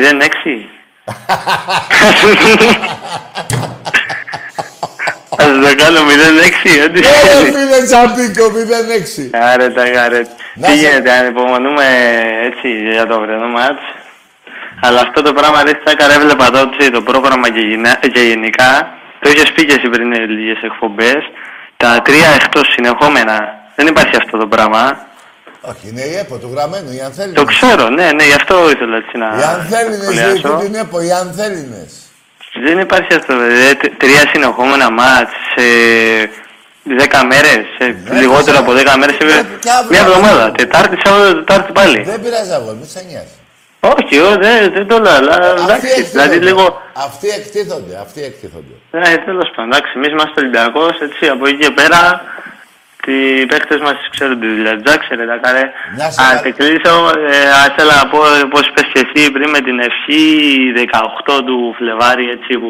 [5.36, 7.56] Θα σου το κάνω 0-6, ό,τι Ε, θέλεις.
[7.56, 9.30] φίλε Τσαμπίκο, 0-6.
[9.54, 10.22] Άρε τα γαρέ.
[10.62, 11.86] Τι γίνεται, ανυπομονούμε
[12.44, 13.82] έτσι για το βρενό μάτς.
[14.82, 18.98] Αλλά αυτό το πράγμα ρε Τσάκαρα έβλεπα τότε το πρόγραμμα και, γυνα- και γενικά.
[19.22, 21.22] Το είχες πει και εσύ πριν λίγες εκπομπές.
[21.78, 23.38] Τα τρία εκτός συνεχόμενα.
[23.76, 25.08] Δεν υπάρχει αυτό το πράγμα.
[25.62, 27.40] Όχι, είναι η ΕΠΟ του γραμμένου, οι Ανθέλινες.
[27.40, 30.34] Το ξέρω, ναι, ναι, γι' αυτό ήθελα έτσι να Οι Ανθέλινες σχολιάσω.
[30.34, 31.92] διοικούν την ΕΠΟ, οι Ανθέλινες.
[32.66, 33.74] Δεν υπάρχει αυτό, δε.
[33.74, 35.66] Τε- Τρία συνεχόμενα μάτς σε
[36.84, 37.86] δέκα μέρες, σε
[38.20, 39.26] λιγότερο από δέκα μέρες, σε
[39.60, 40.42] και αύριο μια θα εβδομάδα.
[40.46, 40.52] δούμε.
[40.58, 42.02] Τετάρτη, Σάββατο, Τετάρτη πάλι.
[42.04, 43.38] Δεν πειράζει αγόρι, μη σε νοιάζει.
[43.80, 46.46] Όχι, ω, δεν, δεν το λέω, αλλά Αυτοί εντάξει, δηλαδή εκτίθονται.
[46.46, 46.82] λίγο.
[46.94, 48.74] Αυτοί εκτίθονται, αυτοί εκτίθονται.
[48.92, 52.22] Ναι, τέλος πάντων, εντάξει, εμείς είμαστε Ολυμπιακός, έτσι από εκεί και πέρα.
[53.08, 54.98] Οι παίχτε μας ξέρουν τη δουλειά τους.
[54.98, 55.64] Ξέρετε, τα καρέ.
[55.98, 56.42] Να σε Αν καλά.
[56.42, 56.94] τε κλείσω,
[57.30, 58.20] ε, ας θέλω να πω
[58.54, 60.22] πώς πε και εσύ πριν με την ευχή
[60.76, 62.70] 18 του Φλεβάρι, έτσι που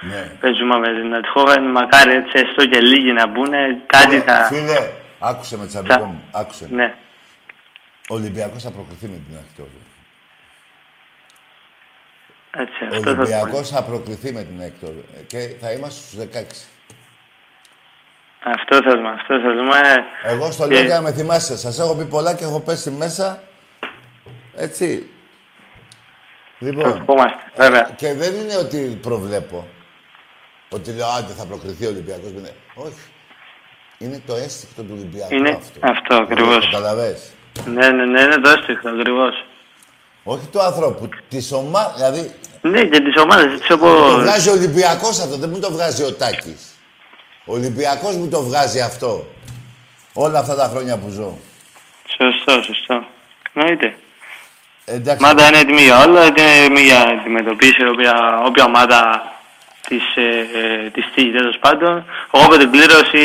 [0.00, 0.22] Ναι.
[0.40, 1.62] παίζουμε με την Ατχόβεν.
[1.76, 3.52] Μακάρι έτσι, έστω και λίγοι να μπουν,
[3.86, 4.36] κάτι θα.
[4.52, 4.78] Φίλε,
[5.18, 6.66] άκουσε με τσαμπικό μου, άκουσε.
[6.70, 6.76] με.
[6.76, 6.94] Ναι.
[8.10, 9.80] Ο Ολυμπιακός θα προκριθεί με την Ακτόρου.
[12.58, 13.20] Έτσι, Ο αυτό θα το πω.
[13.20, 15.04] Ολυμπιακός θα προκριθεί με την Ακτόρου.
[15.26, 16.66] Και θα είμαστε στους 16.
[18.44, 19.76] Αυτό θέλουμε, αυτό θέλουμε.
[20.24, 21.56] Εγώ στο Και- λέω για να με θυμάσαι.
[21.58, 23.42] Σας έχω πει πολλά και έχω πέσει μέσα.
[24.56, 25.10] Έτσι.
[26.58, 27.90] Λοιπόν, Ευχόμαστε, βέβαια.
[27.96, 29.66] και δεν είναι ότι προβλέπω.
[30.70, 32.32] Ότι λέω, άντε θα προκριθεί ο Ολυμπιακός.
[32.32, 33.00] με- Όχι.
[33.98, 35.78] Είναι το αίσθηκτο του Ολυμπιακού Είναι αυτό.
[35.82, 36.70] αυτό ακριβώς.
[36.70, 37.30] Καταλαβες.
[37.66, 39.44] Ναι, ναι, ναι, είναι το αίσθηκτο ακριβώς.
[40.24, 41.92] Όχι του ανθρώπου, της ομάδα.
[41.94, 42.34] Δηλαδή,
[42.70, 43.86] Ναι, και τις ομάδες, έτσι όπω.
[43.86, 46.60] το βγάζει ο Ολυμπιακός αυτό, δεν μου το βγάζει ο Τάκης.
[47.44, 49.26] Ο Ολυμπιακός μου το βγάζει αυτό.
[50.12, 51.38] Όλα αυτά τα χρόνια που ζω.
[52.16, 53.06] Σωστό, σωστό.
[53.52, 53.96] Εννοείται.
[54.84, 55.24] Εντάξει.
[55.24, 59.00] Η ομάδα είναι έτοιμη για όλα, είναι έτοιμη για να αντιμετωπίσει όποια, όποια ομάδα
[59.88, 60.46] της, ε,
[60.84, 62.04] ε, της τύχης, τέλος πάντων.
[62.34, 63.24] Εγώ με την κλήρωση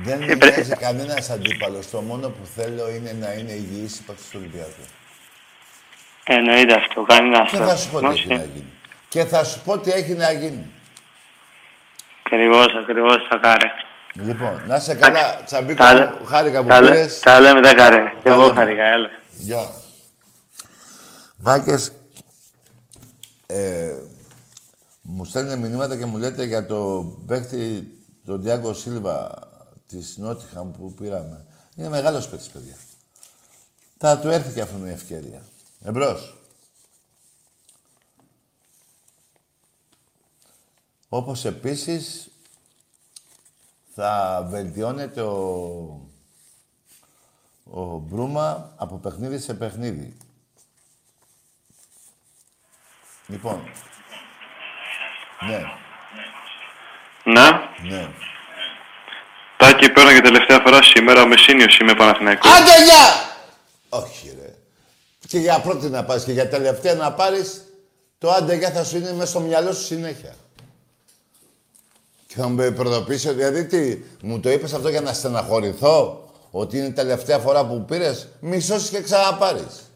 [0.05, 1.91] Δεν Ε, πρέ- μοιάζει κανένας αντίπαλος.
[1.91, 4.83] Το μόνο που θέλω είναι να είναι υγιής η του Ολυμπιακού.
[6.25, 8.65] Εννοείται αυτό, κανένα Και θα σου πω τι έχει να γίνει.
[9.09, 10.67] Και θα σου πω τι έχει να γίνει.
[12.25, 13.67] Ακριβώς, ακριβώς, θα κάρε.
[14.15, 17.19] Λοιπόν, να είσαι καλά, Τσαμπίκο, Τα, μου, χάρηκα που τα, λέ- πήρες.
[17.21, 18.03] τα λέμε, τα κάρε.
[18.23, 18.55] Και Τα εγώ λέμε.
[18.55, 19.09] χάρηκα, έλα.
[19.39, 19.71] Γεια.
[21.37, 21.93] Βάκες,
[23.47, 23.93] ε,
[25.03, 27.89] μου στέλνουν μηνύματα και μου λέτε για το παίχτη,
[28.29, 29.49] τον Διάγκο Σίλβα
[29.87, 31.47] της Νότιχαμ που πήραμε.
[31.77, 32.77] Είναι μεγάλος παίκτης, παιδιά.
[33.99, 35.43] Θα του έρθει και αυτόν η ευκαιρία.
[35.83, 36.37] Εμπρός.
[41.09, 42.31] Όπως επίσης
[43.95, 45.37] θα βελτιώνεται ο,
[47.65, 50.17] ο Μπρούμα από παιχνίδι σε παιχνίδι.
[53.27, 53.63] Λοιπόν.
[55.49, 55.63] Ναι,
[57.33, 57.49] Ναι.
[57.89, 58.09] ναι.
[59.57, 62.51] Τάκη, παίρνω για τελευταία φορά σήμερα με σύνιος είμαι Παναθηναϊκός.
[62.51, 63.37] Άντε, γεια!
[63.89, 64.55] Όχι, ρε.
[65.29, 67.65] Και για πρώτη να πάρεις και για τελευταία να πάρεις,
[68.19, 70.35] το άντε, γεια θα σου είναι μέσα στο μυαλό σου συνέχεια.
[72.27, 76.87] Και θα μου προδοποιήσει, δηλαδή τι, μου το είπες αυτό για να στεναχωρηθώ, ότι είναι
[76.87, 79.91] η τελευταία φορά που πήρες, μισώσεις και ξαναπάρεις.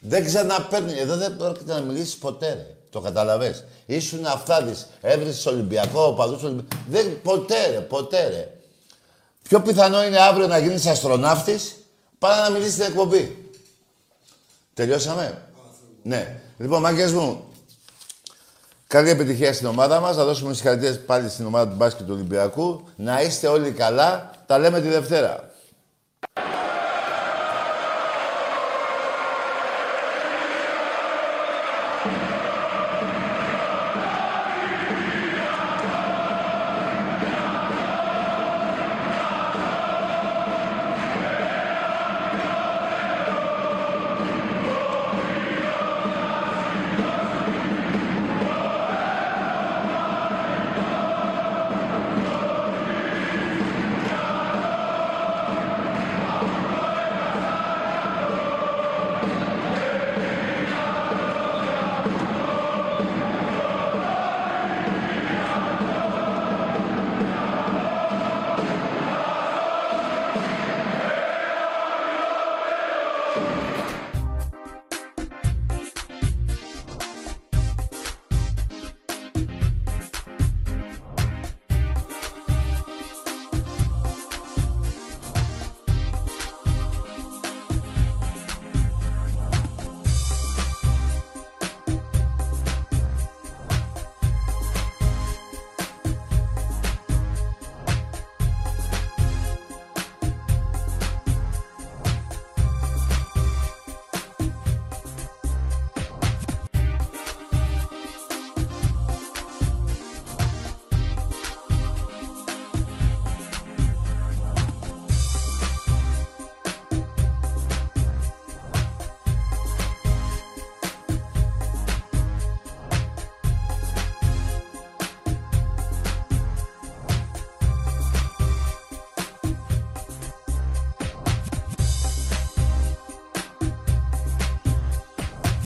[0.00, 0.98] Δεν ξαναπαίρνει.
[0.98, 2.73] Εδώ δεν πρόκειται να μιλήσεις ποτέ, ρε.
[2.94, 3.64] Το καταλαβες.
[3.86, 4.86] Ήσουν αυτάδης.
[5.00, 6.76] Έβρισες Ολυμπιακό, οπαδούς Ολυμπιακό.
[6.88, 8.50] Δεν, ποτέ, ρε, ποτέ, ρε.
[9.42, 11.76] Πιο πιθανό είναι αύριο να γίνεις αστροναύτης
[12.18, 13.50] παρά να μιλήσεις στην εκπομπή.
[14.74, 15.42] Τελειώσαμε;
[16.02, 16.40] Ναι.
[16.58, 17.44] Λοιπόν, μάγκες μου,
[18.86, 20.16] καλή επιτυχία στην ομάδα μας.
[20.16, 22.84] Θα δώσουμε συγχαρητήρια πάλι στην ομάδα του μπάσκετ του Ολυμπιακού.
[22.96, 24.30] Να είστε όλοι καλά.
[24.46, 25.50] Τα λέμε τη Δευτέρα.